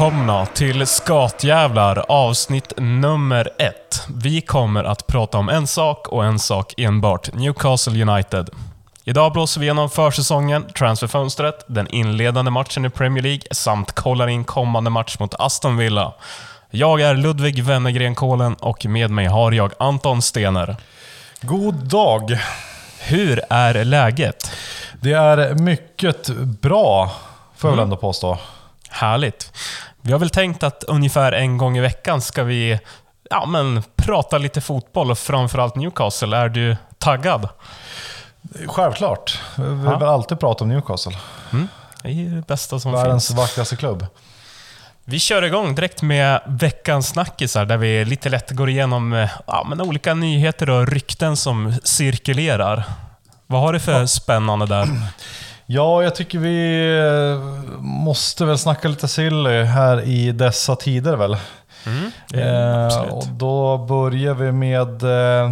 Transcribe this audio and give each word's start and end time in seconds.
välkomna 0.00 0.46
till 0.46 0.86
Skatjävlar 0.86 2.04
avsnitt 2.08 2.72
nummer 2.76 3.50
ett. 3.58 4.06
Vi 4.22 4.40
kommer 4.40 4.84
att 4.84 5.06
prata 5.06 5.38
om 5.38 5.48
en 5.48 5.66
sak 5.66 6.08
och 6.08 6.24
en 6.24 6.38
sak 6.38 6.74
enbart. 6.76 7.32
Newcastle 7.32 8.02
United. 8.02 8.50
Idag 9.04 9.32
blåser 9.32 9.60
vi 9.60 9.66
igenom 9.66 9.90
försäsongen, 9.90 10.64
transferfönstret, 10.78 11.64
den 11.66 11.88
inledande 11.88 12.50
matchen 12.50 12.84
i 12.84 12.90
Premier 12.90 13.22
League 13.22 13.42
samt 13.50 13.92
kollar 13.92 14.28
in 14.28 14.44
kommande 14.44 14.90
match 14.90 15.16
mot 15.18 15.34
Aston 15.34 15.76
Villa. 15.76 16.14
Jag 16.70 17.00
är 17.00 17.14
Ludvig 17.14 17.64
Wennergren 17.64 18.14
Kålen 18.14 18.54
och 18.54 18.86
med 18.86 19.10
mig 19.10 19.26
har 19.26 19.52
jag 19.52 19.72
Anton 19.78 20.22
Stener. 20.22 20.76
God 21.40 21.74
dag! 21.74 22.38
Hur 23.00 23.40
är 23.50 23.84
läget? 23.84 24.52
Det 25.00 25.12
är 25.12 25.54
mycket 25.54 26.28
bra, 26.60 27.10
får 27.56 27.70
jag 27.70 27.76
väl 27.76 27.84
ändå 27.84 27.96
påstå. 27.96 28.38
Härligt. 28.90 29.52
Vi 30.02 30.12
har 30.12 30.18
väl 30.18 30.30
tänkt 30.30 30.62
att 30.62 30.84
ungefär 30.84 31.32
en 31.32 31.58
gång 31.58 31.76
i 31.76 31.80
veckan 31.80 32.20
ska 32.20 32.42
vi 32.42 32.80
ja, 33.30 33.46
men, 33.46 33.82
prata 33.96 34.38
lite 34.38 34.60
fotboll 34.60 35.10
och 35.10 35.18
framförallt 35.18 35.74
Newcastle. 35.76 36.36
Är 36.36 36.48
du 36.48 36.76
taggad? 36.98 37.48
Självklart. 38.66 39.38
Vi 39.56 39.62
vill 39.64 39.84
Ja. 40.00 40.06
alltid 40.12 40.40
prata 40.40 40.64
om 40.64 40.68
Newcastle. 40.70 41.16
Det 42.02 42.08
är 42.08 42.34
det 42.36 42.46
bästa 42.46 42.80
som 42.80 42.92
Världens 42.92 43.26
finns. 43.28 43.38
vackraste 43.38 43.76
klubb. 43.76 44.06
Vi 45.04 45.18
kör 45.20 45.42
igång 45.42 45.74
direkt 45.74 46.02
med 46.02 46.40
veckans 46.46 47.08
snackisar 47.08 47.64
där 47.64 47.76
vi 47.76 48.04
lite 48.04 48.28
lätt 48.28 48.50
går 48.50 48.70
igenom 48.70 49.28
ja, 49.46 49.66
men 49.68 49.80
olika 49.80 50.14
nyheter 50.14 50.70
och 50.70 50.88
rykten 50.88 51.36
som 51.36 51.74
cirkulerar. 51.84 52.84
Vad 53.46 53.60
har 53.60 53.72
du 53.72 53.80
för 53.80 54.06
spännande 54.06 54.66
där? 54.66 54.88
Ja, 55.72 56.02
jag 56.02 56.14
tycker 56.14 56.38
vi 56.38 56.88
eh, 56.98 57.40
måste 57.80 58.44
väl 58.44 58.58
snacka 58.58 58.88
lite 58.88 59.08
silly 59.08 59.62
här 59.62 60.02
i 60.02 60.32
dessa 60.32 60.76
tider 60.76 61.16
väl. 61.16 61.36
Mm, 61.86 62.10
Eh, 62.34 63.00
och 63.00 63.26
då 63.26 63.78
börjar 63.78 64.34
vi 64.34 64.52
med... 64.52 65.02
Eh, 65.02 65.50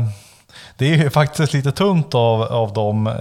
det 0.76 0.92
är 0.92 0.96
ju 0.96 1.10
faktiskt 1.10 1.52
lite 1.52 1.72
tunt 1.72 2.14
av, 2.14 2.42
av 2.42 2.72
dem. 2.72 3.06
Eh, 3.06 3.12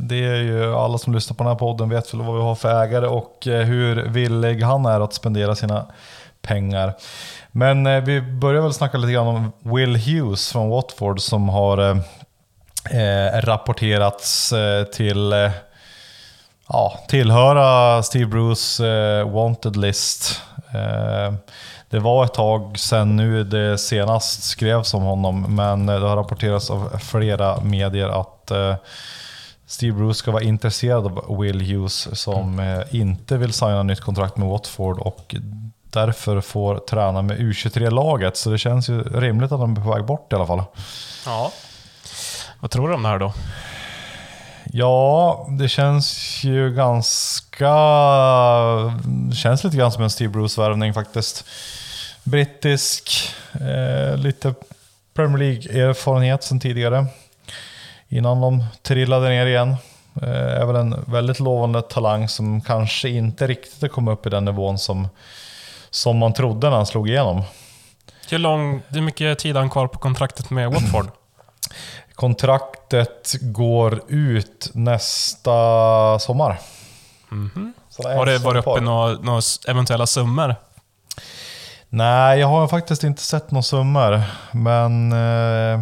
det 0.00 0.24
är 0.24 0.36
ju 0.36 0.74
alla 0.74 0.98
som 0.98 1.14
lyssnar 1.14 1.34
på 1.34 1.42
den 1.42 1.52
här 1.52 1.58
podden 1.58 1.88
vet 1.88 2.14
väl 2.14 2.22
vad 2.22 2.36
vi 2.36 2.42
har 2.42 2.54
för 2.54 2.82
ägare 2.82 3.06
och 3.06 3.46
eh, 3.46 3.64
hur 3.66 4.08
villig 4.08 4.62
han 4.62 4.86
är 4.86 5.00
att 5.00 5.14
spendera 5.14 5.54
sina 5.54 5.86
pengar. 6.42 6.94
Men 7.52 8.04
vi 8.04 8.20
börjar 8.20 8.62
väl 8.62 8.72
snacka 8.72 8.98
lite 8.98 9.12
grann 9.12 9.26
om 9.26 9.52
Will 9.62 9.96
Hughes 9.96 10.52
från 10.52 10.68
Watford 10.68 11.20
som 11.20 11.48
har 11.48 11.78
eh, 12.90 13.40
rapporterats 13.40 14.52
till 14.92 15.32
ja, 16.68 16.98
tillhöra 17.08 18.02
Steve 18.02 18.26
Bruce 18.26 18.86
eh, 18.88 19.30
wanted 19.30 19.76
list. 19.76 20.42
Eh, 20.74 21.34
det 21.90 21.98
var 21.98 22.24
ett 22.24 22.34
tag 22.34 22.78
sedan 22.78 23.16
nu 23.16 23.44
det 23.44 23.78
senast 23.78 24.42
skrevs 24.42 24.94
om 24.94 25.02
honom, 25.02 25.54
men 25.54 25.88
eh, 25.88 26.00
det 26.00 26.08
har 26.08 26.16
rapporterats 26.16 26.70
av 26.70 26.98
flera 26.98 27.60
medier 27.60 28.08
att 28.20 28.50
eh, 28.50 28.74
Steve 29.66 29.92
Bruce 29.92 30.18
ska 30.18 30.30
vara 30.30 30.42
intresserad 30.42 31.06
av 31.06 31.38
Will 31.40 31.60
Hughes 31.60 32.20
som 32.20 32.58
eh, 32.58 33.00
inte 33.00 33.36
vill 33.36 33.52
signa 33.52 33.82
nytt 33.82 34.00
kontrakt 34.00 34.36
med 34.36 34.48
Watford 34.48 34.98
och 34.98 35.34
därför 35.90 36.40
får 36.40 36.78
träna 36.78 37.22
med 37.22 37.38
U23-laget. 37.38 38.36
Så 38.36 38.50
det 38.50 38.58
känns 38.58 38.88
ju 38.88 39.02
rimligt 39.02 39.52
att 39.52 39.60
han 39.60 39.76
är 39.76 39.82
på 39.82 39.90
väg 39.90 40.04
bort 40.04 40.32
i 40.32 40.36
alla 40.36 40.46
fall. 40.46 40.62
Ja. 41.26 41.52
Vad 42.60 42.70
tror 42.70 42.88
du 42.88 42.94
om 42.94 43.02
det 43.02 43.08
här 43.08 43.18
då? 43.18 43.32
Ja, 44.72 45.46
det 45.50 45.68
känns 45.68 46.40
ju 46.44 46.74
ganska... 46.74 47.74
känns 49.34 49.64
lite 49.64 49.76
grann 49.76 49.92
som 49.92 50.02
en 50.02 50.10
Steve 50.10 50.32
Bruce-värvning 50.32 50.94
faktiskt. 50.94 51.44
Brittisk, 52.24 53.30
eh, 53.52 54.16
lite 54.16 54.54
Premier 55.14 55.38
League-erfarenhet 55.38 56.42
sedan 56.42 56.60
tidigare. 56.60 57.06
Innan 58.08 58.40
de 58.40 58.64
trillade 58.82 59.28
ner 59.28 59.46
igen. 59.46 59.76
Eh, 60.22 60.60
är 60.60 60.66
väl 60.66 60.76
en 60.76 61.04
väldigt 61.06 61.40
lovande 61.40 61.82
talang 61.82 62.28
som 62.28 62.60
kanske 62.60 63.08
inte 63.08 63.46
riktigt 63.46 63.92
kommit 63.92 64.12
upp 64.12 64.26
i 64.26 64.30
den 64.30 64.44
nivån 64.44 64.78
som, 64.78 65.08
som 65.90 66.18
man 66.18 66.32
trodde 66.32 66.70
när 66.70 66.76
han 66.76 66.86
slog 66.86 67.08
igenom. 67.08 67.42
Hur, 68.30 68.38
lång, 68.38 68.82
hur 68.88 69.00
mycket 69.00 69.38
tid 69.38 69.54
har 69.54 69.62
han 69.62 69.70
kvar 69.70 69.86
på 69.86 69.98
kontraktet 69.98 70.50
med 70.50 70.72
Watford? 70.72 71.06
Kontraktet 72.18 73.34
går 73.40 74.00
ut 74.08 74.70
nästa 74.74 76.18
sommar. 76.18 76.58
Det 77.98 78.08
är 78.08 78.16
Har 78.16 78.26
det 78.26 78.38
varit 78.38 78.66
uppe 78.66 78.80
några, 78.80 79.12
några 79.12 79.40
eventuella 79.68 80.06
summor? 80.06 80.54
Nej, 81.88 82.40
jag 82.40 82.48
har 82.48 82.68
faktiskt 82.68 83.04
inte 83.04 83.22
sett 83.22 83.50
några 83.50 83.62
summor. 83.62 84.22
Men 84.52 85.12
eh, 85.12 85.80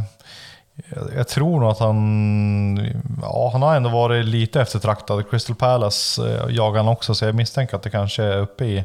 jag, 0.75 1.15
jag 1.17 1.29
tror 1.29 1.61
nog 1.61 1.71
att 1.71 1.79
han... 1.79 2.95
Ja, 3.23 3.51
han 3.53 3.63
har 3.63 3.77
ändå 3.77 3.91
varit 3.91 4.25
lite 4.25 4.61
eftertraktad. 4.61 5.31
Crystal 5.31 5.57
Palace 5.57 6.29
eh, 6.29 6.55
jagar 6.55 6.83
han 6.83 6.93
också, 6.93 7.15
så 7.15 7.25
jag 7.25 7.35
misstänker 7.35 7.77
att 7.77 7.83
det 7.83 7.91
kanske 7.91 8.23
är 8.23 8.39
uppe 8.39 8.65
i 8.65 8.85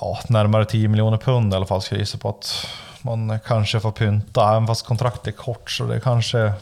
ja, 0.00 0.18
närmare 0.28 0.64
10 0.64 0.88
miljoner 0.88 1.18
pund 1.18 1.52
i 1.52 1.56
alla 1.56 1.66
fall. 1.66 1.82
Ska 1.82 1.94
jag 1.94 2.00
gissa 2.00 2.18
på 2.18 2.28
att 2.28 2.66
man 3.02 3.38
kanske 3.46 3.80
får 3.80 3.92
pynta, 3.92 4.50
även 4.50 4.66
fast 4.66 4.86
kontraktet 4.86 5.26
är 5.26 5.32
kort. 5.32 5.70
Så 5.70 5.84
det 5.84 6.00
kanske, 6.00 6.52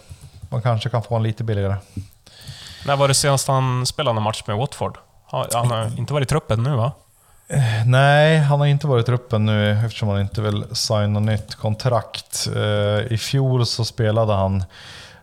man 0.50 0.62
kanske 0.62 0.88
kan 0.88 1.02
få 1.02 1.16
en 1.16 1.22
lite 1.22 1.44
billigare. 1.44 1.76
När 2.86 2.96
var 2.96 3.08
det 3.08 3.14
senast 3.14 3.48
han 3.48 3.86
spelade 3.86 4.14
någon 4.14 4.22
match 4.22 4.42
med 4.46 4.56
Watford? 4.56 4.98
Han 5.52 5.70
har 5.70 5.98
inte 5.98 6.12
varit 6.12 6.26
i 6.26 6.28
truppen 6.28 6.62
nu 6.62 6.70
va? 6.76 6.92
Nej, 7.86 8.38
han 8.38 8.60
har 8.60 8.66
inte 8.66 8.86
varit 8.86 9.02
i 9.02 9.06
truppen 9.06 9.46
nu 9.46 9.70
eftersom 9.70 10.08
han 10.08 10.20
inte 10.20 10.40
vill 10.40 10.64
signa 10.72 11.20
nytt 11.20 11.54
kontrakt. 11.54 12.48
Eh, 12.56 13.12
I 13.12 13.18
fjol 13.20 13.66
så 13.66 13.84
spelade 13.84 14.32
han 14.34 14.64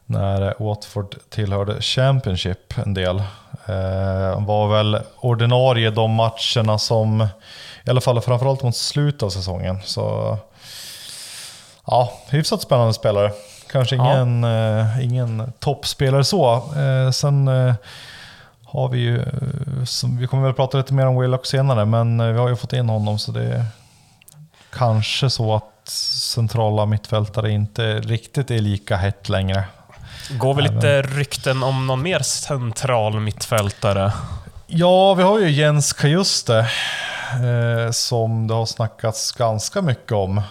när 0.06 0.54
Watford 0.60 1.16
tillhörde 1.30 1.82
Championship 1.82 2.78
en 2.78 2.94
del. 2.94 3.18
Eh, 3.66 4.34
Han 4.34 4.46
var 4.46 4.68
väl 4.68 5.00
ordinarie 5.20 5.90
de 5.90 6.12
matcherna 6.12 6.78
som, 6.78 7.28
i 7.86 7.90
alla 7.90 8.02
fall 8.02 8.22
framförallt 8.22 8.64
mot 8.64 8.76
slutet 8.76 9.24
av 9.24 9.30
säsongen. 9.30 9.80
Så 9.84 10.38
ja, 11.86 12.12
hyfsat 12.30 12.62
spännande 12.62 12.94
spelare. 12.94 13.32
Kanske 13.72 13.96
Ja. 13.96 14.14
ingen, 14.22 14.44
eh, 14.44 15.04
ingen 15.06 15.54
toppspelare 15.60 16.24
så. 16.24 16.56
Eh, 16.78 17.12
sen 17.12 17.48
eh, 17.48 17.74
har 18.66 18.90
vi 18.90 18.98
ju, 19.00 19.20
eh, 19.22 19.84
som, 19.86 20.18
vi 20.18 20.28
kommer 20.28 20.44
väl 20.44 20.54
prata 20.54 20.78
lite 20.78 20.94
mer 20.94 21.06
om 21.06 21.20
Willock 21.22 21.46
senare, 21.46 21.86
men 21.86 22.20
eh, 22.20 22.28
vi 22.28 22.40
har 22.40 22.50
ju 22.50 22.56
fått 22.56 22.74
in 22.74 22.90
honom 22.90 23.20
så 23.20 23.32
det 23.32 23.44
är 23.44 23.66
kanske 24.74 25.30
så 25.30 25.56
att 25.56 25.90
centrala 25.90 26.86
mittfältare 26.86 27.52
inte 27.52 28.00
riktigt 28.00 28.52
är 28.52 28.60
lika 28.60 28.96
hett 28.96 29.30
längre. 29.30 29.64
Går 30.30 30.54
väl 30.54 30.66
Även- 30.66 30.76
lite 30.76 31.02
rykten 31.02 31.64
om 31.64 31.88
någon 31.88 32.02
mer 32.02 32.20
central 32.20 33.20
mittfältare? 33.20 34.12
Ja, 34.68 35.14
vi 35.14 35.24
har 35.24 35.40
ju 35.40 35.50
Jens 35.52 35.94
Kajuste 35.94 36.58
eh, 37.32 37.92
som 37.92 38.48
det 38.48 38.54
har 38.54 38.66
snackats 38.66 39.32
ganska 39.32 39.82
mycket 39.82 40.12
om. 40.12 40.42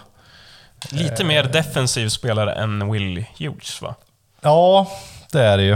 Lite 0.91 1.23
mer 1.23 1.43
defensiv 1.43 2.09
spelare 2.09 2.53
än 2.53 2.91
Will 2.91 3.25
Hughes 3.39 3.81
va? 3.81 3.95
Ja, 4.41 4.87
det 5.31 5.41
är 5.41 5.57
det 5.57 5.63
ju. 5.63 5.73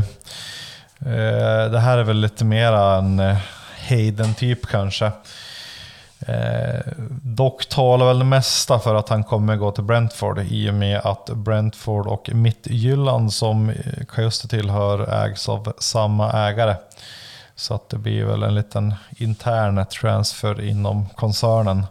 Eh, 1.05 1.71
det 1.71 1.79
här 1.79 1.97
är 1.97 2.03
väl 2.03 2.17
lite 2.17 2.45
mera 2.45 2.95
en 2.95 3.19
eh, 3.19 3.37
Hayden-typ 3.89 4.67
kanske. 4.67 5.11
Eh, 6.27 6.79
dock 7.23 7.65
talar 7.65 8.05
väl 8.05 8.19
det 8.19 8.25
mesta 8.25 8.79
för 8.79 8.95
att 8.95 9.09
han 9.09 9.23
kommer 9.23 9.55
gå 9.55 9.71
till 9.71 9.83
Brentford 9.83 10.39
i 10.39 10.69
och 10.69 10.73
med 10.73 10.99
att 11.03 11.25
Brentford 11.25 12.07
och 12.07 12.29
Mittjylland 12.33 13.33
som 13.33 13.69
eh, 13.69 13.75
Kajuste 14.07 14.47
tillhör 14.47 15.25
ägs 15.25 15.49
av 15.49 15.73
samma 15.79 16.31
ägare. 16.31 16.75
Så 17.59 17.73
att 17.73 17.89
det 17.89 17.97
blir 17.97 18.25
väl 18.25 18.43
en 18.43 18.55
liten 18.55 18.95
intern 19.17 19.85
transfer 19.85 20.61
inom 20.61 21.09
koncernen. 21.09 21.85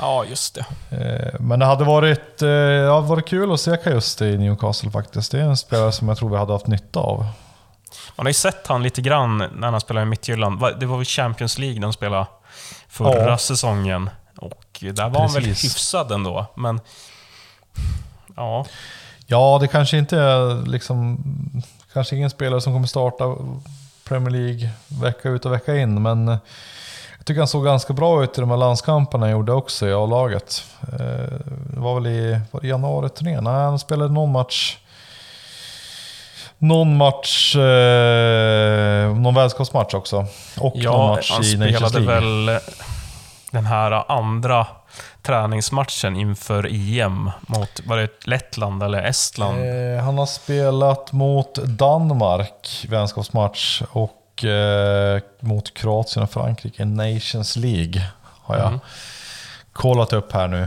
Ja, 0.00 0.24
just 0.24 0.54
det. 0.54 0.96
Eh, 0.96 1.40
Men 1.40 1.58
det 1.58 1.66
hade 1.66 1.84
varit, 1.84 2.42
eh, 2.42 2.48
ja, 2.48 3.00
varit 3.00 3.26
kul 3.28 3.52
att 3.52 3.60
se 3.60 3.76
Kajuste 3.76 4.24
i 4.26 4.38
Newcastle 4.38 4.90
faktiskt. 4.90 5.32
Det 5.32 5.38
är 5.40 5.44
en 5.44 5.56
spelare 5.56 5.92
som 5.92 6.08
jag 6.08 6.16
tror 6.18 6.30
vi 6.30 6.36
hade 6.36 6.52
haft 6.52 6.66
nytta 6.66 7.00
av. 7.00 7.18
Man 8.16 8.26
har 8.26 8.30
ju 8.30 8.34
sett 8.34 8.66
han 8.66 8.82
lite 8.82 9.00
grann 9.02 9.38
när 9.38 9.70
han 9.70 9.80
spelade 9.80 10.02
i 10.02 10.06
Midtjylland. 10.08 10.60
Det 10.80 10.86
var 10.86 10.96
väl 10.96 11.04
Champions 11.06 11.58
League 11.58 11.80
de 11.80 11.92
spelade 11.92 12.26
förra 12.88 13.28
Ja. 13.30 13.38
säsongen. 13.38 14.10
Och 14.38 14.84
där 14.94 15.08
var 15.08 15.20
han 15.20 15.32
väl 15.32 15.42
Precis. 15.44 15.64
hyfsad 15.64 16.12
ändå, 16.12 16.46
men... 16.56 16.80
Ja, 18.36 18.66
Ja, 19.26 19.58
det 19.60 19.68
kanske 19.68 19.98
inte 19.98 20.18
är 20.18 20.66
liksom, 20.66 21.18
kanske 21.92 22.16
ingen 22.16 22.30
spelare 22.30 22.60
som 22.60 22.72
kommer 22.72 22.86
starta 22.86 23.24
Premier 24.08 24.30
League 24.30 24.68
vecka 24.88 25.28
ut 25.28 25.46
och 25.46 25.52
vecka 25.52 25.76
in, 25.76 26.02
men 26.02 26.26
jag 27.18 27.24
tycker 27.26 27.40
han 27.40 27.48
såg 27.48 27.64
ganska 27.64 27.92
bra 27.92 28.24
ut 28.24 28.38
i 28.38 28.40
de 28.40 28.50
här 28.50 28.56
landskamperna 28.56 29.26
han 29.26 29.32
gjorde 29.32 29.52
också 29.52 29.86
i 29.86 29.92
A-laget. 29.92 30.64
Eh, 30.92 31.38
Det 31.66 31.80
var 31.80 31.94
väl 31.94 32.06
i, 32.06 32.40
var 32.50 32.60
det 32.60 32.66
januari-turnén? 32.68 33.44
Nej, 33.44 33.52
han 33.52 33.78
spelade 33.78 34.12
någon 34.14 34.32
match 34.32 34.76
någon 36.58 36.96
match, 36.96 37.56
eh, 37.56 39.16
någon 39.16 39.34
vänskapsmatch 39.34 39.94
också. 39.94 40.26
Och 40.60 40.74
någon 40.74 40.82
ja 40.82 41.08
match 41.08 41.30
han 41.32 41.44
i 41.44 41.56
Nations 41.56 41.90
spelade 41.92 41.98
League. 42.20 42.46
väl... 42.46 42.60
den 43.50 43.66
här 43.66 44.12
andra 44.12 44.66
träningsmatchen 45.26 46.16
inför 46.16 46.66
EM 46.98 47.30
mot, 47.40 47.80
var 47.86 47.96
det 47.96 48.26
Lettland 48.26 48.82
eller 48.82 49.02
Estland? 49.02 49.58
Eh, 49.58 50.04
han 50.04 50.18
har 50.18 50.26
spelat 50.26 51.12
mot 51.12 51.54
Danmark, 51.54 52.86
vänskapsmatch, 52.88 53.82
och 53.90 54.44
eh, 54.44 55.20
mot 55.40 55.74
Kroatien 55.74 56.22
och 56.22 56.30
Frankrike 56.30 56.84
Nations 56.84 57.56
League. 57.56 58.02
Har 58.42 58.56
jag 58.56 58.66
Mm. 58.66 58.80
kollat 59.72 60.12
upp 60.12 60.32
här 60.32 60.48
nu. 60.48 60.66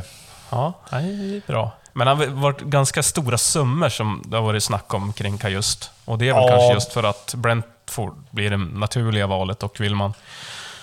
Ja, 0.50 0.74
det 0.90 0.96
är 0.96 1.48
bra. 1.48 1.72
Men 1.94 2.08
det 2.08 2.26
har 2.26 2.26
varit 2.32 2.60
ganska 2.62 3.04
stora 3.04 3.38
summor 3.38 3.90
som 3.90 4.24
det 4.26 4.38
har 4.38 4.44
varit 4.44 4.64
snack 4.64 4.94
om 4.94 5.14
kring 5.14 5.38
Kajust. 5.38 5.92
Och 6.06 6.18
det 6.18 6.30
är 6.30 6.34
väl 6.34 6.44
Ja. 6.44 6.50
kanske 6.50 6.74
just 6.74 6.94
för 6.94 7.04
att 7.04 7.34
Brentford 7.38 8.14
blir 8.32 8.50
det 8.50 8.58
naturliga 8.58 9.28
valet 9.28 9.64
och 9.64 9.80
vill 9.82 9.96
man 9.96 10.14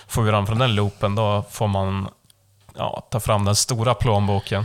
få 0.07 0.23
ur 0.23 0.27
honom 0.27 0.47
från 0.47 0.59
den 0.59 0.75
loopen, 0.75 1.15
då 1.15 1.45
får 1.51 1.67
man 1.69 2.09
ja, 2.77 3.07
ta 3.11 3.21
fram 3.21 3.45
den 3.45 3.57
stora 3.57 3.95
plånboken. 3.95 4.65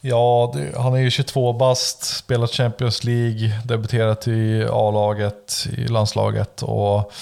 Ja, 0.00 0.54
han 0.76 0.94
är 0.94 0.98
ju 0.98 1.10
22 1.10 1.52
bast, 1.52 2.02
spelat 2.02 2.50
Champions 2.50 3.04
League, 3.04 3.60
debuterat 3.64 4.28
i 4.28 4.66
A-laget, 4.70 5.66
i 5.78 5.88
landslaget. 5.88 6.62
Och, 6.62 7.12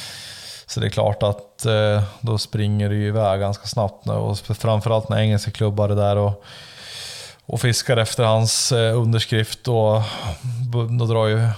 så 0.67 0.81
det 0.81 0.87
är 0.87 0.91
klart 0.91 1.23
att 1.23 1.67
eh, 1.67 2.03
då 2.21 2.39
springer 2.39 2.89
det 2.89 2.95
ju 2.95 3.07
iväg 3.09 3.41
ganska 3.41 3.67
snabbt. 3.67 4.05
Nu, 4.05 4.13
och 4.13 4.39
framförallt 4.39 5.09
när 5.09 5.19
engelska 5.19 5.51
klubbar 5.51 5.89
är 5.89 5.97
där 5.97 6.17
och, 6.17 6.45
och 7.47 7.61
fiskar 7.61 7.97
efter 7.97 8.25
hans 8.25 8.73
eh, 8.73 8.97
underskrift. 8.99 9.69
Och, 9.69 10.03
då 10.99 11.07
drar 11.07 11.27
ju 11.27 11.49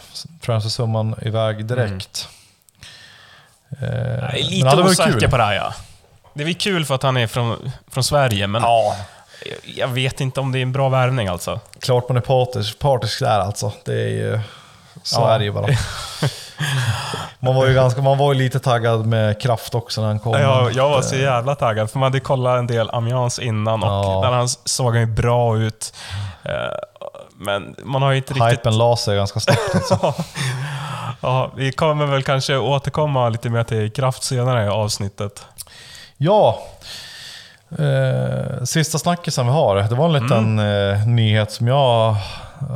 transfersumman 0.41 1.14
iväg 1.23 1.67
direkt. 1.67 2.29
Eh, 3.81 3.88
Jag 3.88 4.38
är 4.38 4.50
lite 4.50 4.76
osäker 4.82 5.29
på 5.29 5.37
det 5.37 5.44
här, 5.44 5.55
ja. 5.55 5.75
Det 6.34 6.43
är 6.44 6.52
kul 6.52 6.84
för 6.84 6.94
att 6.94 7.02
han 7.02 7.17
är 7.17 7.26
från, 7.26 7.73
från 7.90 8.05
Sverige, 8.05 8.46
men 8.46 8.62
Ja, 8.62 8.96
jag- 9.46 9.75
jag 9.76 9.88
vet 9.88 10.20
inte 10.20 10.40
om 10.40 10.52
det 10.52 10.58
är 10.58 10.62
en 10.62 10.73
bra 10.73 10.88
värvning 10.88 11.29
alltså. 11.29 11.61
klart 11.81 12.08
man 12.08 12.17
är 12.17 12.20
partisk, 12.20 12.79
partisk 12.79 13.20
där 13.20 13.40
alltså. 13.40 13.73
Det 13.84 13.93
är 13.94 14.08
ju... 14.08 14.40
Så 15.02 15.20
Ja. 15.20 15.31
är 15.34 15.38
det 15.38 15.44
ju 15.44 15.52
bara. 15.52 15.67
Man 17.38 17.55
var 17.55 17.67
ju, 17.67 17.75
ganska, 17.75 18.02
man 18.02 18.19
var 18.19 18.32
ju 18.32 18.38
lite 18.38 18.61
taggad 18.61 19.06
med 19.06 19.40
kraft 19.40 19.75
också 19.75 20.00
när 20.00 20.08
han 20.08 20.19
kom. 20.19 20.32
Jag, 20.32 20.73
jag 20.73 20.88
var 20.90 21.02
så 21.02 21.17
jävla 21.17 21.55
taggad, 21.55 21.90
för 21.90 21.99
man 21.99 22.06
hade 22.06 22.20
kollat 22.20 22.58
en 22.58 22.67
del 22.67 22.90
Amiens 22.90 23.38
innan 23.38 23.82
och 23.82 23.88
Ja. 23.88 24.20
där 24.25 24.32
han 24.37 24.49
såg 24.49 24.96
ju 24.96 25.06
bra 25.06 25.56
ut. 25.58 25.94
Eh, 26.43 26.52
Men 27.37 27.76
man 27.85 28.02
har 28.02 28.11
ju 28.11 28.17
inte 28.17 28.35
riktigt... 28.35 28.52
Hypen 28.52 28.78
la 28.78 28.96
sig 28.96 29.17
ganska 29.17 29.40
snabbt. 29.40 29.61
Alltså. 29.75 30.14
ja, 31.20 31.50
vi 31.56 31.73
kommer 31.73 32.06
väl 32.06 32.23
kanske 32.23 32.56
återkomma 32.56 33.28
lite 33.28 33.50
mer 33.50 33.64
till 33.64 33.93
kraft 33.93 34.23
senare 34.23 34.64
i 34.64 34.69
avsnittet. 34.69 35.44
Ja, 36.24 36.62
eh, 37.78 38.64
sista 38.64 38.98
snackisen 38.98 39.46
vi 39.46 39.52
har. 39.52 39.76
Det 39.76 39.94
var 39.94 40.06
en 40.06 40.12
liten 40.12 40.58
eh, 40.58 41.06
nyhet 41.06 41.52
som 41.52 41.66
jag 41.66 42.16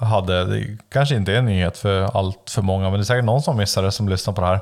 hade. 0.03 0.45
Det 0.45 0.79
kanske 0.93 1.15
inte 1.15 1.33
är 1.33 1.37
en 1.37 1.45
nyhet 1.45 1.79
för 1.79 2.19
allt 2.19 2.51
för 2.51 2.63
många, 2.63 2.91
men 2.91 2.93
det 2.93 3.03
är 3.03 3.05
säkert 3.05 3.25
någon 3.25 3.43
som 3.43 3.57
missade 3.57 3.87
det 3.87 3.93
som 3.93 4.09
lyssnar 4.09 4.35
på 4.35 4.41
det 4.41 4.47
här. 4.47 4.61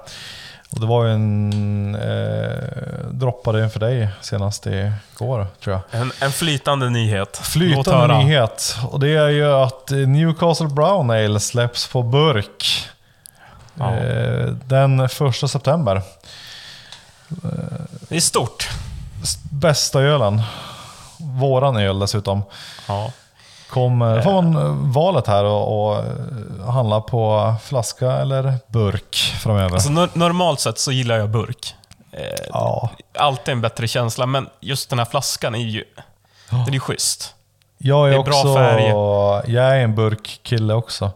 Och 0.71 0.81
det 0.81 0.87
var 0.87 1.05
ju 1.05 1.13
en... 1.13 1.95
Eh, 1.95 3.09
droppade 3.11 3.65
inför 3.65 3.81
dig 3.81 4.09
senast 4.21 4.67
igår, 4.67 5.47
tror 5.63 5.81
jag. 5.91 6.01
En, 6.01 6.13
en 6.21 6.33
flytande 6.33 6.91
nyhet. 6.91 7.41
Flytande 7.43 8.19
nyhet. 8.19 8.77
Och 8.91 9.01
det 9.01 9.15
är 9.15 9.29
ju 9.29 9.53
att 9.53 9.91
Newcastle 9.91 10.69
Brown 10.69 11.11
Ale 11.11 11.41
släpps 11.41 11.89
på 11.89 12.03
burk. 12.03 12.89
Ja. 13.75 13.95
Eh, 13.95 14.47
den 14.47 15.09
första 15.09 15.49
september. 15.49 16.03
Det 18.09 18.17
är 18.17 18.21
stort. 18.21 18.69
Bästa 19.51 20.01
ölen. 20.01 20.43
Våran 21.19 21.77
öl 21.77 21.99
dessutom. 21.99 22.43
Ja. 22.89 23.13
Får 23.73 23.89
man 24.43 24.57
eh, 24.57 24.93
valet 24.93 25.27
här 25.27 25.45
och, 25.45 25.87
och 25.89 25.97
eh, 25.99 26.71
handla 26.71 27.01
på 27.01 27.55
flaska 27.63 28.13
eller 28.13 28.55
burk 28.69 29.17
framöver. 29.41 29.75
Alltså, 29.75 29.89
nor- 29.91 30.11
normalt 30.13 30.61
sett 30.61 30.79
så 30.79 30.93
gillar 30.93 31.17
jag 31.19 31.31
burk. 31.31 31.75
Eh, 32.13 32.21
ja. 32.49 32.91
Alltid 33.19 33.53
en 33.53 33.61
bättre 33.61 33.89
känsla, 33.89 34.27
men 34.27 34.49
just 34.61 34.91
den 34.91 34.99
här 34.99 35.07
flaskan 35.07 35.55
är 35.55 35.59
ju... 35.59 35.85
Den 36.51 36.61
är 36.69 36.71
ju 36.73 36.81
schysst. 36.81 37.35
Jag 37.79 38.07
är, 38.09 38.11
Det 38.13 38.19
är 38.19 38.23
bra 38.23 38.35
också, 38.35 38.55
färg. 38.55 38.83
jag 39.55 39.65
är 39.77 39.81
en 39.81 39.95
burkkille 39.95 40.75
också. 40.75 41.11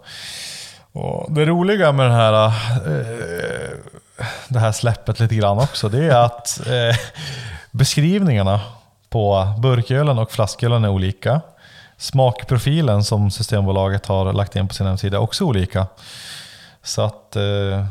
Och 0.92 1.32
det 1.32 1.44
roliga 1.44 1.92
med 1.92 2.06
den 2.06 2.14
här, 2.14 2.46
eh, 2.46 2.52
det 4.48 4.58
här 4.58 4.72
släppet 4.72 5.20
lite 5.20 5.34
grann 5.34 5.58
också, 5.58 5.88
det 5.88 6.04
är 6.04 6.16
att 6.24 6.66
eh, 6.66 6.96
beskrivningarna 7.70 8.60
på 9.10 9.54
burkölen 9.58 10.18
och 10.18 10.32
flaskölen 10.32 10.84
är 10.84 10.88
olika. 10.88 11.40
Smakprofilen 11.96 13.04
som 13.04 13.30
Systembolaget 13.30 14.06
har 14.06 14.32
lagt 14.32 14.56
in 14.56 14.68
på 14.68 14.74
sin 14.74 14.86
hemsida 14.86 15.16
är 15.16 15.20
också 15.20 15.44
olika. 15.44 15.86
Så 16.82 17.02
att 17.02 17.36
eh, 17.36 17.86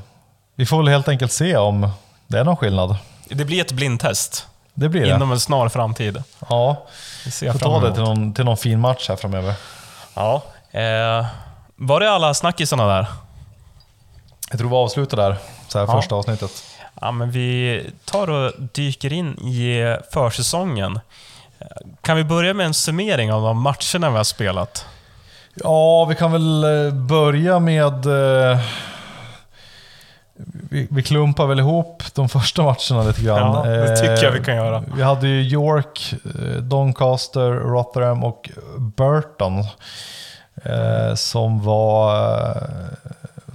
vi 0.56 0.66
får 0.66 0.78
väl 0.78 0.88
helt 0.88 1.08
enkelt 1.08 1.32
se 1.32 1.58
om 1.58 1.90
det 2.28 2.40
är 2.40 2.44
någon 2.44 2.58
skillnad. 2.58 2.96
Det 3.30 3.46
blir 3.46 3.62
ett 3.62 3.72
blindtest 3.72 4.48
Det 4.74 4.90
blir 4.90 5.02
det. 5.02 5.16
inom 5.16 5.32
en 5.32 5.40
snar 5.40 5.70
framtid. 5.70 6.24
Ja, 6.50 6.86
vi 7.26 7.52
får 7.52 7.60
ta 7.60 7.80
det 7.80 7.94
till 7.94 8.04
någon, 8.04 8.34
till 8.34 8.46
någon 8.46 8.58
fin 8.58 8.80
match 8.80 9.10
här 9.10 9.16
framöver. 9.16 9.54
Ja. 10.14 10.44
Eh, 10.72 11.26
var 11.76 12.00
det 12.00 12.12
alla 12.12 12.34
snackisarna 12.34 12.88
där? 12.88 13.08
Jag 14.50 14.60
tror 14.60 14.70
vi 14.70 14.76
avslutar 14.76 15.18
där, 15.18 15.36
så 15.68 15.80
här 15.80 15.86
Ja. 15.86 15.92
första 16.02 16.16
avsnittet. 16.16 16.52
Ja, 17.02 17.12
men 17.12 17.32
vi 17.32 17.84
tar 18.06 18.30
och 18.30 18.52
dyker 18.74 19.14
in 19.14 19.34
i 19.38 19.98
försäsongen. 20.14 21.00
Eh, 21.60 21.68
Kan 22.02 22.18
vi 22.18 22.24
börja 22.24 22.54
med 22.54 22.66
en 22.66 22.74
summering 22.74 23.34
av 23.34 23.42
de 23.42 23.62
matcherna 23.62 24.10
vi 24.10 24.18
har 24.18 24.24
spelat? 24.24 24.86
Ja, 25.56 26.06
vi 26.06 26.16
kan 26.16 26.32
väl 26.32 26.64
eh, 26.86 26.94
börja 26.94 27.60
med... 27.60 28.06
eh, 28.52 28.60
Vi, 30.70 30.88
vi 30.92 31.04
klumpar 31.04 31.46
väl 31.48 31.60
ihop 31.60 32.04
de 32.14 32.30
första 32.30 32.62
matcherna 32.64 33.04
lite 33.08 33.22
grann. 33.22 33.54
Ja, 33.54 33.64
det 33.72 33.96
tycker 33.98 34.24
jag 34.24 34.32
vi 34.32 34.40
kan 34.44 34.58
Eh, 34.58 34.66
göra. 34.66 34.84
Vi 34.96 35.04
hade 35.04 35.28
ju 35.28 35.42
York, 35.42 36.14
eh, 36.26 36.62
Doncaster, 36.62 37.50
Rotherham 37.52 38.24
och 38.24 38.50
Burton. 38.78 39.60
eh, 40.64 41.16
Som 41.16 41.64
var... 41.64 42.18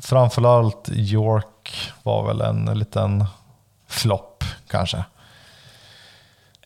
eh, 0.03 0.09
Framförallt 0.09 0.89
York 0.93 1.93
var 2.03 2.27
väl 2.27 2.41
en 2.41 2.65
liten 2.79 3.25
flopp 3.89 4.45
kanske. 4.71 5.05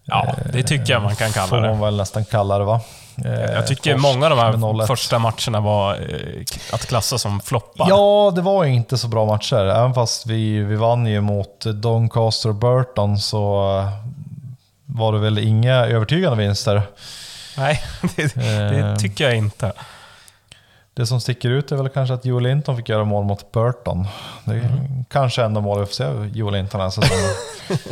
Ja, 0.05 0.35
det 0.53 0.63
tycker 0.63 0.93
jag 0.93 1.03
man 1.03 1.17
kan 1.17 1.33
Får 1.33 1.41
kalla 1.49 1.61
man 1.69 1.79
det. 1.79 1.85
väl 1.85 1.97
nästan 1.97 2.25
kalla 2.25 2.59
det 2.59 2.65
va? 2.65 2.81
Eh, 3.25 3.33
Jag 3.33 3.67
tycker 3.67 3.93
torsk 3.93 4.03
många 4.03 4.27
av 4.27 4.31
de 4.31 4.39
här 4.39 4.53
0-1. 4.53 4.87
första 4.87 5.19
matcherna 5.19 5.61
var 5.61 5.95
eh, 5.95 6.43
att 6.73 6.87
klassa 6.87 7.19
som 7.19 7.41
floppar. 7.41 7.87
Ja, 7.89 8.33
det 8.35 8.43
var 8.43 8.65
inte 8.65 8.99
så 8.99 9.09
bra 9.09 9.27
matcher. 9.27 9.57
Även 9.67 9.95
fast 9.95 10.27
vi, 10.27 10.59
vi 10.59 10.77
vann 10.77 11.07
ju 11.07 11.21
mot 11.21 11.61
Doncaster 11.61 12.49
och 12.49 12.55
Burton 12.55 13.19
så 13.19 13.79
eh, 13.79 13.89
var 14.87 15.13
det 15.13 15.19
väl 15.19 15.39
inga 15.39 15.75
övertygande 15.75 16.39
vinster. 16.39 16.83
Nej, 17.57 17.83
det, 18.17 18.35
det 18.35 18.79
Eh. 18.79 18.97
tycker 18.97 19.25
jag 19.25 19.37
inte. 19.37 19.73
Det 20.97 21.07
som 21.07 21.21
sticker 21.21 21.49
ut 21.51 21.73
är 21.73 21.77
väl 21.77 21.89
kanske 21.89 22.15
att 22.15 22.25
Joel 22.25 22.43
Linton 22.43 22.77
fick 22.77 22.89
göra 22.89 23.05
mål 23.05 23.25
mot 23.25 23.53
Burton. 23.53 24.07
Det 24.45 24.53
är 24.53 24.57
Mm. 24.59 25.05
kanske 25.11 25.43
enda 25.45 25.61
mål 25.61 25.81
vi 25.81 25.87
får 25.87 25.93
se 25.93 26.05
av 26.05 26.27
Joel 26.37 26.55
Linton 26.55 26.81
den 26.81 26.91
här 26.91 27.03
säsongen. 27.03 27.35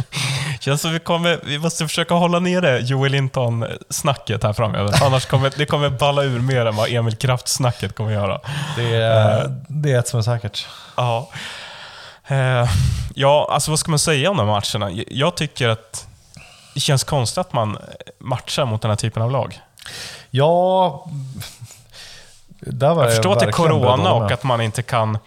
Känns 0.61 0.80
som 0.80 0.92
vi 0.92 0.99
kommer, 0.99 1.40
vi 1.44 1.58
måste 1.58 1.87
försöka 1.88 2.14
hålla 2.14 2.38
nere 2.38 2.80
Joel 2.80 3.12
Linton-snacket 3.12 4.42
här 4.42 4.52
framöver. 4.52 5.04
Annars 5.04 5.26
kommer 5.26 5.52
det 5.56 5.66
kommer 5.66 5.90
balla 5.90 6.23
ur 6.23 6.40
mer 6.40 6.66
än 6.66 6.76
vad 6.76 6.88
Emil 6.92 7.16
Kraft-snacket 7.16 7.94
kommer 7.94 8.12
göra. 8.12 8.40
Det 8.76 8.94
är, 8.96 9.56
det 9.68 9.92
är 9.92 9.99
ett 9.99 10.08
som 10.08 10.18
är 10.18 10.23
säkert. 10.23 10.66
Ja. 10.96 11.28
Eh, 12.26 12.68
ja, 13.14 13.49
alltså 13.50 13.70
vad 13.70 13.78
ska 13.78 13.90
man 13.90 13.99
säga 13.99 14.30
om 14.30 14.37
de 14.37 14.49
här 14.49 14.61
matcherna? 14.80 15.02
Jag 15.08 15.37
tycker 15.37 15.68
att 15.68 16.06
det 16.75 16.80
känns 16.80 17.04
konstigt 17.04 17.38
att 17.38 17.52
man 17.52 17.78
matchar 18.18 18.64
mot 18.64 18.82
den 18.82 18.90
här 18.90 18.96
typen 18.96 19.23
av 19.23 19.30
lag. 19.30 19.61
Ja, 20.30 21.06
där 22.66 22.94
var 22.94 23.02
Jag 23.02 23.12
förstår 23.12 23.33
att 23.33 23.40
det 23.40 23.47
är 23.47 23.52
corona 23.52 24.12
och 24.12 24.33
att 24.33 24.44
man 24.44 24.61
inte 24.61 24.83
kan 24.83 25.18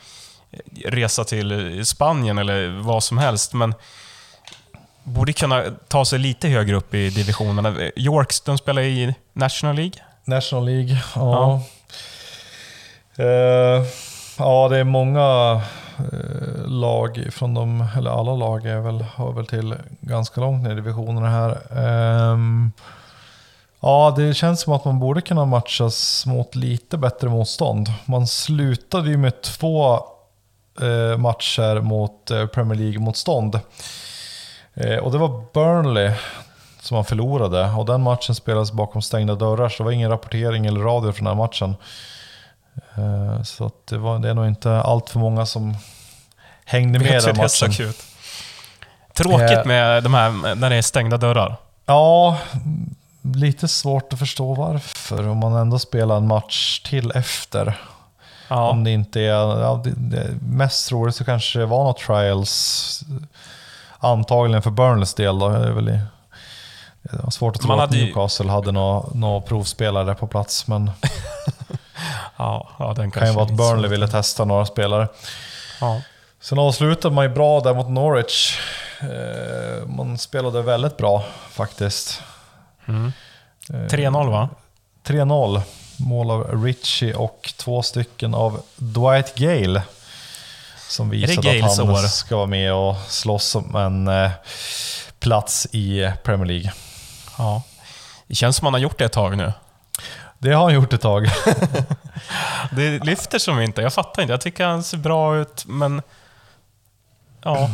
resa 0.86 1.24
till 1.24 1.86
Spanien 1.86 2.38
eller 2.38 2.82
vad 2.82 3.04
som 3.04 3.18
helst, 3.18 3.54
men 3.54 3.74
borde 5.04 5.34
kunna 5.34 5.64
ta 5.88 6.06
sig 6.06 6.20
lite 6.20 6.48
högre 6.48 6.76
upp 6.76 6.94
i 6.94 7.10
divisionerna. 7.10 7.76
Yorks, 7.96 8.42
de 8.42 8.58
spelar 8.58 8.82
i 8.82 9.16
National 9.34 9.76
League. 9.76 9.94
National 10.24 10.66
League, 10.66 11.02
ja. 11.16 11.62
Eh, 13.18 13.86
ja, 14.38 14.68
det 14.70 14.78
är 14.78 14.84
många 14.84 15.62
eh, 15.98 16.68
lag 16.68 17.28
från 17.32 17.54
de, 17.54 17.88
eller 17.98 18.12
alla 18.12 18.36
lag 18.36 18.66
är 18.66 18.80
väl, 18.80 19.02
har 19.02 19.34
väl 19.34 19.48
till 19.48 19.76
ganska 20.02 20.42
långt 20.42 20.64
ner 20.64 20.72
i 20.72 20.76
divisionerna 20.76 21.30
här. 21.30 21.58
Ehm, 21.78 22.72
ja, 23.80 24.14
det 24.18 24.34
känns 24.34 24.62
som 24.62 24.74
att 24.74 24.86
man 24.86 25.00
borde 25.00 25.22
kunna 25.22 25.46
matchas 25.46 26.26
mot 26.26 26.56
lite 26.56 26.98
bättre 26.98 27.30
motstånd. 27.30 27.88
Man 28.06 28.28
slutade 28.28 29.10
ju 29.10 29.18
med 29.18 29.42
två 29.42 29.96
eh, 30.82 31.18
matcher 31.18 31.82
mot 31.82 32.32
eh, 32.32 32.46
Premier 32.46 32.80
League-motstånd. 32.80 33.60
Eh, 34.74 34.98
och 34.98 35.12
det 35.12 35.18
var 35.18 35.46
Burnley 35.54 36.12
som 36.82 36.96
man 36.96 37.06
förlorade. 37.06 37.70
Och 37.70 37.86
den 37.86 38.02
matchen 38.02 38.36
spelades 38.36 38.72
bakom 38.72 39.02
stängda 39.02 39.36
dörrar, 39.36 39.70
så 39.70 39.78
det 39.78 39.84
var 39.84 39.92
ingen 39.92 40.10
rapportering 40.10 40.66
eller 40.66 40.80
radio 40.80 41.12
från 41.12 41.26
den 41.26 41.38
här 41.38 41.44
matchen. 41.44 41.76
Så 43.46 43.72
det, 43.90 43.98
var, 43.98 44.20
det 44.20 44.30
är 44.30 44.34
nog 44.34 44.48
inte 44.48 44.72
allt 44.72 45.10
för 45.10 45.20
många 45.20 45.46
som 45.46 45.76
hängde 46.66 47.00
med 47.00 47.24
i 47.24 47.26
den 47.26 47.38
matchen. 47.38 47.94
Tråkigt 49.14 49.66
med 49.66 50.04
de 50.04 50.14
här, 50.14 50.56
när 50.56 50.70
det 50.70 50.76
är 50.76 50.82
stängda 50.82 51.18
dörrar. 51.18 51.56
Ja, 51.86 52.38
lite 53.36 53.68
svårt 53.68 54.14
att 54.14 54.20
förstå 54.20 54.54
varför. 54.54 55.28
Om 55.28 55.38
man 55.38 55.56
ändå 55.56 55.80
spelar 55.80 56.18
en 56.18 56.28
match 56.28 56.80
till 56.80 57.12
efter. 57.12 57.82
Ja. 58.48 58.70
Om 58.70 58.84
det 58.84 58.92
inte 58.92 59.22
är... 59.22 59.62
Ja, 59.62 59.82
det, 59.84 59.94
det, 59.98 60.28
mest 60.42 60.88
troligt 60.88 61.16
så 61.16 61.26
kanske 61.26 61.60
det 61.60 61.66
var 61.66 61.84
något 61.84 61.98
trials. 62.00 63.04
Antagligen 64.00 64.62
för 64.62 64.72
Burnleys 64.72 65.14
del 65.14 65.40
då. 65.40 65.50
Det 65.50 65.68
är 65.68 65.72
väl 65.72 65.90
i, 65.90 66.00
det 67.02 67.24
var 67.24 67.30
svårt 67.32 67.56
att 67.56 67.62
tro 67.62 67.68
Man 67.68 67.80
att 67.80 67.86
hade 67.90 67.98
ju- 67.98 68.06
Newcastle 68.06 68.52
hade 68.52 68.72
några 68.72 69.04
nå 69.14 69.42
provspelare 69.42 70.16
på 70.16 70.28
plats. 70.28 70.68
Men 70.68 70.92
Ja, 72.38 72.68
ja, 72.80 72.94
den 72.94 73.12
kan 73.12 73.28
ju 73.28 73.34
vara 73.34 73.46
att 73.46 73.52
Burnley 73.58 73.90
ville 73.92 74.08
testa 74.08 74.46
några 74.46 74.66
spelare. 74.66 75.08
Ja. 75.82 76.02
Sen 76.42 76.60
avslutade 76.60 77.16
man 77.16 77.26
ju 77.26 77.30
bra 77.30 77.60
där 77.60 77.74
mot 77.74 77.90
Norwich. 77.90 78.60
Eh, 79.02 79.88
Man 79.88 80.18
spelade 80.18 80.62
väldigt 80.62 80.98
bra 80.98 81.24
faktiskt. 81.50 82.22
Mm. 82.88 83.12
Eh, 83.70 83.76
3-0 83.76 84.30
va? 84.30 84.50
3-0. 85.04 85.62
Mål 85.98 86.32
av 86.32 86.64
Richie 86.64 87.14
och 87.16 87.54
två 87.58 87.82
stycken 87.82 88.34
av 88.34 88.62
Dwight 88.76 89.36
Gale. 89.36 89.82
Som 90.90 91.10
visade 91.10 91.66
att 91.66 91.78
han 91.78 91.90
år? 91.90 92.08
ska 92.08 92.36
vara 92.36 92.46
med 92.46 92.74
och 92.74 92.96
slåss 93.08 93.56
om 93.56 93.76
en 93.76 94.08
eh, 94.08 94.32
plats 95.20 95.68
i 95.72 96.12
Premier 96.24 96.46
League. 96.46 96.74
Ja. 97.38 97.64
Det 98.28 98.36
känns 98.36 98.56
som 98.56 98.66
man 98.66 98.74
har 98.74 98.80
gjort 98.80 98.98
det 99.00 99.06
ett 99.06 99.12
tag 99.12 99.38
nu. 99.38 99.54
Det 100.40 100.54
har 100.54 100.64
han 100.64 100.74
gjort 100.74 100.94
ett 100.94 101.02
tag. 101.02 101.28
Det 102.72 103.04
lyfter 103.04 103.40
som 103.40 103.62
inte. 103.62 103.82
Jag 103.82 103.94
fattar 103.94 104.22
inte. 104.22 104.34
Jag 104.34 104.42
tycker 104.42 104.66
han 104.66 104.84
ser 104.84 104.98
bra 104.98 105.38
ut, 105.38 105.66
men... 105.68 106.02
Ja, 107.44 107.70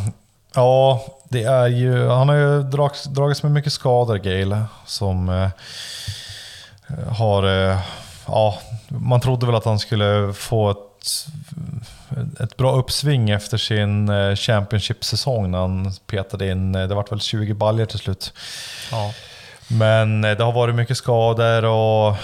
ja, 0.55 1.05
det 1.29 1.43
är 1.43 1.67
ju, 1.67 2.07
han 2.07 2.29
har 2.29 2.36
ju 2.36 2.63
dragits, 2.63 3.03
dragits 3.03 3.43
med 3.43 3.51
mycket 3.51 3.74
skador, 3.74 4.17
Gale. 4.17 4.63
Som 4.86 5.29
eh, 5.29 5.50
har... 7.07 7.43
Eh, 7.43 7.79
ja, 8.27 8.57
man 8.88 9.22
trodde 9.22 9.45
väl 9.45 9.55
att 9.55 9.65
han 9.65 9.79
skulle 9.79 10.33
få 10.33 10.72
ett, 10.72 11.27
ett 12.39 12.57
bra 12.57 12.72
uppsving 12.75 13.29
efter 13.29 13.57
sin 13.57 14.10
eh, 14.10 14.36
Championship-säsong 14.36 15.51
när 15.51 15.60
han 15.60 15.91
petade 16.07 16.51
in, 16.51 16.75
eh, 16.75 16.88
det 16.88 16.95
vart 16.95 17.12
väl 17.12 17.22
20 17.22 17.53
baljor 17.53 17.86
till 17.86 18.00
slut. 18.00 18.33
ja. 18.91 19.13
Men 19.67 20.24
eh, 20.24 20.38
det 20.38 20.43
har 20.43 20.51
varit 20.51 20.75
mycket 20.75 20.98
skador 20.98 21.65
och, 21.65 22.15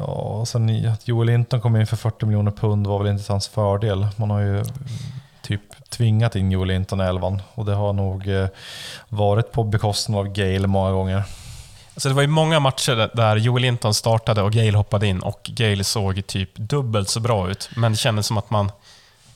och 0.00 0.48
sen 0.48 0.88
att 0.88 1.08
Joel 1.08 1.26
Linton 1.26 1.60
kom 1.60 1.76
in 1.76 1.86
för 1.86 1.96
40 1.96 2.26
miljoner 2.26 2.50
pund 2.50 2.86
var 2.86 2.98
väl 2.98 3.12
inte 3.12 3.24
till 3.24 3.32
hans 3.32 3.48
fördel. 3.48 4.06
Man 4.16 4.30
har 4.30 4.40
ju 4.40 4.64
typ 5.46 5.60
tvingat 5.90 6.36
in 6.36 6.50
Joel 6.52 6.68
Linton 6.68 7.00
i 7.00 7.04
elvan 7.04 7.42
och 7.54 7.64
det 7.64 7.74
har 7.74 7.92
nog 7.92 8.28
eh, 8.28 8.46
varit 9.08 9.52
på 9.52 9.64
bekostnad 9.64 10.18
av 10.18 10.28
Gale 10.32 10.66
många 10.66 10.90
gånger. 10.92 11.22
Alltså 11.94 12.08
det 12.08 12.14
var 12.14 12.22
ju 12.22 12.28
många 12.28 12.60
matcher 12.60 13.10
där- 13.14 13.36
Joel 13.36 13.62
Linton 13.62 13.94
startade 13.94 14.42
och 14.42 14.52
Gale 14.52 14.76
hoppade 14.76 15.06
in 15.06 15.20
och 15.20 15.40
Gale 15.44 15.84
såg 15.84 16.26
typ 16.26 16.50
dubbelt 16.56 17.08
så 17.08 17.20
bra 17.20 17.50
ut. 17.50 17.68
Men 17.76 17.92
det 17.92 17.98
kändes 17.98 18.26
som 18.26 18.38
att 18.38 18.50
man, 18.50 18.72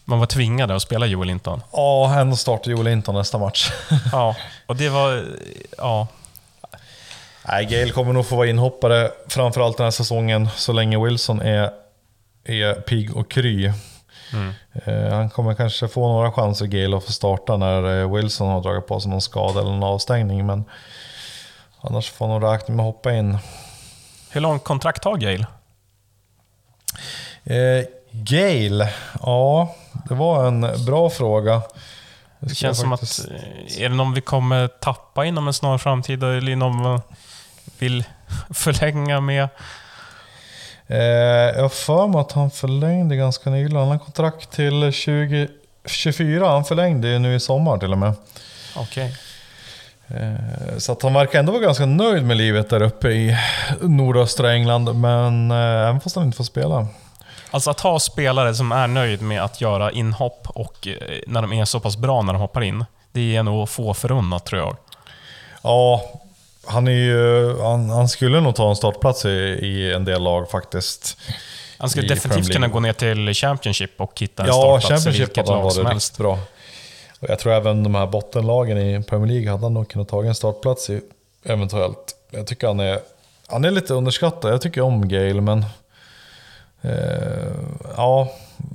man 0.04 0.18
var 0.18 0.26
tvingade 0.26 0.74
att 0.76 0.82
spela 0.82 1.06
Joel 1.06 1.28
Linton. 1.28 1.62
Ja, 1.72 2.14
ändå 2.20 2.36
startar 2.36 2.70
Joel 2.70 2.84
Linton 2.84 3.14
nästa 3.14 3.38
match. 3.38 3.70
Ja, 4.12 4.36
och 4.66 4.76
det 4.76 4.88
var... 4.88 5.24
Ja, 5.78 6.06
Nej, 7.48 7.64
Gale 7.64 7.90
kommer 7.90 8.12
nog 8.12 8.26
få 8.26 8.36
vara 8.36 8.46
inhoppare 8.48 9.10
framförallt 9.28 9.76
den 9.76 9.84
här 9.84 9.90
säsongen 9.90 10.48
så 10.56 10.72
länge 10.72 11.04
Wilson 11.04 11.40
är, 11.40 11.70
är 12.44 12.74
pigg 12.74 13.16
och 13.16 13.30
kry. 13.30 13.72
Mm. 14.32 14.52
Eh, 14.72 15.14
han 15.14 15.30
kommer 15.30 15.54
kanske 15.54 15.88
få 15.88 16.08
några 16.12 16.32
chanser, 16.32 16.66
Gale, 16.66 16.96
att 16.96 17.04
få 17.04 17.12
starta 17.12 17.56
när 17.56 18.00
eh, 18.00 18.14
Wilson 18.14 18.48
har 18.48 18.60
dragit 18.62 18.86
på 18.86 19.00
sig 19.00 19.10
någon 19.10 19.20
skada 19.20 19.60
eller 19.60 19.70
någon 19.70 19.82
avstängning. 19.82 20.46
Men 20.46 20.64
annars 21.80 22.10
får 22.10 22.28
han 22.28 22.40
nog 22.40 22.52
räkna 22.54 22.74
med 22.74 22.86
att 22.86 22.94
hoppa 22.94 23.12
in. 23.12 23.38
Hur 24.30 24.40
långt 24.40 24.64
kontrakt 24.64 25.04
har 25.04 25.16
Gale? 25.16 25.46
Eh, 27.44 27.84
Gale, 28.12 28.92
ja, 29.22 29.74
det 30.08 30.14
var 30.14 30.46
en 30.46 30.84
bra 30.86 31.10
fråga. 31.10 31.62
Det 32.38 32.48
ska 32.48 32.54
känns 32.54 32.62
jag 32.62 32.76
som 32.76 32.90
faktiskt- 32.90 33.20
att... 33.20 33.30
eh, 33.76 33.82
Är 33.84 33.88
det 33.88 33.94
någon 33.94 34.14
vi 34.14 34.20
kommer 34.20 34.68
tappa 34.68 35.24
inom 35.24 35.46
en 35.46 35.54
snar 35.54 35.78
framtid 35.78 36.22
eller 36.24 36.56
någon 36.56 36.82
man 36.82 37.00
vill 37.78 38.04
förlänga 38.50 39.20
med? 39.20 39.48
Eh, 40.90 40.98
jag 41.56 41.62
har 41.62 41.68
för 41.68 42.06
mig 42.06 42.20
att 42.20 42.32
han 42.32 42.50
förlängde 42.50 43.16
ganska 43.16 43.50
nyligen. 43.50 43.76
Han 43.76 43.88
har 43.88 43.98
kontrakt 43.98 44.50
till 44.50 44.80
2024. 44.80 46.48
Han 46.48 46.64
förlängde 46.64 47.08
ju 47.08 47.18
nu 47.18 47.34
i 47.34 47.40
sommar 47.40 47.78
till 47.78 47.92
och 47.92 47.98
med. 47.98 48.12
Okej. 48.76 49.14
Eh, 50.08 50.78
Så 50.78 50.92
att 50.92 51.02
han 51.02 51.14
verkar 51.14 51.38
ändå 51.38 51.52
vara 51.52 51.62
ganska 51.62 51.86
nöjd 51.86 52.24
med 52.24 52.36
livet 52.36 52.70
där 52.70 52.82
uppe 52.82 53.08
i 53.08 53.36
nordöstra 53.80 54.52
England. 54.52 55.00
Men 55.00 55.50
eh, 55.50 55.56
även 55.88 56.00
fast 56.00 56.16
han 56.16 56.24
inte 56.24 56.36
får 56.36 56.44
spela. 56.44 56.86
Alltså 57.50 57.70
att 57.70 57.80
ha 57.80 57.98
spelare 58.00 58.54
som 58.54 58.72
är 58.72 58.86
nöjd 58.86 59.22
med 59.22 59.42
att 59.42 59.60
göra 59.60 59.90
inhopp 59.92 60.46
och 60.48 60.88
när 61.26 61.42
de 61.42 61.52
är 61.52 61.64
så 61.64 61.80
pass 61.80 61.96
bra 61.96 62.22
när 62.22 62.32
de 62.32 62.38
hoppar 62.42 62.62
in, 62.62 62.84
det 63.12 63.36
är 63.36 63.42
nog 63.42 63.68
få 63.68 63.94
förunnat 63.94 64.44
tror 64.46 64.60
jag. 64.60 64.76
Ja, 65.62 66.02
han, 66.66 66.88
är 66.88 66.92
ju, 66.92 67.58
han, 67.62 67.90
han 67.90 68.08
skulle 68.08 68.40
nog 68.40 68.54
ta 68.54 68.68
en 68.70 68.76
startplats 68.76 69.24
i, 69.24 69.28
i 69.62 69.92
en 69.92 70.04
del 70.04 70.22
lag 70.22 70.50
faktiskt. 70.50 71.16
Han 71.78 71.90
skulle 71.90 72.08
definitivt 72.08 72.52
kunna 72.52 72.68
gå 72.68 72.80
ner 72.80 72.92
till 72.92 73.34
Championship 73.34 73.90
och 73.96 74.20
hitta 74.20 74.42
en 74.42 74.48
Ja, 74.48 74.78
startplats 74.80 75.06
i 75.06 75.10
vilket 75.10 75.48
lag 75.48 75.72
som 75.72 75.84
varit 75.84 75.92
helst. 75.92 76.18
bra. 76.18 76.38
Och 77.20 77.28
jag 77.30 77.38
tror 77.38 77.52
även 77.52 77.82
de 77.82 77.94
här 77.94 78.06
bottenlagen 78.06 78.78
i 78.78 79.02
Premier 79.02 79.32
League 79.32 79.50
hade 79.50 79.62
han 79.62 79.74
nog 79.74 79.88
kunnat 79.88 80.08
ta 80.08 80.24
en 80.24 80.34
startplats 80.34 80.90
i, 80.90 81.00
eventuellt. 81.44 82.14
Jag 82.30 82.46
tycker 82.46 82.66
han 82.66 82.80
är, 82.80 82.98
han 83.46 83.64
är 83.64 83.70
lite 83.70 83.94
underskattad. 83.94 84.52
Jag 84.52 84.60
tycker 84.60 84.80
om 84.80 85.08
Gale, 85.08 85.40
men... 85.40 85.64
Eh, 86.82 87.52
ja, 87.96 88.28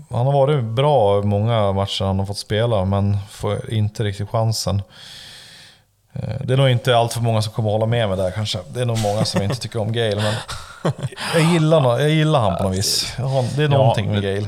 han 0.10 0.26
har 0.26 0.34
varit 0.34 0.64
bra 0.64 1.22
många 1.22 1.72
matcher 1.72 2.06
han 2.06 2.20
har 2.20 2.26
fått 2.26 2.38
spela, 2.38 2.86
men 2.86 3.18
får 3.30 3.74
inte 3.74 4.04
riktigt 4.04 4.30
chansen. 4.30 4.82
Eh, 6.16 6.36
Det 6.44 6.54
är 6.54 6.58
nog 6.58 6.70
inte 6.70 6.98
allt 6.98 7.14
för 7.14 7.22
många 7.22 7.42
som 7.42 7.54
kommer 7.54 7.70
hålla 7.70 7.86
med 7.86 8.08
mig 8.10 8.18
där 8.18 8.32
kanske. 8.32 8.60
Det 8.74 8.82
är 8.82 8.86
nog 8.86 9.00
många 9.00 9.26
som 9.26 9.42
inte 9.42 9.56
tycker 9.56 9.80
om 9.80 9.92
Gale, 9.94 10.16
men 10.16 10.34
jag 11.34 11.44
gillar, 11.54 12.00
jag 12.00 12.10
gillar 12.10 12.40
han 12.40 12.58
på 12.58 12.64
något 12.64 12.74
vis. 12.78 13.14
Det 13.56 13.64
är 13.64 13.68
någonting 13.70 14.12
med 14.12 14.22
Gale. 14.24 14.48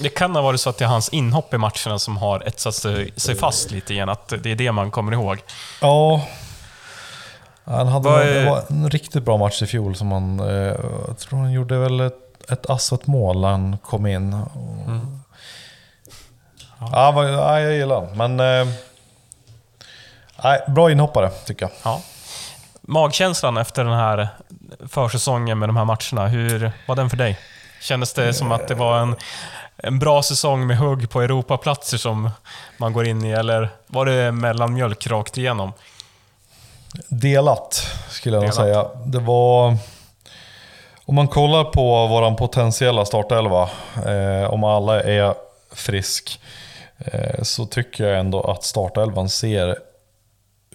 Det 0.00 0.08
kan 0.08 0.34
ha 0.34 0.42
varit 0.42 0.60
så 0.60 0.70
att 0.70 0.78
det 0.78 0.84
är 0.84 0.88
hans 0.88 1.08
inhopp 1.08 1.54
i 1.54 1.58
matcherna 1.58 1.98
som 1.98 2.16
har 2.16 2.40
etsat 2.48 2.74
sig, 2.74 3.12
fast 3.40 3.70
lite 3.70 3.92
igen, 3.94 4.08
att 4.08 4.28
det 4.42 4.50
är 4.50 4.54
det 4.54 4.72
man 4.72 4.90
kommer 4.90 5.12
ihåg. 5.12 5.38
Ja. 5.80 6.20
Han 7.64 7.86
hade 7.88 8.38
en, 8.40 8.46
var 8.50 8.62
en 8.68 8.90
riktigt 8.90 9.22
bra 9.22 9.36
match 9.36 9.62
i 9.62 9.66
fjol 9.66 9.96
som 9.96 10.12
han... 10.12 10.40
Eh, 10.40 10.46
jag 11.08 11.18
tror 11.18 11.38
han 11.38 11.52
gjorde 11.52 11.78
väl 11.78 12.00
ett, 12.00 12.50
ett 12.50 12.70
assat 12.70 13.06
mål 13.06 13.40
när 13.40 13.48
han 13.48 13.78
kom 13.78 14.06
in. 14.06 14.32
Och, 14.34 14.50
Mm. 14.86 15.20
ja. 16.80 17.24
ja, 17.28 17.60
jag 17.60 17.74
gillar 17.74 17.96
honom. 17.96 18.36
Men... 18.36 18.68
Nej, 20.44 20.60
bra 20.68 20.90
inhoppare 20.90 21.30
tycker 21.30 21.64
jag. 21.64 21.72
Ja. 21.82 22.00
Magkänslan 22.80 23.56
efter 23.56 23.84
den 23.84 23.92
här 23.92 24.28
försäsongen 24.88 25.58
med 25.58 25.68
de 25.68 25.76
här 25.76 25.84
matcherna, 25.84 26.28
hur 26.28 26.72
var 26.86 26.96
den 26.96 27.10
för 27.10 27.16
dig? 27.16 27.38
Kändes 27.80 28.12
det 28.12 28.34
som 28.34 28.52
att 28.52 28.68
det 28.68 28.74
var 28.74 28.98
en, 28.98 29.16
en 29.76 29.98
bra 29.98 30.22
säsong 30.22 30.66
med 30.66 30.78
hugg 30.78 31.10
på 31.10 31.20
Europaplatser 31.22 31.98
som 31.98 32.30
man 32.76 32.92
går 32.92 33.06
in 33.06 33.24
i, 33.24 33.30
eller 33.30 33.70
var 33.86 34.06
det 34.06 34.32
mellanmjölk 34.32 35.06
rakt 35.06 35.38
igenom? 35.38 35.72
Delat, 37.08 37.86
skulle 38.08 38.36
jag 38.36 38.44
nog 38.44 38.54
säga. 38.54 38.86
Det 39.06 39.18
var... 39.18 39.76
Om 41.04 41.14
man 41.14 41.28
kollar 41.28 41.64
på 41.64 42.06
våran 42.06 42.36
potentiella 42.36 43.04
startelva, 43.04 43.68
eh, 44.06 44.50
om 44.50 44.64
alla 44.64 45.02
är 45.02 45.34
frisk, 45.72 46.40
eh, 46.98 47.42
så 47.42 47.66
tycker 47.66 48.04
jag 48.04 48.18
ändå 48.20 48.40
att 48.40 48.64
startelvan 48.64 49.28
ser 49.28 49.76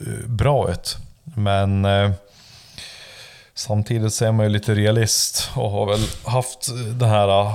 Eh, 0.07 0.27
bra 0.27 0.71
ut. 0.71 0.97
Men 1.23 1.85
eh, 1.85 2.11
samtidigt 3.53 4.13
så 4.13 4.25
är 4.25 4.31
man 4.31 4.45
ju 4.45 4.51
lite 4.51 4.75
realist 4.75 5.51
och 5.55 5.71
har 5.71 5.85
väl 5.85 6.07
haft 6.25 6.69
den 6.99 7.09
här 7.09 7.41
eh, 7.41 7.53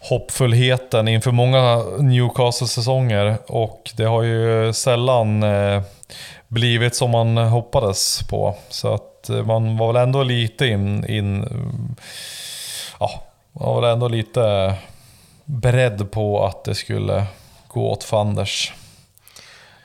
hoppfullheten 0.00 1.08
inför 1.08 1.30
många 1.30 1.76
Newcastle-säsonger 1.98 3.38
och 3.46 3.90
det 3.96 4.04
har 4.04 4.22
ju 4.22 4.72
sällan 4.72 5.42
eh, 5.42 5.82
blivit 6.48 6.94
som 6.94 7.10
man 7.10 7.36
hoppades 7.36 8.22
på. 8.30 8.54
Så 8.68 8.94
att 8.94 9.30
eh, 9.30 9.42
man 9.44 9.76
var 9.76 9.92
väl 9.92 10.02
ändå 10.02 10.22
lite 10.22 10.66
in... 10.66 11.04
in 11.04 11.46
ja, 13.00 13.22
man 13.52 13.68
var 13.68 13.80
väl 13.80 13.92
ändå 13.92 14.08
lite 14.08 14.74
beredd 15.44 16.10
på 16.10 16.46
att 16.46 16.64
det 16.64 16.74
skulle 16.74 17.26
gå 17.68 17.90
åt 17.90 18.04
fanders. 18.04 18.72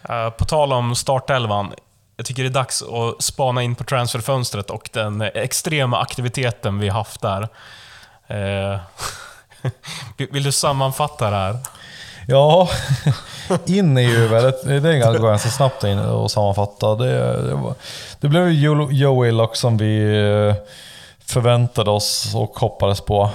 Eh, 0.10 0.30
På 0.30 0.46
tal 0.46 0.74
om 0.74 0.96
startelvan. 0.96 1.74
Jag 2.18 2.26
tycker 2.26 2.44
det 2.44 2.50
är 2.50 2.54
dags 2.54 2.82
att 2.84 3.24
spana 3.24 3.64
in 3.64 3.76
på 3.76 3.84
transferfönstret 3.84 4.70
och 4.70 4.90
den 4.94 5.22
extrema 5.22 6.02
aktiviteten 6.02 6.80
vi 6.80 6.90
haft 6.90 7.22
där. 7.22 7.48
Eh, 8.28 8.80
vill 10.32 10.44
du 10.44 10.52
sammanfatta 10.52 11.30
det 11.30 11.36
här? 11.36 11.58
Ja, 12.28 12.70
in 13.66 13.98
är 13.98 14.02
ju 14.02 14.28
väldigt... 14.28 14.64
Det 14.64 15.00
går 15.00 15.28
ganska 15.28 15.50
snabbt 15.50 15.84
in 15.84 16.00
och 16.00 16.32
sammanfatta. 16.32 16.96
Det, 16.96 17.42
det, 17.48 17.54
var, 17.54 17.76
det 18.20 18.28
blev 18.28 18.50
ju 18.50 18.88
Joe 18.92 19.24
Willock 19.24 19.56
som 19.56 19.78
vi 19.78 20.20
eh, 20.20 20.56
förväntade 21.26 21.92
oss 21.92 22.36
och 22.36 22.60
hoppades 22.60 23.02
på. 23.02 23.30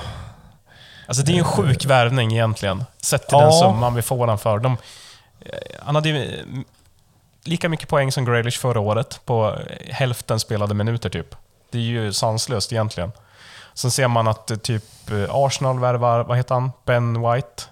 Alltså 1.07 1.23
det 1.23 1.33
är 1.33 1.35
ju 1.35 1.39
en 1.39 1.45
sjuk 1.45 1.85
värvning 1.85 2.33
egentligen, 2.33 2.85
sett 3.03 3.29
till 3.29 3.39
ja. 3.39 3.45
den 3.45 3.53
summan 3.53 3.95
vi 3.95 4.03
får 4.03 4.27
den 4.27 4.39
för. 4.39 4.59
De, 4.59 4.77
han 5.81 5.95
hade 5.95 6.09
ju 6.09 6.45
lika 7.45 7.69
mycket 7.69 7.89
poäng 7.89 8.13
som 8.13 8.25
Grealish 8.25 8.61
förra 8.61 8.81
året 8.81 9.21
på 9.25 9.59
hälften 9.91 10.41
spelade 10.41 10.75
minuter 10.75 11.11
typ. 11.11 11.35
Det 11.71 11.79
är 11.79 11.83
ju 11.83 12.13
sanslöst 12.13 12.73
egentligen. 12.73 13.13
Sen 13.75 13.91
ser 13.91 14.09
man 14.09 14.29
att 14.29 14.51
eh, 14.51 14.57
typ 14.57 14.85
Arsenal 15.29 15.81
värvar, 15.81 16.25
vad 16.25 16.37
heter 16.37 16.55
han? 16.55 16.71
Ben 16.85 17.23
White? 17.23 17.63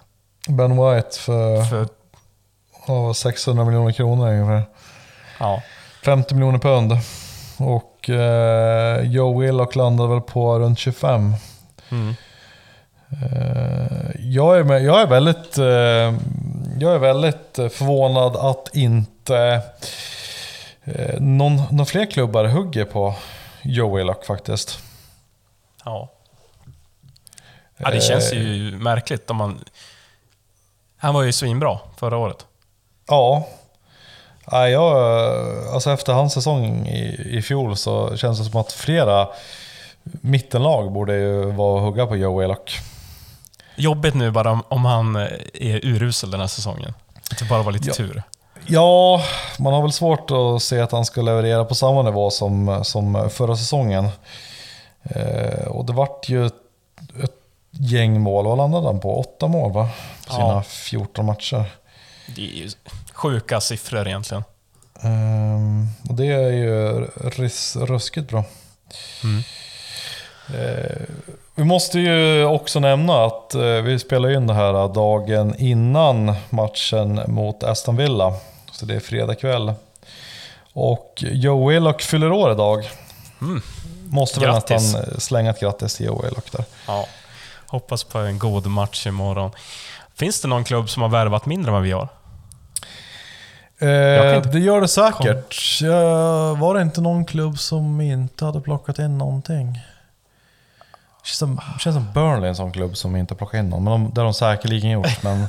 Ben 0.47 0.71
White 0.71 1.19
för, 1.19 1.63
för 1.63 1.87
oh, 2.87 3.13
600 3.13 3.65
miljoner 3.65 3.91
kronor 3.91 4.27
ungefär. 4.27 4.63
Ja. 5.39 5.61
50 6.05 6.35
miljoner 6.35 6.59
pund. 6.59 6.91
Och 7.57 8.09
eh, 8.09 9.01
Joe 9.01 9.39
Willock 9.39 9.75
landade 9.75 10.09
väl 10.09 10.21
på 10.21 10.59
runt 10.59 10.79
25. 10.79 11.33
Mm. 11.89 12.15
Eh, 13.09 14.11
jag, 14.19 14.59
är 14.59 14.63
med, 14.63 14.83
jag, 14.83 15.01
är 15.01 15.07
väldigt, 15.07 15.57
eh, 15.57 16.13
jag 16.81 16.95
är 16.95 16.99
väldigt 16.99 17.53
förvånad 17.53 18.35
att 18.35 18.75
inte 18.75 19.61
eh, 20.83 21.19
någon, 21.19 21.61
någon 21.71 21.85
fler 21.85 22.05
klubbar 22.05 22.45
hugger 22.45 22.85
på 22.85 23.15
Joe 23.61 23.97
Willock 23.97 24.25
faktiskt. 24.25 24.79
Ja. 25.85 26.11
ja 27.77 27.89
det 27.89 28.01
känns 28.01 28.33
ju 28.33 28.67
eh, 28.67 28.79
märkligt 28.79 29.29
om 29.29 29.37
man... 29.37 29.65
Han 30.97 31.13
var 31.13 31.23
ju 31.23 31.31
svinbra 31.31 31.79
förra 31.97 32.17
året. 32.17 32.45
Ja. 33.07 33.47
Ja, 34.51 34.69
jag, 34.69 34.93
alltså 35.73 35.91
efter 35.91 36.13
hans 36.13 36.33
säsong 36.33 36.87
i, 36.87 37.37
i 37.37 37.41
fjol 37.41 37.77
så 37.77 38.17
känns 38.17 38.39
det 38.39 38.45
som 38.45 38.61
att 38.61 38.71
flera 38.71 39.27
mittenlag 40.03 40.91
borde 40.91 41.15
ju 41.15 41.51
vara 41.51 41.81
hugga 41.81 42.07
på 42.07 42.15
Joe 42.15 42.39
Willock. 42.39 42.77
Jobbigt 43.77 44.13
nu 44.13 44.31
bara 44.31 44.51
om, 44.51 44.63
om 44.67 44.85
han 44.85 45.15
är 45.15 45.85
urusel 45.85 46.31
den 46.31 46.39
här 46.39 46.47
säsongen. 46.47 46.93
Att 47.31 47.39
det 47.39 47.45
bara 47.45 47.63
var 47.63 47.71
lite 47.71 47.87
ja. 47.87 47.93
tur. 47.93 48.23
Ja, 48.67 49.23
man 49.59 49.73
har 49.73 49.81
väl 49.81 49.91
svårt 49.91 50.31
att 50.31 50.63
se 50.63 50.79
att 50.79 50.91
han 50.91 51.05
ska 51.05 51.21
leverera 51.21 51.65
på 51.65 51.75
samma 51.75 52.01
nivå 52.01 52.29
som, 52.29 52.79
som 52.83 53.29
förra 53.29 53.55
säsongen. 53.55 54.09
Eh, 55.03 55.67
och 55.67 55.85
det 55.85 55.93
vart 55.93 56.29
ju 56.29 56.45
ett, 56.45 56.53
ett 57.23 57.35
gäng 57.71 58.21
mål. 58.21 58.45
Vad 58.45 58.57
landade 58.57 58.87
han 58.87 58.99
på? 58.99 59.19
Åtta 59.19 59.47
mål 59.47 59.71
va? 59.71 59.89
På 60.27 60.33
sina 60.33 60.47
ja. 60.47 60.63
14 60.63 61.25
matcher. 61.25 61.65
Det 62.35 62.41
är 62.41 62.55
ju 62.55 62.69
sjuka 63.13 63.61
siffror 63.61 64.07
egentligen. 64.07 64.43
Um, 65.01 65.87
och 66.09 66.15
det 66.15 66.25
är 66.25 66.51
ju 66.51 67.07
ruskigt 67.75 68.29
bra. 68.29 68.43
Mm. 69.23 69.43
Uh, 70.53 71.07
vi 71.57 71.63
måste 71.63 71.99
ju 71.99 72.45
också 72.45 72.79
nämna 72.79 73.25
att 73.25 73.55
uh, 73.55 73.81
vi 73.81 73.99
spelar 73.99 74.31
in 74.31 74.47
det 74.47 74.53
här 74.53 74.93
dagen 74.93 75.55
innan 75.57 76.35
matchen 76.49 77.21
mot 77.27 77.63
Aston 77.63 77.95
Villa. 77.95 78.33
Så 78.71 78.85
det 78.85 78.95
är 78.95 78.99
fredag 78.99 79.35
kväll. 79.35 79.73
Och 80.73 81.13
Joe 81.17 81.69
Willock 81.69 82.01
fyller 82.01 82.31
år 82.31 82.51
idag. 82.51 82.89
Mm. 83.41 83.61
Måste 84.09 84.39
väl 84.39 84.53
nästan 84.53 84.79
slänga 85.17 85.49
ett 85.49 85.59
grattis 85.59 85.95
till 85.95 86.05
Joe 86.05 86.21
Willock 86.21 86.51
där. 86.51 86.65
Ja. 86.87 87.07
Hoppas 87.67 88.03
på 88.03 88.17
en 88.17 88.39
god 88.39 88.67
match 88.67 89.07
imorgon. 89.07 89.51
Finns 90.15 90.41
det 90.41 90.47
någon 90.47 90.63
klubb 90.63 90.89
som 90.89 91.01
har 91.01 91.09
värvat 91.09 91.45
mindre 91.45 91.69
än 91.69 91.73
vad 91.73 91.83
vi 91.83 91.91
har? 91.91 92.07
Eh, 93.79 94.41
det 94.41 94.59
gör 94.59 94.81
det 94.81 94.87
säkert. 94.87 95.79
Kom. 95.79 96.59
var 96.59 96.75
det 96.75 96.81
inte 96.81 97.01
någon 97.01 97.25
klubb 97.25 97.59
som 97.59 98.01
inte 98.01 98.45
hade 98.45 98.61
plockat 98.61 98.99
in 98.99 99.17
någonting? 99.17 99.79
Det 101.27 101.31
känns 101.31 101.39
som, 101.39 101.61
känns 101.79 101.95
som 101.95 102.07
Burnley 102.13 102.49
en 102.49 102.55
sån 102.55 102.71
klubb 102.71 102.97
som 102.97 103.15
inte 103.15 103.35
plockat 103.35 103.59
in 103.59 103.69
någon. 103.69 103.83
Men 103.83 103.91
de, 103.91 104.11
det 104.13 104.21
har 104.21 104.25
de 104.25 104.33
säkerligen 104.33 104.91
gjort. 104.91 105.23
Men, 105.23 105.47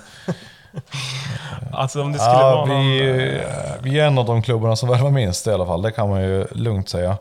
alltså 1.73 2.03
om 2.03 2.13
det 2.13 2.19
skulle 2.19 2.33
ja, 2.33 2.57
vara 2.57 2.65
vi, 2.65 2.73
någon... 2.73 3.83
vi 3.83 4.01
är 4.01 4.07
en 4.07 4.19
av 4.19 4.25
de 4.25 4.43
klubbarna 4.43 4.77
som 4.77 4.89
värvar 4.89 5.11
minst 5.11 5.47
i 5.47 5.51
alla 5.51 5.67
fall. 5.67 5.83
Det 5.83 5.91
kan 5.91 6.09
man 6.09 6.21
ju 6.21 6.47
lugnt 6.53 6.89
säga. 6.89 7.17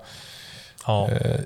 Ja. 0.85 1.09
Eh, 1.11 1.39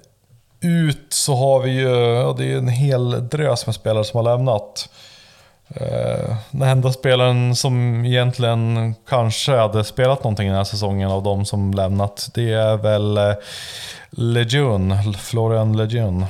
ut 0.62 1.06
så 1.14 1.36
har 1.36 1.60
vi 1.60 1.72
ju, 1.72 1.86
det 2.34 2.54
är 2.54 2.58
en 2.58 2.68
hel 2.68 3.30
drös 3.30 3.66
med 3.66 3.76
spelare 3.76 4.04
som 4.04 4.18
har 4.18 4.38
lämnat. 4.38 4.90
Eh, 5.76 6.36
den 6.52 6.70
enda 6.70 6.92
spelaren 6.92 7.56
som 7.56 8.06
egentligen 8.06 8.96
kanske 9.10 9.52
hade 9.52 9.84
spelat 9.84 10.24
någonting 10.24 10.48
den 10.48 10.58
här 10.58 10.64
säsongen 10.64 11.12
av 11.12 11.24
de 11.24 11.46
som 11.46 11.74
lämnat, 11.74 12.30
det 12.34 12.54
är 12.54 12.78
väl 12.78 13.18
eh, 13.18 13.34
Lejeune, 14.10 15.14
Florian 15.14 15.78
Lejeune. 15.78 16.28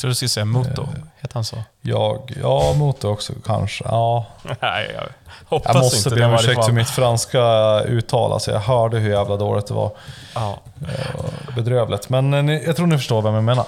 Tror 0.00 0.08
du 0.08 0.14
skulle 0.14 0.28
säga 0.28 0.44
Muto, 0.44 0.82
eh, 0.82 0.88
heter 1.20 1.34
han 1.34 1.44
så? 1.44 1.56
Jag, 1.80 2.36
ja, 2.42 2.74
Muto 2.78 3.08
också 3.08 3.32
kanske. 3.46 3.84
Ja. 3.84 4.26
Nej, 4.60 4.90
jag 4.94 5.08
hoppas 5.44 5.74
jag 5.74 5.82
måste 5.82 5.96
inte 5.96 6.10
be 6.10 6.26
om 6.26 6.34
ursäkt 6.34 6.64
för 6.64 6.72
mitt 6.72 6.90
franska 6.90 7.42
uttal. 7.80 8.32
Alltså, 8.32 8.50
jag 8.50 8.60
hörde 8.60 8.98
hur 8.98 9.10
jävla 9.10 9.36
dåligt 9.36 9.66
det 9.66 9.74
var. 9.74 9.90
Ja. 10.34 10.58
Bedrövligt. 11.56 12.08
Men 12.08 12.48
jag 12.48 12.76
tror 12.76 12.86
ni 12.86 12.96
förstår 12.96 13.22
vem 13.22 13.34
jag 13.34 13.44
menar. 13.44 13.64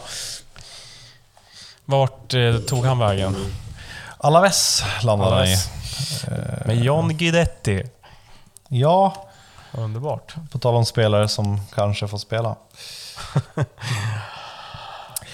Vart 1.85 2.35
tog 2.67 2.85
han 2.85 2.99
vägen? 2.99 3.37
Alaves 4.19 4.85
landade 5.03 5.37
han 5.37 5.47
i. 5.47 5.57
Med 6.65 6.77
John 6.77 7.17
Guidetti. 7.17 7.83
Ja. 8.69 9.15
Underbart. 9.73 10.35
På 10.53 10.59
tal 10.59 10.75
om 10.75 10.85
spelare 10.87 11.29
som 11.29 11.61
kanske 11.75 12.09
får 12.09 12.19
spela. 12.19 12.57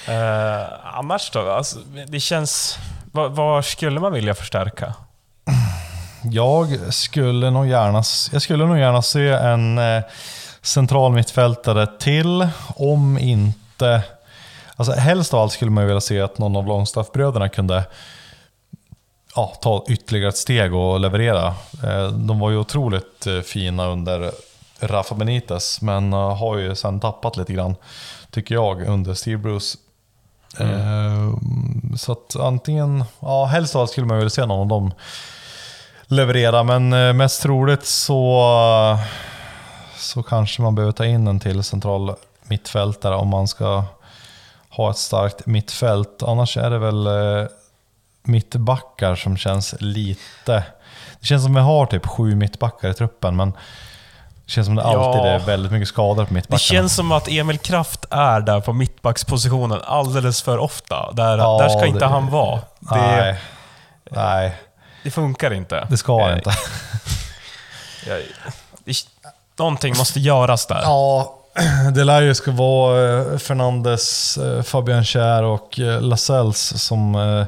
eh, 0.08 0.96
annars 0.98 1.30
då? 1.30 1.50
Alltså, 1.50 1.78
det 2.06 2.20
känns... 2.20 2.78
Vad 3.12 3.64
skulle 3.64 4.00
man 4.00 4.12
vilja 4.12 4.34
förstärka? 4.34 4.94
Jag 6.22 6.94
skulle 6.94 7.50
nog 7.50 7.66
gärna, 7.66 8.02
jag 8.32 8.42
skulle 8.42 8.66
nog 8.66 8.78
gärna 8.78 9.02
se 9.02 9.28
en 9.28 9.78
eh, 9.78 10.02
central 10.62 11.12
mittfältare 11.12 11.86
till, 11.86 12.48
om 12.76 13.18
inte... 13.18 14.02
Alltså 14.76 14.92
helst 14.92 15.34
av 15.34 15.40
allt 15.40 15.52
skulle 15.52 15.70
man 15.70 15.86
vilja 15.86 16.00
se 16.00 16.20
att 16.20 16.38
någon 16.38 16.56
av 16.56 16.66
Longstaff-bröderna 16.66 17.48
kunde 17.48 17.84
ja, 19.34 19.52
ta 19.60 19.84
ytterligare 19.88 20.28
ett 20.28 20.36
steg 20.36 20.74
och 20.74 21.00
leverera. 21.00 21.46
Eh, 21.84 22.08
de 22.08 22.38
var 22.38 22.50
ju 22.50 22.56
otroligt 22.56 23.26
eh, 23.26 23.40
fina 23.40 23.86
under 23.86 24.30
Rafa 24.80 25.14
Benitez, 25.14 25.80
men 25.80 26.12
eh, 26.12 26.36
har 26.36 26.56
ju 26.56 26.74
sen 26.74 27.00
tappat 27.00 27.36
lite 27.36 27.52
grann, 27.52 27.74
tycker 28.30 28.54
jag, 28.54 28.82
under 28.82 29.14
Steve 29.14 29.38
Bruce. 29.38 29.78
Mm. 30.60 30.80
Ehm, 30.80 31.96
så 31.96 32.12
att 32.12 32.36
antingen, 32.36 33.04
ja 33.20 33.44
helst 33.44 33.76
av 33.76 33.80
allt 33.80 33.90
skulle 33.90 34.06
man 34.06 34.16
vilja 34.16 34.30
se 34.30 34.46
någon 34.46 34.60
av 34.60 34.66
dem 34.66 34.92
leverera, 36.06 36.62
men 36.62 36.92
eh, 36.92 37.12
mest 37.12 37.42
troligt 37.42 37.86
så, 37.86 38.98
så 39.96 40.22
kanske 40.22 40.62
man 40.62 40.74
behöver 40.74 40.92
ta 40.92 41.04
in 41.04 41.26
en 41.26 41.40
till 41.40 41.62
central 41.62 42.14
mittfältare 42.42 43.14
om 43.14 43.28
man 43.28 43.48
ska 43.48 43.84
ha 44.70 44.90
ett 44.90 44.96
starkt 44.96 45.46
mittfält. 45.46 46.22
Annars 46.22 46.56
är 46.56 46.70
det 46.70 46.78
väl 46.78 47.06
eh, 47.06 47.48
mittbackar 48.22 49.14
som 49.14 49.36
känns 49.36 49.74
lite... 49.78 50.64
Det 51.20 51.26
känns 51.26 51.42
som 51.42 51.54
vi 51.54 51.60
har 51.60 51.86
typ 51.86 52.06
sju 52.06 52.34
mittbackar 52.34 52.90
i 52.90 52.94
truppen, 52.94 53.36
men 53.36 53.52
känns 54.48 54.66
som 54.66 54.76
det 54.76 54.82
alltid 54.82 55.20
ja, 55.20 55.26
är 55.26 55.38
väldigt 55.38 55.72
mycket 55.72 55.88
skador 55.88 56.24
på 56.24 56.34
mittbackarna. 56.34 56.56
Det 56.56 56.62
känns 56.62 56.94
som 56.94 57.12
att 57.12 57.28
Emil 57.28 57.58
Kraft 57.58 58.04
är 58.10 58.40
där 58.40 58.60
på 58.60 58.72
mittbackspositionen 58.72 59.80
alldeles 59.84 60.42
för 60.42 60.58
ofta. 60.58 61.12
Där, 61.12 61.38
ja, 61.38 61.58
där 61.58 61.68
ska 61.68 61.86
inte 61.86 62.06
han 62.06 62.30
vara. 62.30 62.60
Det, 62.78 62.96
nej, 62.96 63.40
nej. 64.10 64.56
Det 65.02 65.10
funkar 65.10 65.52
inte. 65.52 65.86
Det 65.90 65.96
ska 65.96 66.18
nej. 66.18 66.34
inte. 66.34 66.50
någonting 69.58 69.96
måste 69.96 70.20
göras 70.20 70.66
där. 70.66 70.80
Ja, 70.82 71.34
det 71.94 72.04
lär 72.04 72.22
ju 72.22 72.34
ska 72.34 72.50
vara 72.50 73.18
eh, 73.18 73.38
Fernandes, 73.38 74.38
eh, 74.38 74.62
Fabian 74.62 75.04
Kjär 75.04 75.42
och 75.42 75.80
eh, 75.80 76.00
Lasells 76.00 76.58
som 76.58 77.46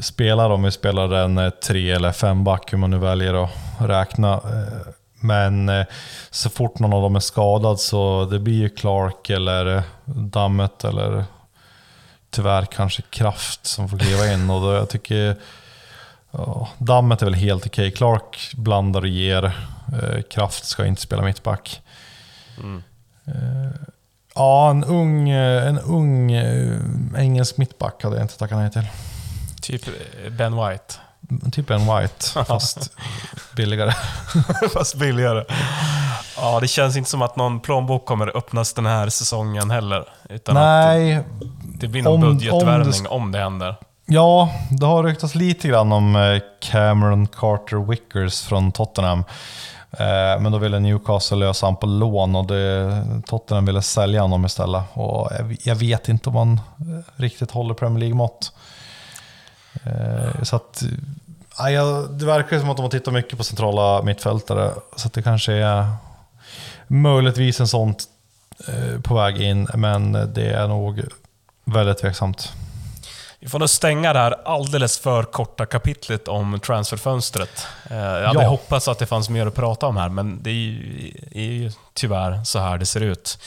spelar 0.00 0.50
om 0.50 0.62
vi 0.62 0.70
spelar 0.70 1.12
en 1.12 1.52
tre 1.64 1.90
eller 1.90 2.12
fem 2.12 2.44
back, 2.44 2.72
hur 2.72 2.78
man 2.78 2.90
nu 2.90 2.98
väljer 2.98 3.44
att 3.44 3.50
räkna. 3.78 4.40
Eh, 5.20 5.26
men 5.26 5.68
eh, 5.68 5.86
så 6.30 6.50
fort 6.50 6.78
någon 6.78 6.92
av 6.92 7.02
dem 7.02 7.16
är 7.16 7.20
skadad 7.20 7.80
så 7.80 8.24
det 8.24 8.38
blir 8.38 8.54
ju 8.58 8.68
Clark 8.68 9.30
eller 9.30 9.82
Dammet 10.04 10.84
eller 10.84 11.24
tyvärr 12.30 12.64
kanske 12.64 13.02
Kraft 13.02 13.66
som 13.66 13.88
får 13.88 13.98
kliva 13.98 14.32
in. 14.32 14.50
Och 14.50 14.60
då 14.60 14.72
jag 14.72 14.88
tycker 14.88 15.36
ja, 16.30 16.68
Dammet 16.78 17.22
är 17.22 17.26
väl 17.26 17.34
helt 17.34 17.66
okej. 17.66 17.90
Clark 17.90 18.52
blandar 18.56 19.00
och 19.00 19.08
ger. 19.08 19.52
Kraft 20.30 20.64
ska 20.64 20.86
inte 20.86 21.02
spela 21.02 21.22
mittback. 21.22 21.82
Mm. 22.58 22.82
Eh, 23.26 23.70
ja, 24.34 24.70
en 24.70 24.84
ung, 24.84 25.30
eh, 25.30 25.66
en 25.66 25.78
ung 25.78 26.32
eh, 26.32 26.80
engelsk 27.16 27.56
mittback 27.56 28.02
hade 28.02 28.16
jag 28.16 28.24
inte 28.24 28.38
tackat 28.38 28.58
nej 28.58 28.70
till. 28.70 28.86
Typ 29.62 29.82
Ben 30.38 30.56
White. 30.56 30.94
Typ 31.52 31.70
en 31.70 31.80
white, 31.80 32.44
fast 32.44 32.90
billigare. 33.56 33.92
Fast 34.74 34.94
billigare. 34.94 35.44
Ja, 36.36 36.60
det 36.60 36.68
känns 36.68 36.96
inte 36.96 37.10
som 37.10 37.22
att 37.22 37.36
någon 37.36 37.60
plånbok 37.60 38.04
kommer 38.06 38.36
öppnas 38.36 38.72
den 38.74 38.86
här 38.86 39.08
säsongen 39.08 39.70
heller. 39.70 40.04
Utan 40.28 40.56
att 40.56 40.62
Nej, 40.62 41.22
det 41.64 41.88
blir 41.88 42.02
någon 42.02 42.14
om- 42.22 42.28
om 42.28 42.34
budgetvärvning 42.36 43.02
det 43.02 43.08
om 43.08 43.32
det, 43.32 43.38
händer. 43.38 43.76
ja, 44.06 44.50
det 44.70 44.86
har 44.86 45.04
ryktats 45.04 45.34
lite 45.34 45.68
grann 45.68 45.92
om 45.92 46.16
eh, 46.16 46.38
Cameron 46.70 47.26
Carter 47.26 47.76
Wickers 47.88 48.42
från 48.42 48.72
Tottenham. 48.72 49.24
Eh, 49.98 50.40
Men 50.40 50.52
då 50.52 50.58
ville 50.58 50.78
Newcastle 50.80 51.36
lösa 51.36 51.66
honom 51.66 51.80
på 51.80 51.86
lån 51.86 52.36
och 52.36 52.46
det, 52.46 53.02
Tottenham 53.26 53.66
ville 53.66 53.82
sälja 53.82 54.22
honom 54.22 54.44
istället. 54.46 54.82
Och 54.92 55.30
jag- 55.38 55.56
jag 55.62 55.74
vet 55.76 56.08
inte 56.08 56.28
om 56.28 56.36
han 56.36 56.52
eh, 56.52 57.02
riktigt 57.22 57.50
håller 57.50 57.74
Premier 57.74 58.00
League-mått. 58.00 58.52
Eh, 59.84 60.42
Så 60.42 60.56
att, 60.56 60.82
ja, 61.58 61.70
jag- 61.70 62.10
det 62.10 62.26
verkar 62.26 62.58
som 62.60 62.70
att 62.70 62.76
de 62.76 62.82
har 62.82 62.90
tittat 62.90 63.14
mycket 63.14 63.38
på 63.38 63.44
centrala 63.44 64.02
mittfältare. 64.02 64.70
Så 64.96 65.08
det 65.12 65.22
kanske 65.22 65.52
är 65.52 65.86
möjligtvis 66.86 67.60
en 67.60 67.68
sånt 67.68 68.04
eh, 68.68 69.00
på 69.00 69.14
väg 69.14 69.40
in, 69.40 69.68
men 69.74 70.12
det 70.34 70.50
är 70.50 70.68
nog 70.68 71.02
väldigt 71.64 71.98
tveksamt. 71.98 72.52
Vi 73.40 73.48
får 73.48 73.58
nog 73.58 73.70
stänga 73.70 74.12
det 74.12 74.18
här 74.18 74.34
alldeles 74.44 74.98
för 74.98 75.22
korta 75.22 75.66
kapitlet 75.66 76.28
om 76.28 76.60
transferfönstret. 76.60 77.66
Eh, 77.90 77.96
Jag 77.96 78.26
hade 78.26 78.42
Ja. 78.42 78.48
hoppats 78.48 78.88
att 78.88 78.98
det 78.98 79.06
fanns 79.06 79.28
mer 79.28 79.46
att 79.46 79.54
prata 79.54 79.86
om 79.86 79.96
här, 79.96 80.08
men 80.08 80.42
det 80.42 80.50
är 80.50 80.54
ju, 80.54 81.12
är 81.32 81.40
ju 81.42 81.72
tyvärr 81.94 82.44
så 82.44 82.58
här 82.58 82.78
det 82.78 82.86
ser 82.86 83.00
ut. 83.00 83.38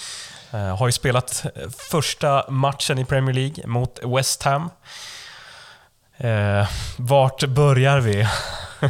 Eh, 0.51 0.77
Har 0.77 0.87
ju 0.87 0.91
spelat 0.91 1.45
första 1.91 2.45
matchen 2.49 2.99
i 2.99 3.05
Premier 3.05 3.33
League 3.35 3.67
mot 3.67 3.99
West 4.03 4.43
Ham. 4.43 4.69
Eh, 6.19 6.67
vart 6.97 7.43
börjar 7.47 7.99
vi? 7.99 8.27
det 8.81 8.89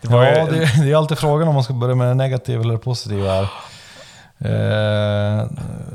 ja, 0.00 0.28
ju, 0.28 0.50
det, 0.50 0.82
det 0.82 0.90
är 0.90 0.96
alltid 0.96 1.18
frågan 1.18 1.48
om 1.48 1.54
man 1.54 1.64
ska 1.64 1.72
börja 1.72 1.94
med 1.94 2.08
det 2.08 2.14
negativa 2.14 2.62
eller 2.62 2.72
det 2.72 2.78
positiva 2.78 3.32
här. 3.32 3.48
Eh, 4.44 5.46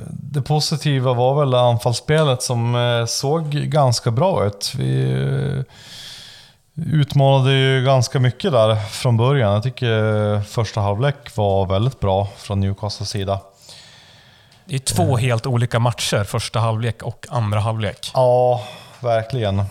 det 0.09 0.41
positiva 0.41 1.13
var 1.13 1.39
väl 1.39 1.53
anfallsspelet 1.53 2.43
som 2.43 2.75
eh, 2.75 3.05
såg 3.05 3.49
ganska 3.49 4.11
bra 4.11 4.45
ut. 4.45 4.73
Vi 4.77 5.11
eh, 5.11 5.63
utmanade 6.85 7.53
ju 7.53 7.85
ganska 7.85 8.19
mycket 8.19 8.51
där 8.51 8.75
från 8.75 9.17
början. 9.17 9.53
Jag 9.53 9.63
tycker 9.63 10.33
eh, 10.33 10.41
första 10.41 10.81
halvlek 10.81 11.35
var 11.35 11.65
väldigt 11.65 11.99
bra 11.99 12.27
från 12.37 12.59
Newcastles 12.59 13.09
sida. 13.09 13.39
det 14.65 14.75
är 14.75 14.79
två 14.79 15.17
helt 15.17 15.45
olika 15.45 15.79
matcher, 15.79 16.23
första 16.23 16.59
halvlek 16.59 17.03
och 17.03 17.25
andra 17.29 17.59
halvlek. 17.59 18.11
Ja, 18.13 18.63
verkligen. 18.99 19.63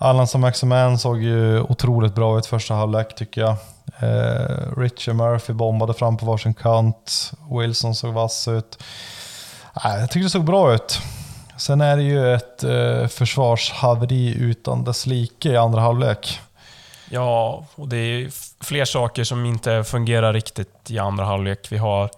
Allan 0.00 0.26
som 0.26 0.40
Maximan 0.40 0.98
såg 0.98 1.22
ju 1.22 1.60
otroligt 1.60 2.14
bra 2.14 2.38
ut 2.38 2.46
första 2.46 2.74
halvlek 2.74 3.14
tycker 3.14 3.40
jag. 3.40 3.56
Eh, 3.98 4.78
Richie 4.78 5.14
Murphy 5.14 5.52
bombade 5.52 5.94
fram 5.94 6.16
på 6.16 6.26
varsin 6.26 6.54
kant. 6.54 7.32
Wilson 7.50 7.94
såg 7.94 8.14
vass 8.14 8.48
ut. 8.48 8.82
Eh, 9.84 10.00
jag 10.00 10.10
tycker 10.10 10.24
det 10.24 10.30
såg 10.30 10.44
bra 10.44 10.74
ut. 10.74 11.00
Sen 11.56 11.80
är 11.80 11.96
det 11.96 12.02
ju 12.02 12.34
ett 12.34 12.64
eh, 12.64 13.06
försvarshaveri 13.06 14.34
utan 14.34 14.84
dess 14.84 15.06
like 15.06 15.48
i 15.48 15.56
andra 15.56 15.80
halvlek. 15.80 16.40
Ja, 17.10 17.64
och 17.74 17.88
det 17.88 17.96
är 17.96 18.30
fler 18.64 18.84
saker 18.84 19.24
som 19.24 19.46
inte 19.46 19.84
fungerar 19.84 20.32
riktigt 20.32 20.90
i 20.90 20.98
andra 20.98 21.24
halvlek. 21.24 21.72
Vi 21.72 21.78
har 21.78 22.10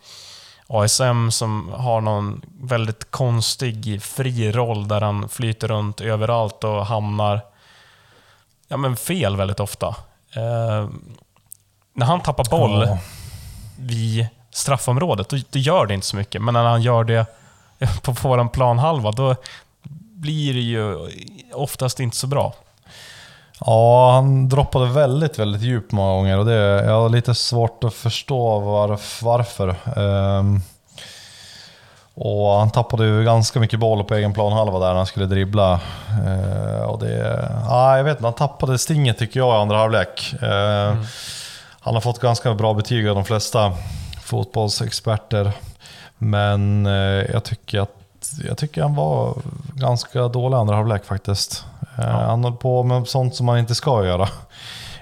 ASM 0.67 1.31
som 1.31 1.73
har 1.73 2.01
någon 2.01 2.43
väldigt 2.61 3.11
konstig 3.11 4.03
fri 4.03 4.53
roll 4.53 4.89
där 4.89 5.01
han 5.01 5.29
flyter 5.29 5.69
runt 5.69 6.01
överallt 6.01 6.65
och 6.65 6.87
hamnar 6.87 7.50
ja, 8.71 8.77
men 8.77 8.97
fel 8.97 9.37
väldigt 9.37 9.61
ofta. 9.61 9.89
Eh, 10.37 10.89
när 11.95 12.07
han 12.07 12.21
tappar 12.21 12.45
boll 12.51 12.85
Ja. 12.89 12.99
vid 13.79 14.27
straffområdet, 14.51 15.29
då, 15.29 15.37
då 15.51 15.59
gör 15.59 15.87
det 15.87 15.95
inte 15.95 16.07
så 16.07 16.17
mycket. 16.17 16.43
Men 16.43 16.55
när 16.55 16.65
han 16.65 16.83
gör 16.83 17.05
det 17.05 17.27
på 18.03 18.13
vår 18.23 18.49
planhalva, 18.49 19.13
då 19.13 19.37
blir 20.15 20.55
det 20.55 20.61
ju 20.61 20.97
oftast 21.53 22.01
inte 22.01 22.17
så 22.17 22.27
bra. 22.27 22.55
Ja, 23.61 24.13
han 24.13 24.49
droppade 24.49 24.87
väldigt, 24.87 25.39
väldigt 25.39 25.63
djupt 25.63 25.93
många 25.93 26.13
gånger 26.13 26.39
och 26.39 26.47
det, 26.47 26.55
jag 26.85 27.01
har 27.01 27.09
lite 27.09 27.35
svårt 27.35 27.85
att 27.85 27.95
förstå 27.95 28.59
varf, 28.61 29.23
varför. 29.23 29.77
Ehm, 29.97 30.61
och 32.15 32.51
han 32.59 32.71
tappade 32.71 33.05
ju 33.07 33.25
ganska 33.25 33.61
mycket 33.61 33.79
boll 33.81 34.05
på 34.05 34.15
egen 34.15 34.33
planhalva 34.33 34.79
där 34.79 34.89
när 34.89 34.95
han 34.95 35.07
skulle 35.07 35.27
dribbla. 35.27 35.81
Ehm, 36.27 36.83
och 36.89 36.99
det, 36.99 37.49
ja, 37.69 37.97
jag 37.97 38.05
vet 38.05 38.17
inte, 38.17 38.27
han 38.27 38.33
tappade 38.35 38.79
stinget 38.79 39.19
tycker 39.19 39.41
jag 39.41 39.55
i 39.55 39.61
andra 39.61 39.77
halvlek. 39.77 40.35
Ehm, 40.43 41.05
Han 41.83 41.95
har 41.95 42.01
fått 42.01 42.19
ganska 42.19 42.55
bra 42.55 42.75
betyg 42.75 43.09
av 43.09 43.15
de 43.15 43.25
flesta 43.25 43.73
fotbollsexperter. 44.23 45.53
Men 46.19 46.87
eh, 46.87 46.93
jag 47.33 47.45
tycker 47.45 47.81
att 47.81 47.91
jag 48.49 48.59
tycker 48.59 48.83
han 48.83 48.95
var 48.95 49.35
ganska 49.75 50.29
dålig 50.29 50.57
i 50.57 50.59
andra 50.61 50.77
halvlek 50.77 51.05
faktiskt. 51.05 51.65
Eh, 51.99 52.05
Ja. 52.05 52.13
Han 52.13 52.45
höll 52.45 52.53
på 52.57 52.83
med 52.83 53.09
sånt 53.09 53.35
som 53.35 53.47
man 53.47 53.59
inte 53.59 53.75
ska 53.75 54.05
göra. 54.07 54.29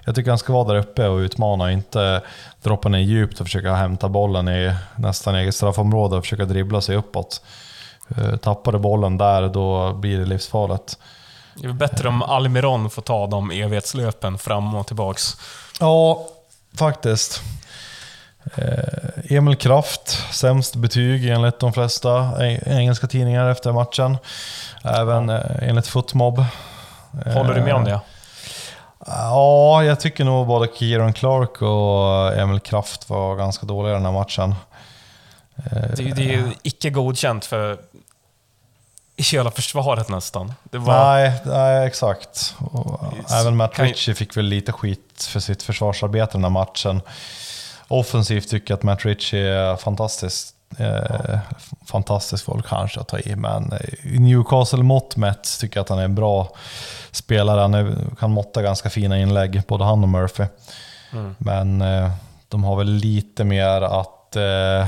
Jag 0.05 0.15
tycker 0.15 0.31
han 0.31 0.39
ska 0.39 0.53
vara 0.53 0.69
där 0.69 0.77
uppe 0.77 1.09
och 1.09 1.17
utmana, 1.19 1.73
inte 1.73 2.23
droppa 2.63 2.89
ner 2.89 2.99
djupt 2.99 3.41
och 3.41 3.47
försöka 3.47 3.75
hämta 3.75 4.09
bollen 4.09 4.49
i 4.49 4.75
nästan 4.97 5.35
eget 5.35 5.55
straffområde 5.55 6.17
och 6.17 6.23
försöka 6.25 6.45
dribbla 6.45 6.81
sig 6.81 6.97
uppåt. 6.97 7.43
Eh, 8.17 8.37
Tappar 8.37 8.73
du 8.73 8.79
bollen 8.79 9.19
där, 9.19 9.49
då 9.49 9.93
blir 9.93 10.19
det 10.19 10.25
livsfarligt. 10.27 10.99
Det 11.55 11.67
är 11.69 11.73
bättre 11.73 12.09
om 12.09 12.23
Almiron 12.23 12.91
får 12.91 13.03
ta 13.03 13.27
de 13.27 13.51
evighetslöpen 13.51 14.39
fram 14.39 14.75
och 14.75 14.87
tillbaks. 14.87 15.37
Ja, 15.81 16.27
faktiskt. 16.77 17.43
Eh, 18.57 19.37
Emil 19.37 19.57
Kraft, 19.57 20.19
sämst 20.35 20.77
betyg 20.77 21.29
enligt 21.29 21.59
de 21.59 21.73
flesta 21.73 22.11
eng- 22.11 22.63
engelska 22.67 23.07
tidningar 23.07 23.51
efter 23.51 23.73
matchen. 23.73 24.17
Även 24.85 25.31
eh, 25.31 25.41
enligt 25.63 25.87
Footmob. 25.87 26.45
Håller 27.35 27.55
du 27.55 27.61
med 27.61 27.75
om 27.75 27.85
det? 27.85 28.01
Ja, 29.11 29.85
jag 29.85 30.01
tycker 30.01 30.25
nog 30.25 30.47
både 30.47 30.69
Kieran 30.75 31.13
Clark 31.13 31.63
och 31.63 32.37
Emil 32.39 32.61
Kraft 32.61 33.11
var 33.11 33.37
ganska 33.37 33.67
dåliga 33.67 33.93
i 33.93 33.95
den 33.95 34.05
här 34.05 34.13
matchen. 34.13 34.55
Eh, 35.57 35.89
Det, 35.97 36.03
det 36.03 36.23
är 36.23 36.37
ju 36.37 36.53
icke 36.63 36.91
godkänt 36.91 37.45
för 37.45 37.79
hela 39.17 39.51
försvaret 39.51 40.09
nästan. 40.09 40.53
Var, 40.71 40.95
Nej, 41.05 41.33
nej, 41.45 41.87
exakt. 41.87 42.55
Och 42.59 43.33
även 43.33 43.57
Matt 43.57 43.79
Ritchie 43.79 44.15
fick 44.15 44.37
väl 44.37 44.45
lite 44.45 44.73
skit 44.73 45.29
för 45.29 45.41
sitt 45.41 45.63
försvarsarbete 45.63 46.33
den 46.33 46.45
här 46.45 46.51
matchen. 46.51 47.01
Offensivt 47.89 48.49
tycker 48.51 48.73
jag 48.73 48.77
att 48.79 48.83
Matt 48.83 49.05
Ritchie 49.05 49.49
är 49.55 49.77
fantastisk. 49.77 50.55
Eh, 50.77 51.39
fantastisk 51.87 52.45
folk 52.45 52.67
kanske 52.67 53.01
att 53.01 53.09
ta 53.09 53.19
i, 53.19 53.37
men 53.37 53.73
i 54.03 54.19
Newcastle 54.19 54.83
mått 54.83 55.17
mätt 55.17 55.59
tycker 55.61 55.77
jag 55.77 55.83
att 55.83 55.89
han 55.89 55.99
är 55.99 56.05
en 56.05 56.15
bra 56.15 56.57
spelare. 57.11 57.61
Han 57.61 57.75
är, 57.75 57.97
kan 58.19 58.31
måtta 58.31 58.63
ganska 58.63 58.91
fina 58.91 59.19
inlägg, 59.19 59.63
både 59.69 59.85
han 59.85 60.03
och 60.03 60.09
Murphy. 60.09 60.45
Mm. 61.13 61.35
Men 61.39 61.83
eh, 61.83 62.11
de 62.49 62.65
har 62.65 62.77
väl 62.77 62.89
lite 62.89 63.45
mer 63.45 63.83
att 63.83 64.37
eh, 64.37 64.87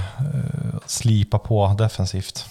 slipa 0.86 1.38
på 1.38 1.74
defensivt. 1.78 2.46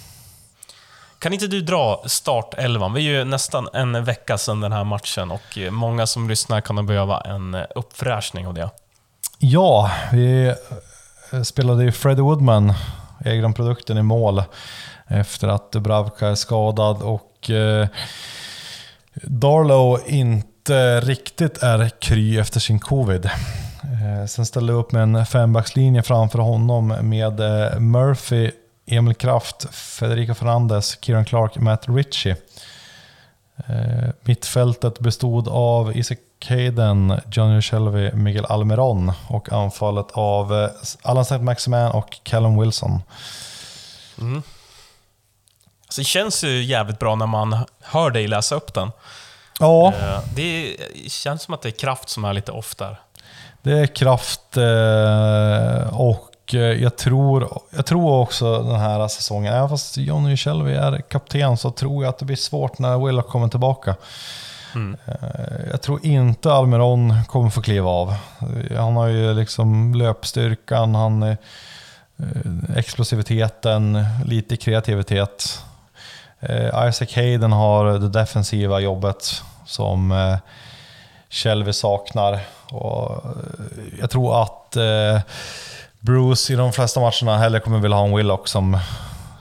Kan 1.20 1.34
inte 1.34 1.48
du 1.48 1.62
dra 1.62 2.04
startelvan? 2.06 2.94
Vi 2.94 3.08
är 3.08 3.12
ju 3.12 3.24
nästan 3.24 3.70
en 3.74 4.04
vecka 4.04 4.38
sedan 4.38 4.62
den 4.62 4.72
här 4.72 4.84
matchen 4.84 5.32
och 5.32 5.58
eh, 5.58 5.72
många 5.72 6.08
som 6.08 6.30
lyssnar 6.30 6.62
kan 6.62 6.86
behöva 6.86 7.22
en 7.22 7.54
eh, 7.54 7.64
uppfräschning 7.76 8.48
av 8.48 8.54
det. 8.54 8.70
Ja, 9.40 9.92
vi 10.12 10.54
eh, 11.32 11.42
spelade 11.42 11.84
ju 11.84 11.92
Freddie 11.92 12.22
Woodman, 12.22 12.74
egna 13.26 13.52
produkten 13.52 13.98
i 13.98 14.04
mål, 14.04 14.44
efter 15.08 15.48
att 15.48 15.72
Dubravka 15.72 16.28
är 16.28 16.36
skadad 16.36 17.02
och 17.02 17.50
eh, 17.50 17.88
Darlow 19.24 20.00
inte 20.08 21.00
riktigt 21.00 21.64
är 21.64 21.90
kry 21.90 22.40
efter 22.40 22.60
sin 22.60 22.80
covid. 22.80 23.26
Eh, 23.84 24.26
sen 24.26 24.46
ställde 24.46 24.74
vi 24.74 24.80
upp 24.80 24.92
med 24.92 25.04
en 25.04 25.26
fembackslinje 25.26 26.04
framför 26.04 26.40
honom 26.40 26.88
med 26.88 27.40
eh, 27.40 27.80
Murphy, 27.80 28.52
Emil 28.86 29.16
Kraft, 29.16 29.76
Federico 29.76 30.34
Fernandez, 30.34 30.98
Kieran 31.02 31.26
Clark, 31.26 31.58
Matt 31.58 31.90
Ritchie. 31.90 32.36
Eh, 33.68 34.10
mittfältet 34.24 35.00
bestod 35.00 35.48
av 35.48 35.98
Isak 35.98 36.20
Hayden, 36.48 37.22
Johnny 37.32 37.62
Shelby, 37.62 38.12
Miguel 38.12 38.46
Almiron 38.46 39.12
och 39.28 39.52
anfallet 39.52 40.08
av 40.12 40.54
eh, 40.64 40.70
Alan 41.02 41.22
St. 41.22 41.38
Maximan 41.38 41.92
och 41.92 42.20
Callum 42.24 42.60
Wilson. 42.60 43.02
Mm. 44.22 44.42
Alltså, 45.86 46.02
det 46.02 46.06
känns 46.06 46.44
ju 46.44 46.64
jävligt 46.64 47.00
bra 47.00 47.16
när 47.16 47.28
man 47.28 47.58
hör 47.82 48.10
dig 48.10 48.28
läsa 48.28 48.56
upp 48.56 48.74
den. 48.74 48.92
Ja, 49.60 49.94
Eh, 50.02 50.20
Det 50.36 50.76
känns 51.08 51.42
som 51.44 51.54
att 51.54 51.62
det 51.62 51.70
är 51.70 51.80
kraft 51.80 52.10
som 52.10 52.26
är 52.26 52.34
lite 52.34 52.52
off 52.52 52.76
där. 52.76 53.00
det 53.62 53.72
är 53.80 53.88
kraft 53.88 54.58
eh, 54.58 56.00
och 56.00 56.26
jag 56.80 56.98
tror, 56.98 57.62
jag 57.70 57.86
tror 57.86 58.20
också 58.22 58.64
den 58.64 58.80
här 58.80 59.08
säsongen, 59.08 59.54
även 59.54 59.70
fast 59.70 59.98
Johnny 59.98 60.38
Shelby 60.38 60.72
är 60.74 61.02
kapten, 61.10 61.58
så 61.58 61.72
tror 61.72 62.04
jag 62.04 62.10
att 62.10 62.18
det 62.20 62.26
blir 62.26 62.36
svårt 62.36 62.80
när 62.80 63.06
Willock 63.06 63.28
kommer 63.28 63.48
tillbaka. 63.48 63.96
Mm. 64.76 64.98
Eh, 65.06 65.70
jag 65.72 65.82
tror 65.82 66.06
inte 66.06 66.54
Almiron 66.54 67.24
kommer 67.28 67.50
få 67.50 67.62
kliva 67.62 67.90
av. 67.90 68.10
Eh, 68.10 68.78
han 68.78 68.96
har 68.96 69.08
ju 69.08 69.34
liksom 69.34 69.94
löpstyrkan, 69.94 70.96
han, 70.96 71.24
eh, 71.24 71.38
explosiviteten, 72.76 74.06
lite 74.26 74.58
kreativitet. 74.58 75.64
Isaac 76.90 77.16
Hayden 77.16 77.52
har 77.52 77.86
det 77.86 78.10
defensiva 78.10 78.80
jobbet 78.80 79.44
som 79.66 80.38
Shelby 81.30 81.74
saknar. 81.74 82.40
Och 82.72 83.24
jag 84.00 84.10
tror 84.10 84.42
att 84.42 84.78
Bruce 86.00 86.54
i 86.54 86.56
de 86.56 86.72
flesta 86.74 87.00
matcherna 87.00 87.38
hellre 87.38 87.60
kommer 87.60 87.80
vilja 87.80 87.98
ha 87.98 88.06
en 88.06 88.16
Willock 88.16 88.48
som, 88.48 88.80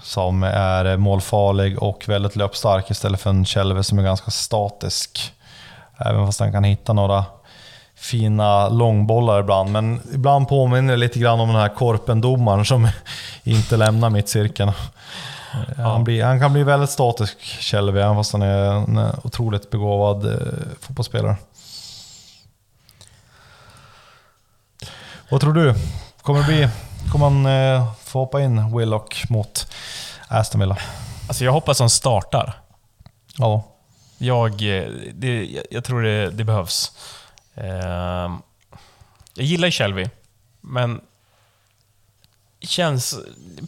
som 0.09 0.43
är 0.43 0.97
målfarlig 0.97 1.83
och 1.83 2.05
väldigt 2.09 2.37
löpstark 2.37 2.91
istället 2.91 3.21
för 3.21 3.31
en 3.31 3.45
Shelby 3.45 3.83
som 3.83 3.99
är 3.99 4.03
ganska 4.03 4.31
statisk. 4.31 5.33
Även 5.99 6.27
fast 6.27 6.41
han 6.41 6.53
kan 6.53 6.65
hitta 6.65 6.93
några 6.93 7.25
fina 7.95 8.69
långbollar 8.69 9.41
ibland. 9.41 9.71
Men 9.71 10.01
ibland 10.15 10.49
påminner 10.49 10.93
det 10.93 10.97
lite 10.97 11.19
grann 11.19 11.41
om 11.41 11.49
den 11.49 11.57
här 11.57 11.69
korpendomaren 11.69 12.65
som 12.65 12.89
inte 13.43 13.77
lämnar 13.77 14.11
mittcirkeln. 14.11 14.73
Han, 15.77 16.05
blir, 16.05 16.25
han 16.25 16.41
kan 16.41 16.53
bli 16.53 16.63
väldigt 16.63 16.91
statisk, 16.91 17.39
Shelby, 17.41 17.99
även 17.99 18.17
fast 18.17 18.33
han 18.33 18.43
är 18.43 18.73
en 18.73 18.99
otroligt 19.23 19.71
begåvad 19.71 20.27
eh, 20.27 20.39
fotbollsspelare. 20.81 21.37
Vad 25.31 25.41
tror 25.41 25.53
du? 25.53 25.75
Kommer, 26.23 26.41
det 26.41 26.47
bli, 26.47 26.69
kommer 27.13 27.25
han 27.25 27.47
eh, 27.47 27.93
få 28.05 28.19
hoppa 28.19 28.41
in 28.41 28.77
Willock 28.77 29.31
mot 29.31 29.73
Aston 30.29 30.61
Villa? 30.61 30.79
Alltså 31.29 31.45
jag 31.45 31.53
hoppas 31.53 31.81
han 31.81 31.91
startar. 31.91 32.55
Ja. 33.37 33.65
Jag, 34.19 34.53
eh, 34.53 34.89
det, 35.15 35.59
jag 35.71 35.85
tror 35.85 36.03
det, 36.03 36.31
det 36.31 36.45
behövs. 36.45 36.93
Eh, 37.55 38.31
jag 39.35 39.47
gillar 39.47 39.71
Shelby, 39.71 40.09
men 40.61 41.01
känns, 42.61 43.19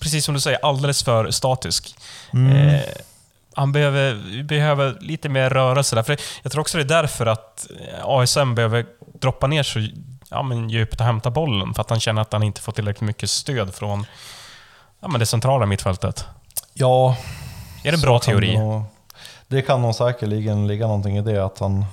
precis 0.01 0.25
som 0.25 0.35
du 0.35 0.41
säger, 0.41 0.59
alldeles 0.63 1.03
för 1.03 1.31
statisk. 1.31 1.95
Mm. 2.33 2.69
Eh, 2.69 2.81
han 3.55 3.73
behöver, 3.73 4.43
behöver 4.43 4.99
lite 5.01 5.29
mer 5.29 5.51
rörelse 5.51 5.97
där. 5.97 6.03
För 6.03 6.17
jag 6.43 6.53
tror 6.53 6.61
också 6.61 6.79
det 6.79 6.85
är 6.85 7.03
därför 7.03 7.27
att 7.27 7.67
ASM 8.03 8.55
behöver 8.55 8.87
droppa 9.21 9.47
ner 9.47 9.63
så 9.63 9.87
ja, 10.31 10.43
men 10.43 10.71
djupt 10.71 11.01
och 11.01 11.07
hämta 11.07 11.31
bollen. 11.31 11.75
För 11.75 11.81
att 11.81 11.91
han 11.91 12.01
känner 12.01 12.23
att 12.23 12.33
han 12.33 12.43
inte 12.43 12.61
får 12.61 12.73
tillräckligt 12.73 13.07
mycket 13.07 13.31
stöd 13.31 13.75
från 13.75 14.07
ja, 15.01 15.09
men 15.09 15.21
det 15.21 15.27
centrala 15.27 15.67
mittfältet. 15.67 16.27
ja, 16.75 17.17
Är 17.85 17.91
det 17.93 17.97
en 17.97 18.01
bra 18.01 18.19
teori? 18.19 18.53
Det, 18.53 18.59
nog, 18.59 18.83
det 19.49 19.63
kan 19.63 19.83
nog 19.83 19.95
säkerligen 19.95 20.67
ligga 20.67 20.87
någonting 20.87 21.17
i 21.17 21.23
det. 21.23 21.45
Att 21.45 21.59
han, 21.59 21.85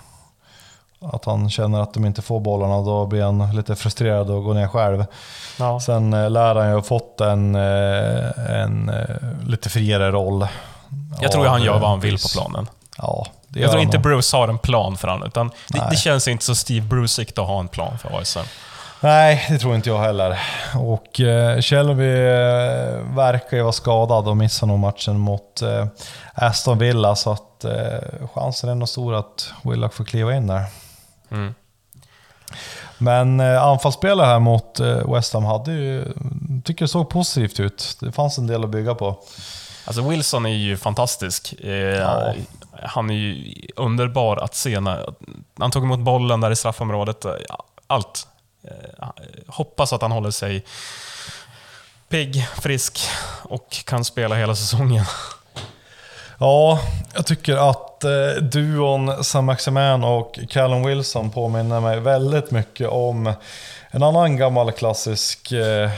att 0.99 1.25
han 1.25 1.49
känner 1.49 1.81
att 1.81 1.93
de 1.93 2.05
inte 2.05 2.21
får 2.21 2.39
bollarna. 2.39 2.81
Då 2.81 3.05
blir 3.05 3.23
han 3.23 3.55
lite 3.55 3.75
frustrerad 3.75 4.29
och 4.29 4.43
går 4.43 4.53
ner 4.53 4.67
själv. 4.67 5.05
Ja. 5.59 5.79
Sen 5.79 6.13
eh, 6.13 6.29
lär 6.29 6.55
han 6.55 6.69
ju 6.69 6.75
ha 6.75 6.81
fått 6.81 7.21
en, 7.21 7.55
eh, 7.55 8.61
en 8.61 8.89
eh, 8.89 9.47
lite 9.47 9.69
friare 9.69 10.11
roll. 10.11 10.47
Jag 11.21 11.31
tror 11.31 11.45
han 11.45 11.63
gör 11.63 11.79
vad 11.79 11.89
han 11.89 11.99
vill 11.99 12.17
på 12.17 12.27
planen. 12.33 12.67
Ja, 12.97 13.27
Jag 13.61 13.71
tror 13.71 13.83
inte. 13.83 13.97
Bruce 13.97 14.37
har 14.37 14.47
en 14.47 14.57
plan 14.57 14.97
för 14.97 15.07
honom, 15.07 15.27
utan 15.27 15.51
det, 15.67 15.87
det 15.89 15.95
känns 15.95 16.27
inte 16.27 16.45
så 16.45 16.55
Steve 16.55 16.85
Bruceigt 16.85 17.37
att 17.39 17.47
ha 17.47 17.59
en 17.59 17.67
plan 17.67 17.97
för 17.97 18.21
ASM. 18.21 18.39
Nej, 18.99 19.45
det 19.49 19.57
tror 19.57 19.75
inte 19.75 19.89
jag 19.89 19.99
heller. 19.99 20.39
Och 20.75 21.19
eh, 21.21 21.61
Shelby 21.61 22.11
eh, 22.11 23.15
verkar 23.15 23.57
ju 23.57 23.61
vara 23.63 23.71
skadad 23.73 24.27
och 24.27 24.37
missar 24.37 24.67
nog 24.67 24.79
matchen 24.79 25.19
mot 25.19 25.61
eh, 25.61 25.85
Aston 26.33 26.77
Villa, 26.77 27.15
så 27.15 27.31
att 27.31 27.63
eh, 27.63 28.27
chansen 28.33 28.69
är 28.69 28.75
nog 28.75 28.89
stor 28.89 29.13
att 29.15 29.49
Willock 29.63 29.93
får 29.93 30.03
kliva 30.05 30.35
in 30.35 30.47
där. 30.47 30.63
Mm. 31.31 31.53
Men 32.97 33.39
eh, 33.39 33.63
anfallsspelare 33.63 34.25
här 34.27 34.39
mot 34.39 34.79
eh, 34.79 35.13
West 35.13 35.33
Ham 35.33 35.45
hade 35.45 35.71
ju, 35.71 36.05
tycker 36.63 36.85
det 36.85 36.89
såg 36.89 37.09
positivt 37.09 37.59
ut. 37.59 37.97
Det 38.01 38.11
fanns 38.11 38.37
en 38.37 38.47
del 38.47 38.63
att 38.63 38.69
bygga 38.69 38.95
på. 38.95 39.19
Alltså 39.85 40.01
Wilson 40.09 40.45
är 40.45 40.49
ju 40.49 40.77
fantastisk. 40.77 41.53
Eh, 41.63 41.71
Ja. 41.71 42.33
Han 42.83 43.09
är 43.09 43.13
ju 43.13 43.53
underbar 43.75 44.37
att 44.37 44.55
se 44.55 44.79
när 44.79 45.13
han 45.59 45.71
tog 45.71 45.83
emot 45.83 45.99
bollen 45.99 46.41
där 46.41 46.51
i 46.51 46.55
straffområdet. 46.55 47.25
Eh, 47.25 47.33
allt. 47.87 48.27
Eh, 48.63 49.07
hoppas 49.47 49.93
att 49.93 50.01
han 50.01 50.11
håller 50.11 50.31
sig 50.31 50.65
pigg, 52.09 52.47
frisk 52.61 52.99
och 53.43 53.69
kan 53.85 54.05
spela 54.05 54.35
hela 54.35 54.55
säsongen. 54.55 55.05
Ja, 56.39 56.79
jag 57.13 57.25
tycker 57.25 57.69
att 57.69 58.03
eh, 58.03 58.41
duon 58.41 59.23
Sam 59.23 59.45
Maximan 59.45 60.03
och 60.03 60.39
Callum 60.49 60.83
Wilson 60.83 61.31
påminner 61.31 61.79
mig 61.79 61.99
väldigt 61.99 62.51
mycket 62.51 62.89
om 62.89 63.33
en 63.91 64.03
annan 64.03 64.37
gammal 64.37 64.71
klassisk 64.71 65.51
eh, 65.51 65.89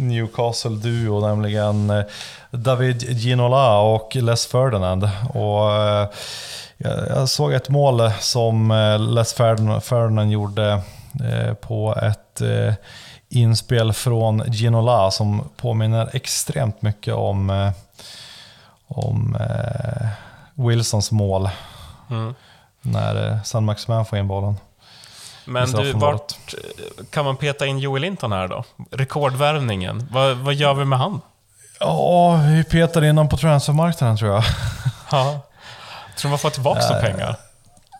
Newcastle-duo, 0.00 1.20
nämligen 1.20 1.90
eh, 1.90 2.04
David 2.50 3.02
Ginola 3.02 3.80
och 3.80 4.16
Les 4.16 4.46
Ferdinand. 4.46 5.10
Och, 5.34 5.72
eh, 5.72 6.08
jag, 6.76 7.28
såg 7.28 7.52
ett 7.52 7.68
mål 7.68 8.10
som 8.20 8.70
eh, 8.70 8.98
Les 8.98 9.32
Ferdinand, 9.34 10.32
gjorde 10.32 10.82
på 11.60 11.94
ett 12.02 12.42
inspel 13.28 13.92
från 13.92 14.42
Ginola 14.46 15.10
som 15.10 15.48
påminner 15.56 16.10
extremt 16.12 16.82
mycket 16.82 17.14
om 17.14 17.72
om 18.86 19.36
Wilsons 20.54 21.12
mål 21.12 21.48
Mm. 22.10 22.34
när 22.80 23.40
San 23.44 23.64
Maximan 23.64 24.06
får 24.06 24.18
in 24.18 24.28
bollen. 24.28 24.56
Men 25.44 25.72
du, 25.72 25.92
vart 25.92 26.34
kan 27.10 27.24
man 27.24 27.36
peta 27.36 27.66
in 27.66 27.78
Joel 27.78 28.02
Linton 28.02 28.32
här 28.32 28.48
då? 28.48 28.64
Rekordvärvningen. 28.90 30.08
Vad, 30.10 30.36
vad 30.36 30.54
gör 30.54 30.74
vi 30.74 30.84
med 30.84 30.98
han? 30.98 31.20
Ja, 31.80 32.36
vi 32.36 32.64
petar 32.64 33.02
in 33.02 33.08
honom 33.08 33.28
på 33.28 33.36
transfermarknaden 33.36 34.16
tror 34.16 34.30
jag. 34.34 34.44
Ja. 35.10 35.40
Tror 36.18 36.28
man 36.28 36.38
får 36.38 36.50
tillbaka 36.50 36.88
några 36.88 37.00
pengar? 37.00 37.36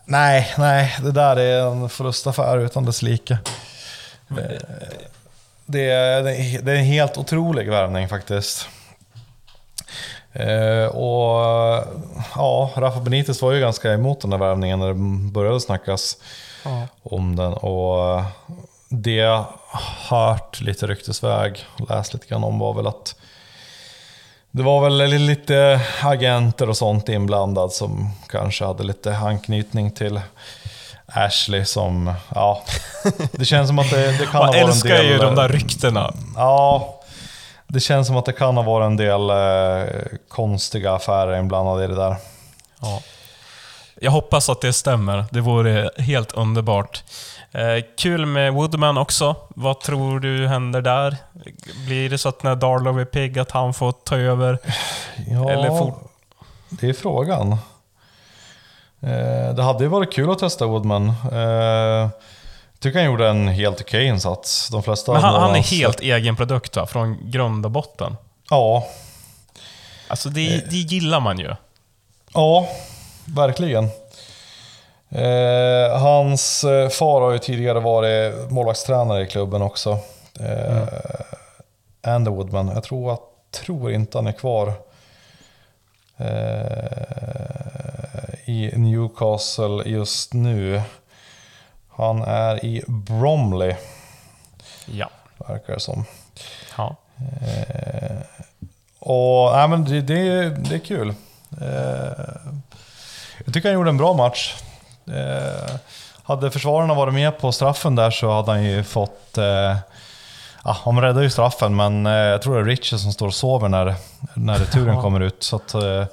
Nej, 0.05 0.53
nej, 0.57 0.95
det 1.01 1.11
där 1.11 1.35
är 1.35 1.67
en 1.67 1.89
förlustaffär 1.89 2.57
utan 2.57 2.85
dess 2.85 3.01
like. 3.01 3.37
Det 5.65 5.89
är, 5.89 6.23
det 6.61 6.71
är 6.71 6.75
en 6.75 6.85
helt 6.85 7.17
otrolig 7.17 7.69
värvning 7.69 8.09
faktiskt. 8.09 8.67
Eh, 10.33 10.85
och 10.85 11.41
ja, 12.35 12.71
Rafa 12.75 12.99
Benitez 12.99 13.41
var 13.41 13.51
ju 13.51 13.59
ganska 13.59 13.93
emot 13.93 14.21
den 14.21 14.29
där 14.29 14.37
värvningen 14.37 14.79
när 14.79 14.87
det 14.87 15.31
började 15.31 15.61
snackas 15.61 16.17
Ja. 16.63 16.87
om 17.03 17.35
den. 17.35 17.53
Och 17.53 18.23
det 18.89 19.15
jag 19.15 19.45
hört 20.09 20.61
lite 20.61 20.87
ryktesväg, 20.87 21.65
läst 21.89 22.13
lite 22.13 22.27
grann 22.27 22.43
om 22.43 22.59
var 22.59 22.73
väl 22.73 22.87
att 22.87 23.15
det 24.51 24.63
var 24.63 24.81
väl 24.81 25.09
lite 25.09 25.81
agenter 26.01 26.69
och 26.69 26.77
sånt 26.77 27.09
inblandad 27.09 27.71
som 27.71 28.09
kanske 28.29 28.65
hade 28.65 28.83
lite 28.83 29.17
anknytning 29.17 29.91
till 29.91 30.21
Ashley 31.05 31.65
som, 31.65 32.13
ja, 32.35 32.63
det 33.31 33.45
känns 33.45 33.67
som 33.67 33.79
att 33.79 33.89
det, 33.89 34.17
det 34.17 34.25
kan 34.25 34.27
ha 34.31 34.39
Man 34.39 34.47
varit 34.47 34.63
en 34.63 34.69
älskar 34.69 34.89
del... 34.89 35.05
ju 35.05 35.17
de 35.17 35.35
där 35.35 35.49
ryktena. 35.49 36.13
Ja, 36.35 36.99
det 37.67 37.79
känns 37.79 38.07
som 38.07 38.17
att 38.17 38.25
det 38.25 38.33
kan 38.33 38.57
ha 38.57 38.63
varit 38.63 38.85
en 38.85 38.97
del 38.97 39.29
eh, 39.29 40.17
konstiga 40.27 40.93
affärer 40.93 41.39
inblandade 41.39 41.83
i 41.83 41.87
det 41.87 41.95
där. 41.95 42.15
Ja. 42.81 43.01
Jag 44.03 44.11
hoppas 44.11 44.49
att 44.49 44.61
det 44.61 44.73
stämmer. 44.73 45.25
Det 45.31 45.41
vore 45.41 45.89
helt 45.97 46.31
underbart. 46.31 47.03
Eh, 47.51 47.83
kul 47.97 48.25
med 48.25 48.53
Woodman 48.53 48.97
också. 48.97 49.35
Vad 49.49 49.79
tror 49.81 50.19
du 50.19 50.47
händer 50.47 50.81
där? 50.81 51.17
Blir 51.85 52.09
det 52.09 52.17
så 52.17 52.29
att 52.29 52.43
när 52.43 52.55
Darlow 52.55 52.99
är 52.99 53.05
pigg 53.05 53.39
att 53.39 53.51
han 53.51 53.73
får 53.73 53.91
ta 53.91 54.17
över? 54.17 54.57
Ja, 55.27 55.49
Eller 55.51 55.69
fort- 55.69 56.11
det 56.69 56.89
är 56.89 56.93
frågan. 56.93 57.51
Eh, 59.01 59.53
det 59.55 59.63
hade 59.63 59.83
ju 59.83 59.87
varit 59.89 60.13
kul 60.13 60.31
att 60.31 60.39
testa 60.39 60.65
Woodman. 60.65 61.07
Eh, 61.09 62.09
tycker 62.79 62.99
han 62.99 63.05
gjorde 63.05 63.27
en 63.29 63.47
helt 63.47 63.81
okej 63.81 64.05
insats. 64.05 64.67
De 64.69 64.83
flesta 64.83 65.13
Men 65.13 65.21
han, 65.21 65.41
han 65.41 65.55
är 65.55 65.59
helt 65.63 65.99
egen 65.99 66.35
produkt 66.35 66.75
va? 66.75 66.85
Från 66.87 67.31
grund 67.31 67.65
och 67.65 67.71
botten. 67.71 68.17
Ja, 68.49 68.87
Alltså 70.07 70.29
det, 70.29 70.69
det 70.69 70.75
gillar 70.75 71.19
man 71.19 71.39
ju. 71.39 71.55
ja, 72.33 72.67
verkligen. 73.25 73.83
Eh, 75.09 75.97
hans 75.99 76.63
eh, 76.63 76.89
far 76.89 77.21
har 77.21 77.31
ju 77.31 77.39
tidigare 77.39 77.79
varit 77.79 78.51
målvaktstränare 78.51 79.23
i 79.23 79.27
klubben 79.27 79.61
också. 79.61 79.99
Eh, 80.39 80.83
Andy 82.01 82.31
Woodman. 82.31 82.67
Jag 82.67 82.83
tror, 82.83 83.13
att, 83.13 83.21
tror 83.51 83.91
inte 83.91 84.17
han 84.17 84.27
är 84.27 84.31
kvar 84.31 84.73
eh, 86.17 86.25
i 88.45 88.71
Newcastle 88.75 89.83
just 89.85 90.33
nu. 90.33 90.81
Han 91.89 92.21
är 92.21 92.65
i 92.65 92.83
Bromley, 92.87 93.75
Ja. 94.85 95.09
verkar 95.37 95.73
det 95.73 95.79
som. 95.79 96.05
Eh, 97.17 98.17
och 98.99 99.51
nej, 99.55 99.67
men 99.67 99.85
det, 99.85 100.01
det, 100.01 100.49
det 100.49 100.75
är 100.75 100.79
kul. 100.79 101.13
Eh, 101.61 102.25
jag 103.45 103.53
tycker 103.53 103.69
han 103.69 103.73
gjorde 103.73 103.89
en 103.89 103.97
bra 103.97 104.13
match. 104.13 104.55
Eh, 105.07 105.75
hade 106.23 106.51
försvararna 106.51 106.93
varit 106.93 107.13
med 107.13 107.39
på 107.39 107.51
straffen 107.51 107.95
där 107.95 108.11
så 108.11 108.31
hade 108.31 108.51
han 108.51 108.63
ju 108.63 108.83
fått... 108.83 109.37
Eh, 109.37 109.43
ja, 110.63 110.77
han 110.83 111.01
räddade 111.01 111.23
ju 111.23 111.29
straffen, 111.29 111.75
men 111.75 112.05
eh, 112.05 112.11
jag 112.11 112.41
tror 112.41 112.55
det 112.55 112.61
är 112.61 112.65
Richie 112.65 112.99
som 112.99 113.11
står 113.13 113.27
och 113.27 113.33
sover 113.33 113.69
när, 113.69 113.95
när 114.33 114.55
returen 114.59 114.95
Ja. 114.95 115.01
kommer 115.01 115.19
ut. 115.19 115.43
Så 115.43 115.55
att, 115.55 115.73
eh, 115.73 116.03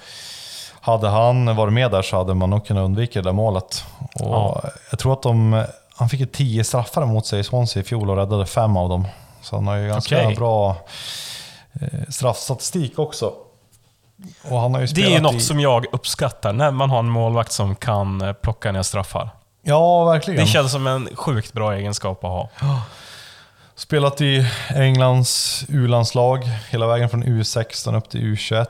hade 0.81 1.09
han 1.09 1.57
varit 1.57 1.73
med 1.73 1.91
där 1.91 2.03
så 2.03 2.17
hade 2.17 2.35
man 2.35 2.51
nog 2.51 2.67
kunnat 2.67 2.85
undvika 2.85 3.23
det 3.23 3.29
där 3.29 3.33
målet. 3.33 3.85
Och 4.15 4.27
Ja. 4.35 4.63
Jag 4.91 4.99
tror 4.99 5.13
att 5.13 5.23
de, 5.23 5.65
han 5.97 6.09
fick 6.09 6.21
ju 6.21 6.27
tio 6.27 6.65
straffar 6.65 7.05
mot 7.07 7.27
sig 7.27 7.41
i 7.41 7.45
Swansea 7.45 7.81
i 7.83 7.85
fjol 7.85 8.11
och 8.11 8.17
räddade 8.17 8.47
fem 8.47 8.77
av 8.77 8.89
dem. 8.89 9.09
Så 9.43 9.57
han 9.57 9.67
har 9.67 9.77
ju 9.77 9.89
ganska 9.89 10.23
Okej. 10.25 10.37
bra 10.37 10.77
straffstatistik 12.09 12.99
också. 12.99 13.27
Och 13.27 13.33
han 13.33 13.37
har 13.39 14.07
ju 14.07 14.08
Det 14.95 15.03
är 15.03 15.11
ju 15.11 15.21
något 15.21 15.35
i... 15.35 15.41
som 15.41 15.61
jag 15.61 15.87
uppskattar, 15.93 16.53
när 16.53 16.71
man 16.71 16.91
har 16.91 16.99
en 16.99 17.09
målvakt 17.09 17.53
som 17.53 17.77
kan 17.77 18.21
eh, 18.21 18.33
plocka 18.33 18.73
ner 18.73 18.83
straffar. 18.83 19.31
Ja, 19.63 20.05
verkligen. 20.05 20.41
Det 20.41 20.47
känns 20.47 20.73
som 20.73 20.87
en 20.87 21.09
sjukt 21.17 21.53
bra 21.53 21.75
egenskap 21.75 22.25
att 22.25 22.31
ha. 22.31 22.51
Spelat 23.75 24.21
i 24.21 24.47
Englands 24.75 25.65
U-landslag 25.69 26.51
hela 26.71 26.87
vägen 26.87 27.09
från 27.09 27.25
U16 27.25 27.97
upp 27.97 28.09
till 28.09 28.21
U21. 28.21 28.67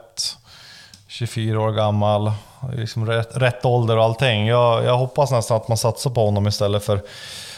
24 1.09 1.61
år 1.61 1.73
gammal, 1.73 2.33
liksom 2.73 3.07
rätt, 3.07 3.37
rätt 3.37 3.65
ålder 3.65 3.97
och 3.97 4.05
allting. 4.05 4.47
Jag, 4.47 4.85
jag 4.85 4.97
hoppas 4.97 5.31
nästan 5.31 5.57
att 5.57 5.69
man 5.69 5.79
satsar 5.79 6.11
på 6.11 6.25
honom 6.25 6.47
istället 6.47 6.85
för, 6.85 7.03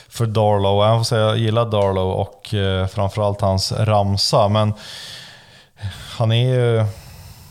för 0.08 0.26
Darlow. 0.26 0.84
Även 0.84 0.98
fast 0.98 1.12
jag 1.12 1.38
gillar 1.38 1.64
Darlow 1.64 2.10
och 2.10 2.54
eh, 2.54 2.86
framförallt 2.86 3.40
hans 3.40 3.72
ramsa. 3.72 4.48
Men 4.48 4.74
han 6.18 6.32
är 6.32 6.54
ju, 6.54 6.84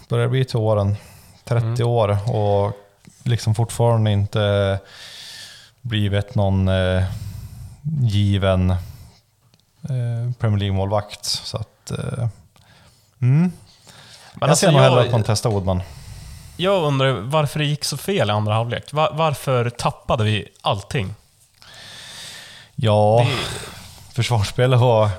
börjar 0.10 0.28
bli 0.28 0.45
till 0.45 0.58
åren, 0.58 0.95
30 1.43 1.84
år 1.84 2.17
och 2.32 2.74
liksom 3.24 3.56
fortfarande 3.56 4.12
inte 4.12 4.80
blivit 5.82 6.36
någon 6.36 6.67
eh, 6.67 7.04
given 8.02 8.69
eh, 8.69 8.78
Premier 10.39 10.60
League-målvakt. 10.60 11.26
Så 11.26 11.58
att... 11.58 11.91
Eh, 11.91 11.98
mm. 13.22 13.52
Men 13.52 13.52
jag 14.39 14.50
alltså, 14.50 14.65
ser 14.65 14.72
nog 14.72 14.82
hellre 14.82 15.02
att 15.02 15.12
man 15.12 15.24
testar 15.26 15.50
Woodman. 15.50 15.82
Jag 16.58 16.84
undrar 16.84 17.12
varför 17.12 17.60
det 17.60 17.65
gick 17.65 17.84
så 17.86 17.98
fel 17.98 18.30
i 18.30 18.32
andra 18.32 18.54
halvlek. 18.54 18.93
Va- 18.93 19.12
varför 19.13 19.69
tappade 19.69 20.24
vi 20.24 20.48
allting? 20.62 21.13
Ja, 22.76 23.26
Det- 23.28 24.13
försvarsspelet 24.13 24.80
var 24.80 25.10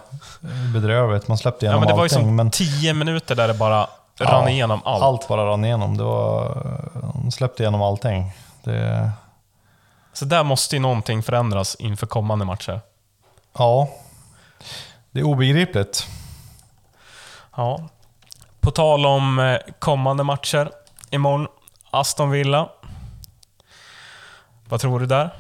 bedrövligt. 0.75 1.29
Man 1.29 1.39
släppte 1.39 1.67
Ja, 1.67 1.71
igenom 1.71 1.81
men 1.81 1.89
det 1.89 1.95
var 1.95 2.01
ju 2.01 2.05
allting. 2.05 2.19
som 2.27 2.37
men 2.37 2.51
tio 2.51 2.95
minuter 2.95 3.35
där 3.35 3.49
det 3.49 3.55
bara 3.55 3.87
Ja, 4.21 4.33
rann 4.33 4.49
igenom 4.49 4.81
allt. 4.85 5.03
allt 5.05 5.29
bara 5.29 5.47
rann 5.51 5.65
igenom. 5.65 5.97
Det 5.97 6.05
var, 6.05 6.63
de 7.15 7.31
släppte 7.31 7.63
igenom 7.63 7.83
allting. 7.83 8.33
Det, 8.65 9.11
Så 10.13 10.25
där 10.25 10.45
måste 10.45 10.77
ju 10.77 10.81
någonting 10.81 11.23
förändras 11.23 11.75
inför 11.75 12.07
kommande 12.07 12.45
matcher. 12.45 12.81
ja, 13.59 13.89
det 15.11 15.21
är 15.21 15.25
obegripligt. 15.25 16.07
Ja. 17.57 17.89
På 18.61 18.71
tal 18.71 19.07
om 19.07 19.39
eh, 19.39 19.59
kommande 19.79 20.23
matcher. 20.25 20.71
Imorgon, 21.11 21.47
Aston 21.91 22.31
Villa. 22.31 22.69
Vad 24.69 24.81
tror 24.81 25.01
du 25.01 25.07
där? 25.07 25.31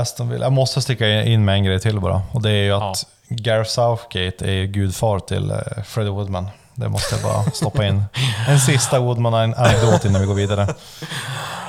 Aston 0.00 0.28
Villa. 0.28 0.44
Jag 0.44 0.52
måste 0.52 0.82
sticka 0.82 1.22
in 1.22 1.44
med 1.44 1.54
en 1.54 1.64
grej 1.64 1.80
till 1.80 2.00
bara. 2.00 2.22
Och 2.32 2.42
det 2.42 2.50
är 2.50 2.62
ju 2.64 2.72
att 2.72 3.06
Gareth 3.28 3.70
Southgate 3.70 4.44
är 4.50 4.64
gudfar 4.64 5.18
till 5.18 5.50
eh, 5.50 5.56
Freddie 5.84 6.10
Woodman. 6.10 6.48
Det 6.74 6.88
måste 6.88 7.14
jag 7.14 7.24
bara 7.24 7.42
stoppa 7.54 7.86
in. 7.86 8.04
En 8.48 8.60
sista 8.60 8.98
Woodman-anekdot 9.00 10.04
innan 10.04 10.20
vi 10.20 10.26
går 10.26 10.34
vidare. 10.34 10.74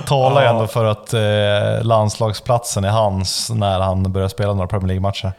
Talar 0.08 0.42
ju 0.42 0.48
Ja. 0.48 0.54
ändå 0.54 0.68
för 0.68 0.86
att 0.86 1.14
eh, 1.14 1.86
landslagsplatsen 1.86 2.84
är 2.84 2.90
hans 2.90 3.50
när 3.50 3.80
han 3.80 4.12
börjar 4.12 4.28
spela 4.28 4.54
några 4.54 4.68
Premier 4.68 4.88
League-matcher. 4.88 5.32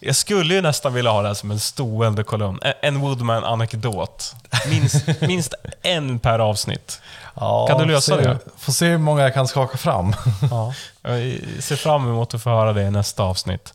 Jag 0.00 0.16
skulle 0.16 0.54
ju 0.54 0.60
nästan 0.62 0.94
vilja 0.94 1.10
ha 1.10 1.22
det 1.22 1.28
här 1.28 1.34
som 1.34 1.50
en 1.50 1.60
stående 1.60 2.22
kolumn. 2.24 2.58
En- 2.62 2.72
En 2.82 3.00
Woodman-anekdot. 3.00 4.34
Minst, 4.70 5.06
minst 5.20 5.54
en 5.82 6.18
per 6.18 6.38
avsnitt. 6.38 7.00
Ja, 7.40 7.66
Kan 7.68 7.78
du 7.78 7.84
lösa 7.84 8.16
se, 8.16 8.22
det? 8.22 8.38
Får 8.56 8.72
se 8.72 8.86
hur 8.86 8.98
många 8.98 9.22
jag 9.22 9.34
kan 9.34 9.48
skaka 9.48 9.78
fram. 9.78 10.14
Ja. 10.50 10.74
Jag 11.02 11.40
ser 11.62 11.76
fram 11.76 12.08
emot 12.08 12.34
att 12.34 12.42
få 12.42 12.50
höra 12.50 12.72
det 12.72 12.82
i 12.82 12.90
nästa 12.90 13.22
avsnitt. 13.22 13.74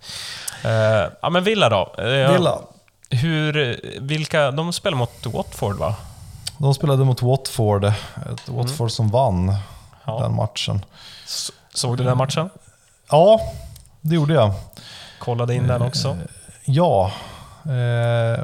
Eh, 0.63 0.71
ja, 1.21 1.29
men 1.29 1.43
Villa 1.43 1.69
då? 1.69 1.95
Eh, 1.97 2.31
Villa. 2.33 2.59
Hur, 3.09 3.79
vilka, 4.01 4.51
de 4.51 4.73
spelar 4.73 4.97
mot 4.97 5.25
Watford 5.25 5.75
va? 5.77 5.95
De 6.57 6.73
spelade 6.73 7.03
mot 7.05 7.21
Watford. 7.21 7.83
Ett 7.85 8.49
Watford 8.49 8.91
som 8.91 9.09
vann 9.09 9.55
Ja. 10.05 10.19
den 10.19 10.35
matchen. 10.35 10.85
Såg 11.73 11.97
du 11.97 12.03
den 12.03 12.17
matchen? 12.17 12.49
Ja, 13.11 13.39
det 14.01 14.15
gjorde 14.15 14.33
jag. 14.33 14.53
Kollade 15.19 15.55
in 15.55 15.67
den 15.67 15.81
också? 15.81 16.17
Ja. 16.65 17.11
Eh, 17.65 18.43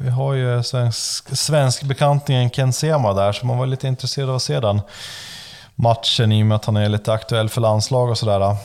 vi 0.00 0.10
har 0.10 0.34
ju 0.34 0.62
svensk, 0.62 1.36
svensk 1.36 1.82
bekantingen 1.82 2.50
Ken 2.50 2.72
Sema 2.72 3.12
där, 3.12 3.32
så 3.32 3.46
man 3.46 3.58
var 3.58 3.66
lite 3.66 3.88
intresserad 3.88 4.30
av 4.30 4.36
att 4.36 4.42
se 4.42 4.60
den 4.60 4.80
matchen 5.74 6.32
i 6.32 6.42
och 6.42 6.46
med 6.46 6.56
att 6.56 6.64
han 6.64 6.76
är 6.76 6.88
lite 6.88 7.12
aktuell 7.12 7.48
för 7.48 7.60
landslag 7.60 8.10
och 8.10 8.18
sådär. 8.18 8.40
Eh, 8.40 8.56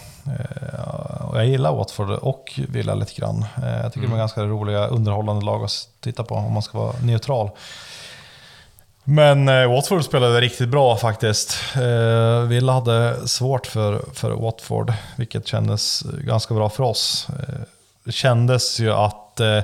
jag 1.33 1.45
gillar 1.45 1.75
Watford 1.75 2.09
och 2.09 2.59
Villa 2.67 2.93
lite 2.93 3.13
grann. 3.13 3.45
Eh, 3.63 3.81
jag 3.83 3.93
tycker 3.93 4.07
de 4.07 4.13
är 4.13 4.17
ganska 4.17 4.43
roliga, 4.43 4.87
underhållande 4.87 5.45
lag 5.45 5.63
att 5.63 5.87
titta 5.99 6.23
på 6.23 6.35
om 6.35 6.53
man 6.53 6.61
ska 6.61 6.77
vara 6.77 6.93
neutral. 7.03 7.49
Men 9.03 9.49
eh, 9.49 9.71
Watford 9.71 10.05
spelade 10.05 10.41
riktigt 10.41 10.69
bra 10.69 10.97
faktiskt. 10.97 11.57
Eh, 11.75 12.41
Villa 12.41 12.73
hade 12.73 13.27
svårt 13.27 13.67
för, 13.67 14.05
för 14.13 14.31
Watford, 14.31 14.93
vilket 15.15 15.47
kändes 15.47 16.01
ganska 16.01 16.53
bra 16.53 16.69
för 16.69 16.83
oss. 16.83 17.27
Eh, 17.29 17.55
det 18.03 18.11
kändes 18.11 18.79
ju 18.79 18.93
att 18.93 19.28
eh, 19.39 19.63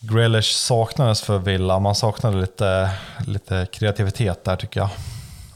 Grealish 0.00 0.52
saknades 0.54 1.22
för 1.22 1.38
Villa. 1.38 1.78
Man 1.78 1.94
saknade 1.94 2.36
lite, 2.40 2.90
lite 3.26 3.66
kreativitet 3.72 4.44
där 4.44 4.56
tycker 4.56 4.80
jag. 4.80 4.88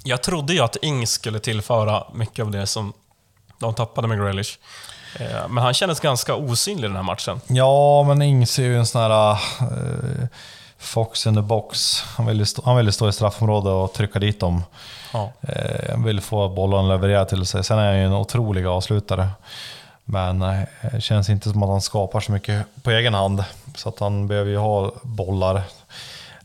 Jag 0.05 0.23
trodde 0.23 0.53
ju 0.53 0.61
att 0.61 0.77
Ings 0.83 1.11
skulle 1.11 1.39
tillföra 1.39 2.05
mycket 2.15 2.45
av 2.45 2.51
det 2.51 2.67
som 2.67 2.93
de 3.59 3.75
tappade 3.75 4.09
med 4.09 4.19
Grealish. 4.19 4.59
Eh, 5.21 5.49
Men 5.49 5.65
han 5.65 5.75
kändes 5.75 6.01
ganska 6.01 6.35
osynlig 6.35 6.91
den 6.91 6.97
här 6.97 7.03
matchen. 7.03 7.41
Ja, 7.47 8.03
men 8.03 8.23
Ings 8.23 8.59
är 8.59 8.63
ju 8.63 8.79
en 8.79 8.87
sån 8.87 9.01
här 9.03 9.31
eh, 9.33 10.27
fox 10.79 11.27
in 11.27 11.35
the 11.35 11.41
box. 11.43 12.03
Han 12.03 12.27
vill, 12.27 12.47
stå, 12.47 12.63
han 12.65 12.77
vill 12.77 12.93
stå 12.93 13.09
i 13.09 13.13
straffområdet 13.13 13.71
och 13.71 13.93
trycka 13.93 14.19
dit 14.19 14.41
dem. 14.41 14.65
Ja. 15.13 15.33
Eh, 15.43 15.91
Han 15.91 16.05
vill 16.05 16.21
få 16.21 16.49
bollen 16.49 16.89
levererad 16.89 17.29
till 17.29 17.47
sig. 17.47 17.65
Sen 17.65 17.79
är 17.79 17.87
han 17.87 17.99
ju 17.99 18.05
en 18.05 18.13
otrolig 18.13 18.67
avslutare. 18.67 19.29
Men 20.05 20.43
eh, 20.43 20.61
det 20.93 21.01
känns 21.01 21.31
inte 21.31 21.51
som 21.51 21.63
att 21.63 21.69
han 21.69 21.81
skapar 21.81 22.21
så 22.21 22.33
mycket 22.33 22.67
på 22.83 22.91
egen 22.91 23.15
hand. 23.15 23.45
Så 23.75 23.89
att 23.89 23.99
han 24.01 24.27
behöver 24.29 24.51
ju 24.51 24.57
ha 24.59 24.93
bollar 25.03 25.63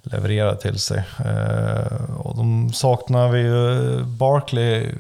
levererade 0.04 0.58
till 0.62 0.80
sig. 0.80 1.04
Eh, 1.26 2.16
Och 2.20 2.36
de 2.38 2.74
saknar 2.74 3.30
vi 3.30 3.40
ju. 3.40 4.04
Barkley 4.04 4.92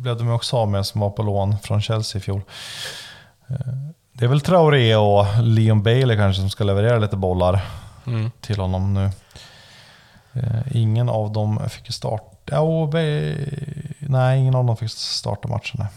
blev 0.00 0.16
de 0.18 0.26
ju 0.26 0.32
också 0.32 0.56
av 0.56 0.68
med 0.68 0.86
som 0.86 1.00
var 1.00 1.10
på 1.10 1.22
lån 1.22 1.56
från 1.62 1.82
Chelsea 1.82 2.18
i 2.18 2.22
fjol. 2.22 2.42
Eh, 3.48 3.56
Det 4.12 4.24
är 4.24 4.28
väl 4.28 4.40
Traoré 4.40 4.96
och 4.96 5.26
Leon 5.42 5.82
Bailey 5.82 6.16
kanske 6.16 6.40
som 6.40 6.50
ska 6.50 6.64
leverera 6.64 6.98
lite 6.98 7.16
bollar 7.16 7.64
Mm. 8.06 8.30
till 8.40 8.58
honom 8.60 8.94
nu. 8.94 9.10
Eh, 10.32 10.60
Ingen 10.76 11.08
av 11.08 11.32
dem 11.32 11.68
fick 11.68 11.92
start. 11.94 12.22
Be- 12.92 13.36
nej, 13.98 14.38
ingen 14.40 14.54
av 14.54 14.64
dem 14.64 14.76
fick 14.76 14.90
starta 14.90 15.48
matchen. 15.48 15.76
nej. 15.78 15.88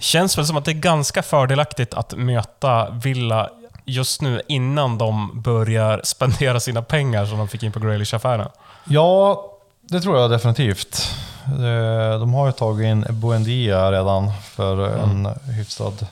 Känns 0.00 0.38
väl 0.38 0.46
som 0.46 0.56
att 0.56 0.64
det 0.64 0.70
är 0.70 0.72
ganska 0.72 1.22
fördelaktigt 1.22 1.94
att 1.94 2.14
möta 2.16 2.90
Villa 2.90 3.50
just 3.84 4.22
nu 4.22 4.42
innan 4.48 4.98
de 4.98 5.40
börjar 5.42 6.00
spendera 6.04 6.60
sina 6.60 6.82
pengar 6.82 7.26
som 7.26 7.38
de 7.38 7.48
fick 7.48 7.62
in 7.62 7.72
på 7.72 7.78
Grealish-affären. 7.80 8.48
Ja, 8.84 9.44
det 9.80 10.00
tror 10.00 10.18
jag 10.18 10.30
definitivt. 10.30 11.14
Eh, 11.46 12.20
De 12.20 12.34
har 12.34 12.46
ju 12.46 12.52
tagit 12.52 12.84
in 12.86 13.06
Buendia 13.10 13.92
redan 13.92 14.32
för 14.42 14.88
en 14.88 15.28
hyfsad, 15.56 16.06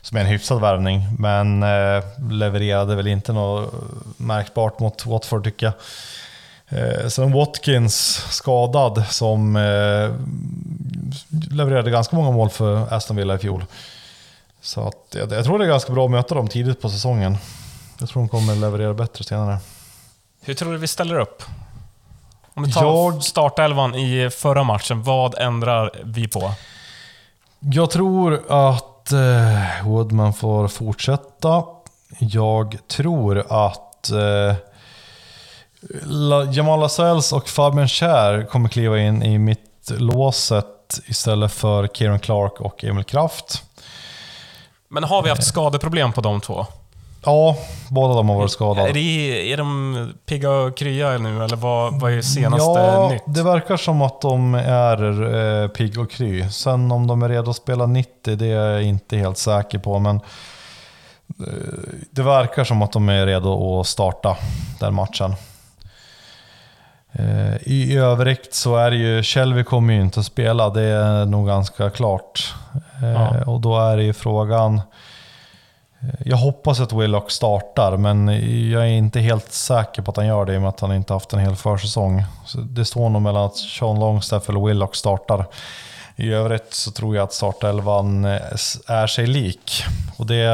som 0.00 0.16
är 0.16 0.20
en 0.20 0.26
hyfsad 0.26 0.60
värvning. 0.60 1.02
Men 1.18 1.62
eh, 1.62 2.04
levererade 2.30 2.94
väl 2.96 3.06
inte 3.06 3.32
något 3.32 3.74
märkbart 4.16 4.78
mot 4.80 5.06
Watford 5.06 5.44
tycker 5.44 5.66
jag. 5.66 5.74
Eh, 6.68 7.08
Sen 7.08 7.32
Watkins 7.32 7.96
skadad 8.30 9.04
som 9.08 9.56
eh, 9.56 10.14
levererade 11.50 11.90
ganska 11.90 12.16
många 12.16 12.30
mål 12.30 12.50
för 12.50 12.94
Aston 12.94 13.16
Villa 13.16 13.34
i 13.34 13.38
fjol. 13.38 13.64
Så 14.60 14.88
att, 14.88 14.96
jag, 15.14 15.32
jag 15.32 15.44
tror 15.44 15.58
det 15.58 15.64
är 15.64 15.68
ganska 15.68 15.92
bra 15.92 16.04
att 16.04 16.10
möta 16.10 16.34
dem 16.34 16.48
tidigt 16.48 16.82
på 16.82 16.88
säsongen. 16.88 17.36
Jag 17.98 18.08
tror 18.08 18.22
de 18.22 18.28
kommer 18.28 18.54
leverera 18.54 18.94
bättre 18.94 19.24
senare. 19.24 19.58
Hur 20.42 20.54
tror 20.54 20.72
du 20.72 20.78
vi 20.78 20.86
ställer 20.86 21.18
upp? 21.18 21.42
Om 22.54 22.62
vi 22.64 22.72
tar 22.72 22.84
Jag- 22.84 23.24
startelvan 23.24 23.94
i 23.94 24.30
förra 24.30 24.62
matchen, 24.62 25.02
vad 25.02 25.38
ändrar 25.38 25.90
vi 26.04 26.28
på? 26.28 26.52
Jag 27.60 27.90
tror 27.90 28.34
att 28.48 29.12
eh, 29.12 29.84
Woodman 29.88 30.32
får 30.32 30.68
fortsätta. 30.68 31.64
jag 32.18 32.76
tror 32.88 33.38
att 33.38 34.10
eh, 34.10 34.54
Jamal 36.52 36.80
Lascelles 36.80 37.32
och 37.32 37.48
Fabian 37.48 37.88
Schär 37.88 38.46
kommer 38.50 38.68
kliva 38.68 38.98
in 38.98 39.22
i 39.22 39.38
mittlåset 39.38 41.00
istället 41.06 41.52
för 41.52 41.86
Kieran 41.86 42.18
Clark 42.18 42.60
och 42.60 42.84
Emil 42.84 43.04
Kraft. 43.04 43.62
Men 44.88 45.04
har 45.04 45.22
vi 45.22 45.28
haft 45.28 45.46
skadeproblem 45.46 46.12
på 46.12 46.20
de 46.20 46.40
två? 46.40 46.66
Ja, 47.24 47.56
båda 47.88 48.14
de 48.14 48.28
har 48.28 48.36
varit 48.36 48.50
skadade. 48.50 48.88
Är, 48.88 48.92
det, 48.92 49.52
är 49.52 49.56
de 49.56 50.12
pigga 50.26 50.50
och 50.50 50.76
krya 50.76 51.18
nu, 51.18 51.44
eller 51.44 51.56
vad, 51.56 52.00
vad 52.00 52.12
är 52.12 52.22
senaste 52.22 52.80
ja, 52.80 53.08
nytt? 53.08 53.22
det 53.26 53.42
verkar 53.42 53.76
som 53.76 54.02
att 54.02 54.20
de 54.20 54.54
är 54.54 55.34
eh, 55.34 55.68
pigg 55.68 55.98
och 55.98 56.10
kry. 56.10 56.50
Sen 56.50 56.92
om 56.92 57.06
de 57.06 57.22
är 57.22 57.28
redo 57.28 57.50
att 57.50 57.56
spela 57.56 57.86
90, 57.86 58.36
det 58.36 58.46
är 58.46 58.70
jag 58.70 58.82
inte 58.82 59.16
helt 59.16 59.38
säker 59.38 59.78
på. 59.78 59.98
Men 59.98 60.16
eh, 61.26 61.44
det 62.10 62.22
verkar 62.22 62.64
som 62.64 62.82
att 62.82 62.92
de 62.92 63.08
är 63.08 63.26
redo 63.26 63.80
att 63.80 63.86
starta 63.86 64.36
den 64.80 64.94
matchen. 64.94 65.34
Eh, 67.12 67.54
I 67.62 67.96
övrigt 67.96 68.54
så 68.54 68.76
är 68.76 68.90
det 68.90 68.96
ju, 68.96 69.22
Shelby 69.22 69.64
kommer 69.64 69.94
ju 69.94 70.00
inte 70.00 70.20
att 70.20 70.26
spela, 70.26 70.70
det 70.70 70.82
är 70.82 71.26
nog 71.26 71.46
ganska 71.46 71.90
klart. 71.90 72.54
Eh, 73.02 73.12
Ja. 73.12 73.44
Och 73.46 73.60
då 73.60 73.80
är 73.80 73.96
det 73.96 74.02
ju 74.02 74.12
frågan, 74.12 74.74
eh, 76.00 76.08
jag 76.24 76.36
hoppas 76.36 76.80
att 76.80 76.92
Willock 76.92 77.30
startar, 77.30 77.96
men 77.96 78.28
jag 78.70 78.82
är 78.82 78.86
inte 78.90 79.20
helt 79.20 79.52
säker 79.52 80.02
på 80.02 80.10
att 80.10 80.16
han 80.16 80.26
gör 80.26 80.44
det 80.44 80.54
i 80.54 80.56
och 80.56 80.60
med 80.60 80.68
att 80.68 80.80
han 80.80 80.92
inte 80.92 81.12
haft 81.12 81.32
en 81.32 81.38
hel 81.38 81.56
försäsong. 81.56 82.24
Så 82.46 82.58
det 82.58 82.84
står 82.84 83.08
nog 83.10 83.22
mellan 83.22 83.44
att 83.44 83.56
Sean 83.56 84.00
Longstaff 84.00 84.48
eller 84.48 84.66
Willock 84.66 84.96
startar. 84.96 85.44
I 86.16 86.32
övrigt 86.32 86.74
så 86.74 86.90
tror 86.90 87.16
jag 87.16 87.24
att 87.24 87.32
startelvan 87.32 88.24
är 88.24 89.06
sig 89.06 89.26
lik. 89.26 89.82
Och 90.16 90.26
det, 90.26 90.44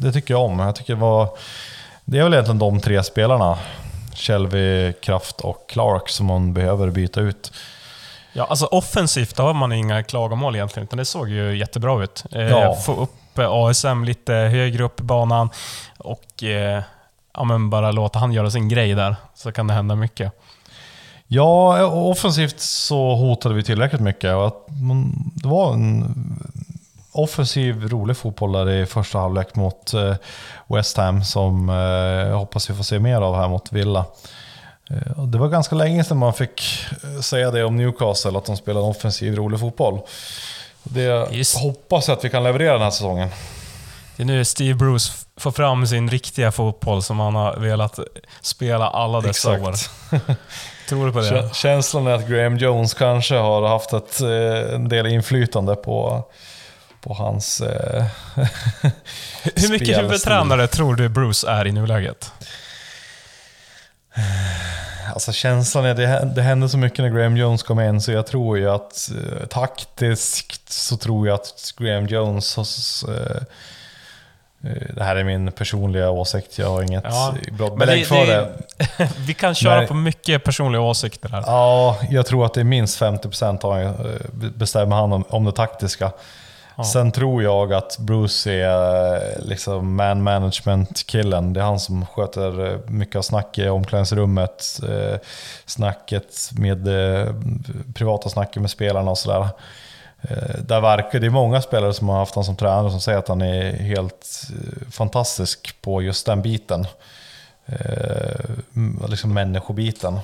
det 0.00 0.12
tycker 0.12 0.34
jag 0.34 0.42
om. 0.42 0.58
Jag 0.58 0.74
tycker 0.74 0.94
det, 0.94 1.00
var, 1.00 1.28
det 2.04 2.18
är 2.18 2.22
väl 2.22 2.32
egentligen 2.32 2.58
de 2.58 2.80
tre 2.80 3.02
spelarna, 3.02 3.58
Shelby, 4.18 4.92
Kraft 4.92 5.40
och 5.40 5.68
Clark, 5.68 6.08
som 6.08 6.26
man 6.26 6.54
behöver 6.54 6.90
byta 6.90 7.20
ut. 7.20 7.52
Ja, 8.32 8.44
alltså 8.44 8.66
offensivt 8.66 9.38
har 9.38 9.54
man 9.54 9.72
inga 9.72 10.02
klagomål 10.02 10.54
egentligen, 10.56 10.84
utan 10.86 10.96
det 10.96 11.04
såg 11.04 11.28
ju 11.28 11.56
jättebra 11.56 12.04
ut. 12.04 12.24
Eh, 12.32 12.40
Ja. 12.48 12.74
Få 12.74 12.94
upp 12.94 13.38
eh, 13.38 13.50
ASM 13.50 14.04
lite 14.04 14.32
högre 14.32 14.84
upp 14.84 15.00
i 15.00 15.02
banan 15.02 15.50
och 15.98 16.42
eh, 16.42 16.82
ja, 17.34 17.44
men 17.44 17.70
bara 17.70 17.92
låta 17.92 18.18
han 18.18 18.32
göra 18.32 18.50
sin 18.50 18.68
grej 18.68 18.94
där, 18.94 19.16
så 19.34 19.52
kan 19.52 19.66
det 19.66 19.74
hända 19.74 19.94
mycket. 19.94 20.32
Ja, 21.26 21.84
offensivt 21.86 22.60
så 22.60 23.14
hotade 23.14 23.54
vi 23.54 23.62
tillräckligt 23.62 24.00
mycket. 24.00 24.30
Det 25.42 25.48
var 25.48 25.72
en 25.72 26.14
offensiv, 27.18 27.88
rolig 27.88 28.16
fotboll 28.16 28.52
där 28.52 28.70
i 28.70 28.86
första 28.86 29.18
halvlek 29.18 29.54
mot 29.54 29.94
eh, 29.94 30.14
West 30.66 30.96
Ham 30.96 31.24
som 31.24 31.68
eh, 31.68 31.74
jag 32.28 32.36
hoppas 32.38 32.70
vi 32.70 32.74
får 32.74 32.84
se 32.84 32.98
mer 32.98 33.20
av 33.20 33.36
här 33.36 33.48
mot 33.48 33.72
Villa. 33.72 34.04
Eh, 34.90 35.22
Det 35.24 35.38
var 35.38 35.48
ganska 35.48 35.74
länge 35.74 36.04
sedan 36.04 36.18
man 36.18 36.34
fick 36.34 36.62
säga 37.22 37.50
det 37.50 37.64
om 37.64 37.76
Newcastle, 37.76 38.38
att 38.38 38.44
de 38.44 38.56
spelar 38.56 38.80
en 38.80 38.86
offensiv, 38.86 39.36
rolig 39.36 39.60
fotboll. 39.60 40.00
Det 40.82 41.28
Just. 41.32 41.58
hoppas 41.58 42.08
jag 42.08 42.16
att 42.18 42.24
vi 42.24 42.30
kan 42.30 42.44
leverera 42.44 42.72
den 42.72 42.82
här 42.82 42.90
säsongen. 42.90 43.28
Det 44.16 44.22
är 44.22 44.26
nu 44.26 44.44
Steve 44.44 44.74
Bruce 44.74 45.12
får 45.36 45.50
fram 45.50 45.86
sin 45.86 46.10
riktiga 46.10 46.52
fotboll 46.52 47.02
som 47.02 47.20
han 47.20 47.34
har 47.34 47.56
velat 47.56 47.98
spela 48.40 48.88
alla 48.88 49.20
dessa 49.20 49.50
år. 49.52 49.74
Tror 50.88 51.06
du 51.06 51.12
på 51.12 51.20
det? 51.20 51.30
Kä- 51.30 51.52
Känslan 51.54 52.06
är 52.06 52.10
att 52.10 52.28
Graham 52.28 52.56
Jones 52.56 52.94
kanske 52.94 53.34
har 53.36 53.68
haft 53.68 53.92
ett, 53.92 54.20
en 54.74 54.88
del 54.88 55.06
inflytande 55.06 55.76
på, 55.76 56.22
på 57.00 57.14
hans... 57.14 57.60
Eh, 57.60 58.04
Hur 59.54 59.70
mycket 59.70 59.98
huvudtränare 59.98 60.66
tror 60.66 60.94
du 60.94 61.08
Bruce 61.08 61.48
är 61.50 61.66
i 61.66 61.72
nuläget? 61.72 62.32
Alltså 65.14 65.32
känslan 65.32 65.84
är, 65.84 65.94
det, 65.94 66.32
det 66.34 66.42
hände 66.42 66.68
så 66.68 66.78
mycket 66.78 66.98
när 66.98 67.08
Graham 67.10 67.36
Jones 67.36 67.62
kom 67.62 67.80
in 67.80 68.00
så 68.00 68.12
jag 68.12 68.26
tror 68.26 68.58
ju 68.58 68.70
att 68.70 69.10
eh, 69.40 69.46
taktiskt 69.46 70.72
så 70.72 70.96
tror 70.96 71.26
jag 71.28 71.34
att 71.34 71.74
Graham 71.78 72.06
Jones 72.06 72.56
har, 72.56 72.66
eh, 73.14 73.36
eh, 74.64 74.94
det 74.94 75.04
här 75.04 75.16
är 75.16 75.24
min 75.24 75.52
personliga 75.52 76.10
åsikt, 76.10 76.58
jag 76.58 76.70
har 76.70 76.82
inget 76.82 77.04
Ja, 77.04 77.34
bra 77.52 77.68
men 77.68 77.78
belägg 77.78 78.06
för 78.06 78.26
det- 78.26 78.52
det. 78.96 79.08
Vi 79.18 79.34
kan 79.34 79.54
köra 79.54 79.76
Nej. 79.76 79.86
på 79.86 79.94
mycket 79.94 80.44
personliga 80.44 80.80
åsikter 80.82 81.28
här. 81.28 81.42
Ja, 81.46 81.98
jag 82.10 82.26
tror 82.26 82.46
att 82.46 82.54
det 82.54 82.60
är 82.60 82.64
minst 82.64 83.00
50% 83.00 83.62
har, 83.62 83.80
eh, 83.82 83.90
bestämmer 84.56 84.96
han 84.96 85.12
om, 85.12 85.24
om 85.28 85.44
det 85.44 85.52
taktiska. 85.52 86.12
Ja. 86.78 86.84
Sen 86.84 87.12
tror 87.12 87.42
jag 87.42 87.72
att 87.72 87.98
Bruce 87.98 88.52
är 88.52 89.14
eh, 89.14 89.46
liksom 89.46 89.94
man 89.94 90.22
management-killen. 90.22 91.52
Det 91.52 91.60
är 91.60 91.64
han 91.64 91.80
som 91.80 92.06
sköter 92.06 92.66
eh, 92.72 92.78
mycket 92.86 93.16
av 93.16 93.22
snacket 93.22 93.64
i 93.64 93.68
omklädningsrummet. 93.68 94.80
Eh, 94.88 95.18
snacket 95.66 96.50
med 96.52 96.88
privata 97.94 98.28
snacket 98.28 98.62
med 98.62 98.70
spelarna 98.70 99.10
och 99.10 99.18
sådär. 99.18 99.48
Där 100.58 100.80
verkar, 100.80 101.20
det 101.20 101.26
är 101.26 101.30
många 101.30 101.62
spelare 101.62 101.94
som 101.94 102.08
har 102.08 102.18
haft 102.18 102.34
honom 102.34 102.44
som 102.44 102.56
tränare 102.56 102.90
som 102.90 103.00
säger 103.00 103.18
att 103.18 103.28
han 103.28 103.42
är 103.42 103.72
helt 103.72 104.42
fantastisk 104.90 105.76
på 105.82 106.02
just 106.02 106.26
den 106.26 106.42
biten. 106.42 106.86
Eh, 107.66 108.50
Liksom 109.08 109.34
människobiten. 109.34 110.20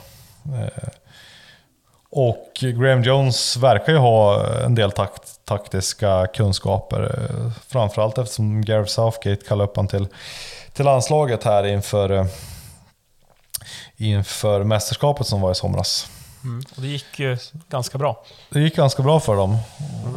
Och 2.17 2.51
Graham 2.61 3.03
Jones 3.03 3.57
verkar 3.57 3.93
ju 3.93 3.99
ha 3.99 4.47
en 4.65 4.75
del 4.75 4.93
takt, 4.93 5.45
taktiska 5.45 6.27
kunskaper. 6.27 7.03
eh, 7.03 7.51
Framförallt 7.69 8.19
eftersom 8.19 8.63
Gareth 8.65 8.91
Southgate 8.91 9.45
kallade 9.49 9.71
upp 9.71 9.77
honom 9.77 9.89
till, 9.89 10.07
till 10.73 10.85
landslaget 10.85 11.45
här 11.45 11.67
inför, 11.67 12.11
eh, 12.11 12.27
inför 13.97 14.65
mästerskapet 14.65 15.27
som 15.27 15.41
var 15.41 15.51
i 15.53 15.55
somras. 15.55 16.07
Mm. 16.45 16.65
Och 16.77 16.83
det 16.83 16.89
gick 16.89 17.19
ju 17.19 17.39
ganska 17.69 17.99
bra. 17.99 18.25
Det 18.51 18.61
gick 18.61 18.77
ganska 18.77 19.03
bra 19.03 19.21
för 19.21 19.37
dem. 19.37 19.59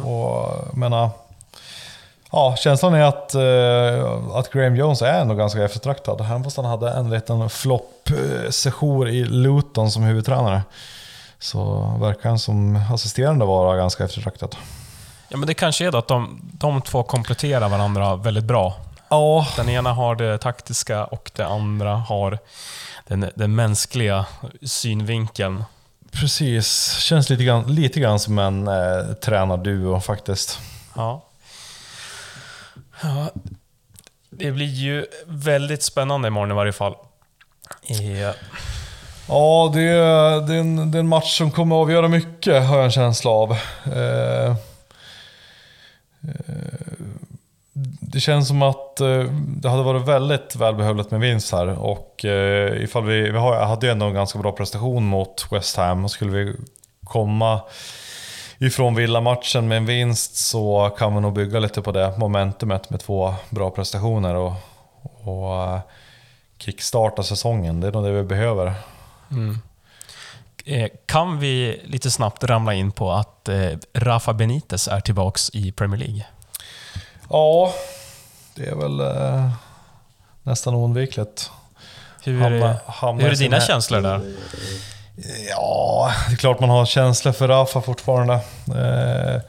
Och, 0.04 0.66
jag 0.66 0.76
menar, 0.76 1.10
ja, 2.32 2.56
känslan 2.58 2.94
är 2.94 3.02
att, 3.02 3.34
eh, 3.34 4.36
att 4.36 4.50
Graham 4.52 4.76
Jones 4.76 5.02
är 5.02 5.20
ändå 5.20 5.34
ganska 5.34 5.64
eftertraktad. 5.64 6.20
Även 6.20 6.44
fast 6.44 6.56
han 6.56 6.66
hade 6.66 6.90
en 6.90 7.10
liten 7.10 7.50
flopp-session 7.50 9.08
i 9.08 9.24
Luton 9.24 9.90
som 9.90 10.02
huvudtränare. 10.02 10.62
Så 11.38 11.80
verkar 12.00 12.28
han 12.28 12.38
som 12.38 12.76
assisterande 12.92 13.44
vara 13.44 13.76
ganska 13.76 14.04
eftertraktad. 14.04 14.56
Ja, 15.28 15.36
men 15.36 15.46
det 15.46 15.54
kanske 15.54 15.86
är 15.86 15.92
då 15.92 15.98
att 15.98 16.08
de, 16.08 16.40
de 16.52 16.82
två 16.82 17.02
kompletterar 17.02 17.68
varandra 17.68 18.16
väldigt 18.16 18.44
bra. 18.44 18.76
Ja, 19.08 19.46
Den 19.56 19.68
ena 19.68 19.92
har 19.92 20.16
det 20.16 20.38
taktiska 20.38 21.04
och 21.04 21.30
det 21.34 21.46
andra 21.46 21.96
har 21.96 22.38
den, 23.06 23.30
den 23.34 23.54
mänskliga 23.54 24.26
synvinkeln. 24.62 25.64
precis. 26.12 26.92
Känns 26.98 27.30
lite 27.30 27.44
grann, 27.44 27.74
lite 27.74 28.00
grann 28.00 28.18
som 28.20 28.38
en 28.38 28.68
eh, 28.68 29.12
tränarduo 29.22 30.00
faktiskt. 30.00 30.58
Ja. 30.96 31.24
ja. 33.02 33.30
Det 34.30 34.52
blir 34.52 34.66
ju 34.66 35.06
väldigt 35.26 35.82
spännande 35.82 36.28
imorgon 36.28 36.50
i 36.50 36.54
varje 36.54 36.72
fall. 36.72 36.94
Eh, 37.88 38.34
Ja, 39.28 39.70
det 39.74 39.82
är, 39.82 40.40
det, 40.40 40.54
är 40.54 40.60
en, 40.60 40.90
det 40.90 40.98
är 40.98 41.00
en 41.00 41.08
match 41.08 41.38
som 41.38 41.50
kommer 41.50 41.76
att 41.76 41.82
avgöra 41.82 42.08
mycket, 42.08 42.64
har 42.64 42.76
jag 42.76 42.84
en 42.84 42.90
känsla 42.90 43.30
av. 43.30 43.52
Eh, 43.92 44.50
eh, 44.50 44.54
det 48.00 48.20
känns 48.20 48.48
som 48.48 48.62
att 48.62 49.00
eh, 49.00 49.22
det 49.32 49.68
hade 49.68 49.82
varit 49.82 50.08
väldigt 50.08 50.56
välbehövligt 50.56 51.10
med 51.10 51.20
vinst 51.20 51.52
här. 51.52 51.78
Och 51.78 52.24
eh, 52.24 52.82
ifall 52.82 53.04
vi, 53.04 53.30
vi 53.30 53.38
hade 53.38 53.86
ju 53.86 53.92
ändå 53.92 54.06
en 54.06 54.14
ganska 54.14 54.38
bra 54.38 54.52
prestation 54.52 55.06
mot 55.06 55.46
West 55.50 55.76
Ham. 55.76 56.04
Och 56.04 56.10
skulle 56.10 56.30
vi 56.32 56.56
komma 57.04 57.60
ifrån 58.58 58.94
Villa-matchen 58.94 59.68
med 59.68 59.76
en 59.76 59.86
vinst 59.86 60.36
så 60.36 60.90
kan 60.98 61.14
vi 61.14 61.20
nog 61.20 61.32
bygga 61.32 61.58
lite 61.58 61.82
på 61.82 61.92
det 61.92 62.18
momentumet 62.18 62.90
med 62.90 63.00
två 63.00 63.34
bra 63.50 63.70
prestationer. 63.70 64.34
Och, 64.34 64.52
och 65.24 65.62
eh, 65.62 65.80
kickstarta 66.58 67.22
säsongen. 67.22 67.80
Det 67.80 67.88
är 67.88 67.92
nog 67.92 68.04
det 68.04 68.12
vi 68.12 68.22
behöver 68.22 68.74
mm. 69.30 69.58
eh, 70.64 70.88
kan 71.06 71.38
vi 71.38 71.80
lite 71.84 72.10
snabbt 72.10 72.44
ramla 72.44 72.74
in 72.74 72.92
på 72.92 73.12
att 73.12 73.48
eh, 73.48 73.70
Rafa 73.94 74.32
Benitez 74.32 74.88
är 74.88 75.00
tillbaks 75.00 75.50
i 75.52 75.72
Premier 75.72 75.98
League? 75.98 76.26
Ja, 77.30 77.74
det 78.54 78.66
är 78.66 78.74
väl 78.74 79.00
eh, 79.00 79.50
nästan 80.42 80.74
oundvikligt. 80.74 81.50
Hur, 82.24 82.40
Hamna- 82.40 82.76
hamna 82.86 83.22
hur 83.22 83.32
är 83.32 83.36
dina 83.36 83.60
känslor 83.60 84.00
där? 84.00 84.34
Ja, 85.50 86.12
det 86.28 86.34
är 86.34 86.36
klart 86.36 86.60
man 86.60 86.70
har 86.70 86.86
känslor 86.86 87.32
för 87.32 87.48
Rafa 87.48 87.80
fortfarande. 87.80 88.34
Eh, 88.76 89.40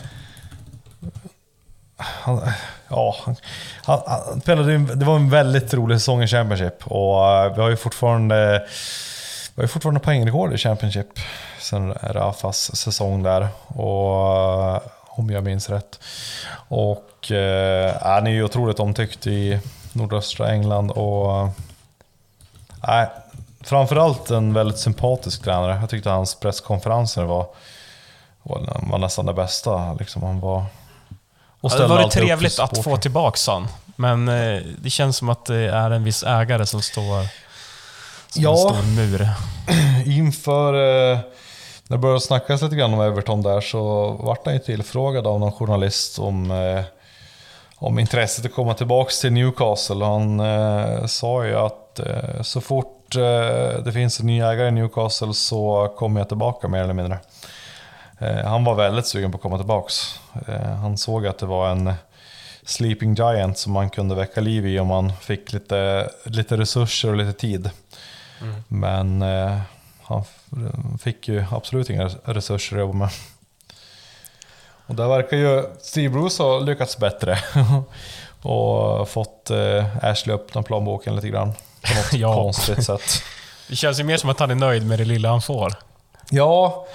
han, 1.97 2.51
ja, 2.87 3.15
han, 3.83 4.01
han, 4.05 4.41
det 4.99 5.05
var 5.05 5.15
en 5.15 5.29
väldigt 5.29 5.73
rolig 5.73 5.99
säsong 5.99 6.23
i 6.23 6.27
Championship 6.27 6.87
och 6.87 7.17
vi 7.57 7.61
har 7.61 7.69
ju 7.69 7.77
fortfarande, 7.77 8.65
vi 9.59 9.63
har 9.63 9.67
fortfarande 9.67 9.99
poängrekord 9.99 10.53
i 10.53 10.57
Championship 10.57 11.07
sen 11.59 11.93
Rafas 11.93 12.75
säsong 12.75 13.23
där. 13.23 13.47
Och, 13.67 14.75
eh, 14.75 14.81
om 15.07 15.29
jag 15.29 15.43
minns 15.43 15.69
rätt. 15.69 15.99
Och 16.67 17.31
eh, 17.31 17.95
han 18.01 18.27
är 18.27 18.31
ju 18.31 18.43
otroligt 18.43 18.79
omtyckt 18.79 19.27
i, 19.27 19.59
nordöstra 19.93 20.51
England. 20.51 20.91
Och, 20.91 21.49
nej, 22.87 23.07
framförallt 23.63 24.29
en 24.29 24.53
väldigt 24.53 24.79
sympatisk 24.79 25.43
tränare. 25.43 25.77
Jag 25.81 25.89
tyckte 25.89 26.09
hans 26.09 26.35
presskonferenser 26.35 27.23
var, 27.23 27.47
var, 28.43 28.79
var 28.81 28.97
nästan 28.97 29.25
det 29.25 29.33
bästa. 29.33 29.93
Liksom, 29.93 30.23
han 30.23 30.39
var, 30.39 30.65
och 31.61 31.71
ja, 31.71 31.77
det 31.77 31.87
var 31.87 31.99
det 31.99 32.09
trevligt 32.09 32.59
att 32.59 32.83
få 32.83 32.97
tillbaka 32.97 33.51
han. 33.51 33.67
Men 33.95 34.27
eh, 34.27 34.61
det 34.81 34.89
känns 34.89 35.17
som 35.17 35.29
att 35.29 35.45
det 35.45 35.69
är 35.69 35.91
en 35.91 36.03
viss 36.03 36.23
ägare 36.23 36.65
som 36.65 36.81
står 36.81 37.25
som 38.29 38.43
ja, 38.43 38.51
en 38.51 38.57
stor 38.57 38.95
mur. 38.95 39.29
Inför... 40.05 40.73
Eh, 41.13 41.19
när 41.89 41.97
det 41.97 42.01
började 42.01 42.21
snackas 42.21 42.61
lite 42.61 42.75
grann 42.75 42.93
om 42.93 43.01
Everton 43.01 43.41
där 43.41 43.61
så 43.61 44.09
vart 44.09 44.45
han 44.45 44.53
ju 44.53 44.59
tillfrågad 44.59 45.27
av 45.27 45.39
någon 45.39 45.51
journalist 45.51 46.19
om, 46.19 46.51
eh, 46.51 46.83
om 47.75 47.99
intresset 47.99 48.45
att 48.45 48.53
komma 48.53 48.73
tillbaka 48.73 49.11
till 49.21 49.33
Newcastle. 49.33 50.05
Han 50.05 50.39
eh, 50.39 51.05
sa 51.05 51.45
ju 51.45 51.55
att 51.55 51.99
eh, 51.99 52.41
så 52.41 52.61
fort 52.61 53.15
eh, 53.15 53.83
det 53.83 53.91
finns 53.93 54.19
en 54.19 54.25
ny 54.25 54.41
ägare 54.41 54.67
i 54.67 54.71
Newcastle 54.71 55.33
så 55.33 55.93
kommer 55.97 56.19
jag 56.19 56.27
tillbaka 56.27 56.67
mer 56.67 56.83
eller 56.83 56.93
mindre. 56.93 57.19
Eh, 58.19 58.45
han 58.45 58.63
var 58.63 58.75
väldigt 58.75 59.05
sugen 59.05 59.31
på 59.31 59.35
att 59.35 59.41
komma 59.41 59.57
tillbaka. 59.57 59.93
Eh, 60.47 60.75
han 60.75 60.97
såg 60.97 61.27
att 61.27 61.37
det 61.37 61.45
var 61.45 61.69
en 61.69 61.93
sleeping 62.63 63.13
giant 63.13 63.57
som 63.57 63.73
man 63.73 63.89
kunde 63.89 64.15
väcka 64.15 64.41
liv 64.41 64.67
i 64.67 64.79
om 64.79 64.87
man 64.87 65.13
fick 65.13 65.53
lite, 65.53 66.09
lite 66.25 66.57
resurser 66.57 67.09
och 67.09 67.15
lite 67.15 67.33
tid. 67.33 67.69
Mm. 68.41 68.63
Men 68.67 69.23
han 70.03 70.23
fick 70.99 71.27
ju 71.27 71.45
absolut 71.51 71.89
inga 71.89 72.09
resurser 72.23 72.75
att 72.75 72.79
jobba 72.79 72.93
med. 72.93 73.09
Och 74.87 74.95
där 74.95 75.07
verkar 75.07 75.37
ju 75.37 75.63
Steve 75.81 76.09
Bruce 76.09 76.43
ha 76.43 76.59
lyckats 76.59 76.97
bättre. 76.97 77.39
och 78.41 79.09
fått 79.09 79.49
eh, 79.49 79.85
Ashley 80.01 80.35
öppna 80.35 80.63
plånboken 80.63 81.15
lite 81.15 81.29
grann. 81.29 81.53
På 81.81 81.93
något 81.93 82.13
ja. 82.13 82.33
konstigt 82.33 82.83
sätt. 82.85 83.23
Det 83.67 83.75
känns 83.75 83.99
ju 83.99 84.03
mer 84.03 84.17
som 84.17 84.29
att 84.29 84.39
han 84.39 84.51
är 84.51 84.55
nöjd 84.55 84.85
med 84.85 84.99
det 84.99 85.05
lilla 85.05 85.29
han 85.29 85.41
får. 85.41 85.73
Ja, 86.29 86.85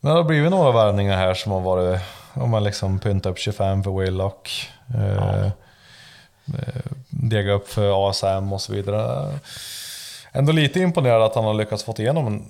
men 0.00 0.12
det 0.12 0.18
har 0.18 0.24
blivit 0.24 0.50
några 0.50 0.72
värvningar 0.72 1.16
här 1.16 1.34
som 1.34 1.52
har 1.52 1.60
varit... 1.60 2.00
Om 2.34 2.50
man 2.50 2.64
liksom 2.64 2.98
pyntat 2.98 3.30
upp 3.30 3.38
25 3.38 3.82
för 3.82 3.90
Willock. 3.90 4.70
Eh, 4.94 5.14
ja. 5.14 5.50
Eh, 7.32 7.54
upp 7.54 7.68
för 7.68 8.10
ASM 8.10 8.52
och 8.52 8.60
så 8.60 8.72
vidare 8.72 9.38
ändå 10.32 10.52
lite 10.52 10.80
imponerad 10.80 11.22
att 11.22 11.34
han 11.34 11.44
har 11.44 11.54
lyckats 11.54 11.84
få 11.84 11.94
igenom 11.98 12.46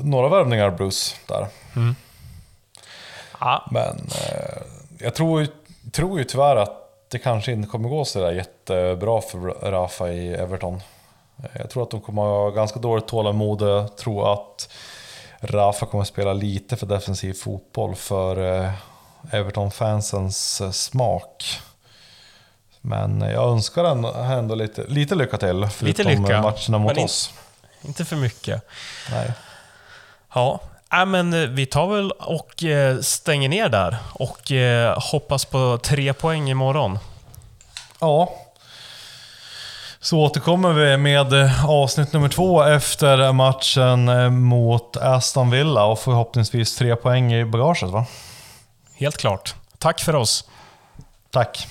några 0.00 0.28
värvningar, 0.28 0.70
Bruce, 0.70 1.16
där. 1.28 1.46
Mm. 1.76 1.94
Ja. 3.40 3.68
Men 3.70 3.96
eh, 3.96 4.62
jag 4.98 5.14
tror, 5.14 5.46
tror 5.92 6.18
ju 6.18 6.24
tyvärr 6.24 6.56
att 6.56 6.80
det 7.08 7.18
kanske 7.18 7.52
inte 7.52 7.68
kommer 7.68 7.88
gå 7.88 8.04
så 8.04 8.20
där 8.20 8.32
jättebra 8.32 9.20
för 9.20 9.38
Rafa 9.70 10.08
i 10.08 10.34
Everton. 10.34 10.80
Jag 11.52 11.70
tror 11.70 11.82
att 11.82 11.90
de 11.90 12.00
kommer 12.00 12.22
ha 12.22 12.50
ganska 12.50 12.80
dåligt 12.80 13.06
tålamod. 13.06 13.62
Jag 13.62 13.96
tror 13.96 14.32
att 14.32 14.68
Rafa 15.40 15.86
kommer 15.86 16.04
spela 16.04 16.32
lite 16.32 16.76
för 16.76 16.86
defensiv 16.86 17.32
fotboll 17.32 17.94
för 17.94 18.62
eh, 18.62 18.70
Everton-fansens 19.30 20.60
eh, 20.60 20.70
smak. 20.70 21.60
Men 22.86 23.20
jag 23.20 23.48
önskar 23.48 23.84
ändå 24.32 24.54
lite, 24.54 24.84
lite 24.88 25.14
lycka 25.14 25.36
till, 25.36 25.68
förutom 25.70 25.86
lite 25.86 26.02
lycka, 26.02 26.42
matcherna 26.42 26.78
mot 26.78 26.98
oss. 26.98 27.32
Inte 27.82 28.04
för 28.04 28.16
mycket. 28.16 28.62
Nej. 29.10 29.32
Ja, 30.34 30.60
äh, 30.92 31.06
men 31.06 31.32
eh, 31.32 31.48
vi 31.48 31.66
tar 31.66 31.86
väl 31.86 32.10
och 32.10 32.64
eh, 32.64 32.98
stänger 33.00 33.48
ner 33.48 33.68
där 33.68 33.96
och 34.12 34.52
eh, 34.52 34.98
hoppas 35.00 35.44
på 35.44 35.78
tre 35.82 36.12
poäng 36.12 36.50
imorgon. 36.50 36.98
Ja. 38.00 38.34
Så 40.00 40.18
återkommer 40.18 40.72
vi 40.72 40.96
med 40.96 41.34
avsnitt 41.66 42.12
nummer 42.12 42.28
två 42.28 42.62
efter 42.62 43.32
matchen 43.32 44.34
mot 44.42 44.96
Aston 44.96 45.50
Villa 45.50 45.84
och 45.84 45.98
förhoppningsvis 45.98 46.76
tre 46.76 46.96
poäng 46.96 47.32
i 47.32 47.44
bagaget 47.44 47.90
va? 47.90 48.06
Helt 48.94 49.16
klart. 49.16 49.54
Tack 49.78 50.00
för 50.00 50.14
oss. 50.16 50.44
Tack. 51.30 51.68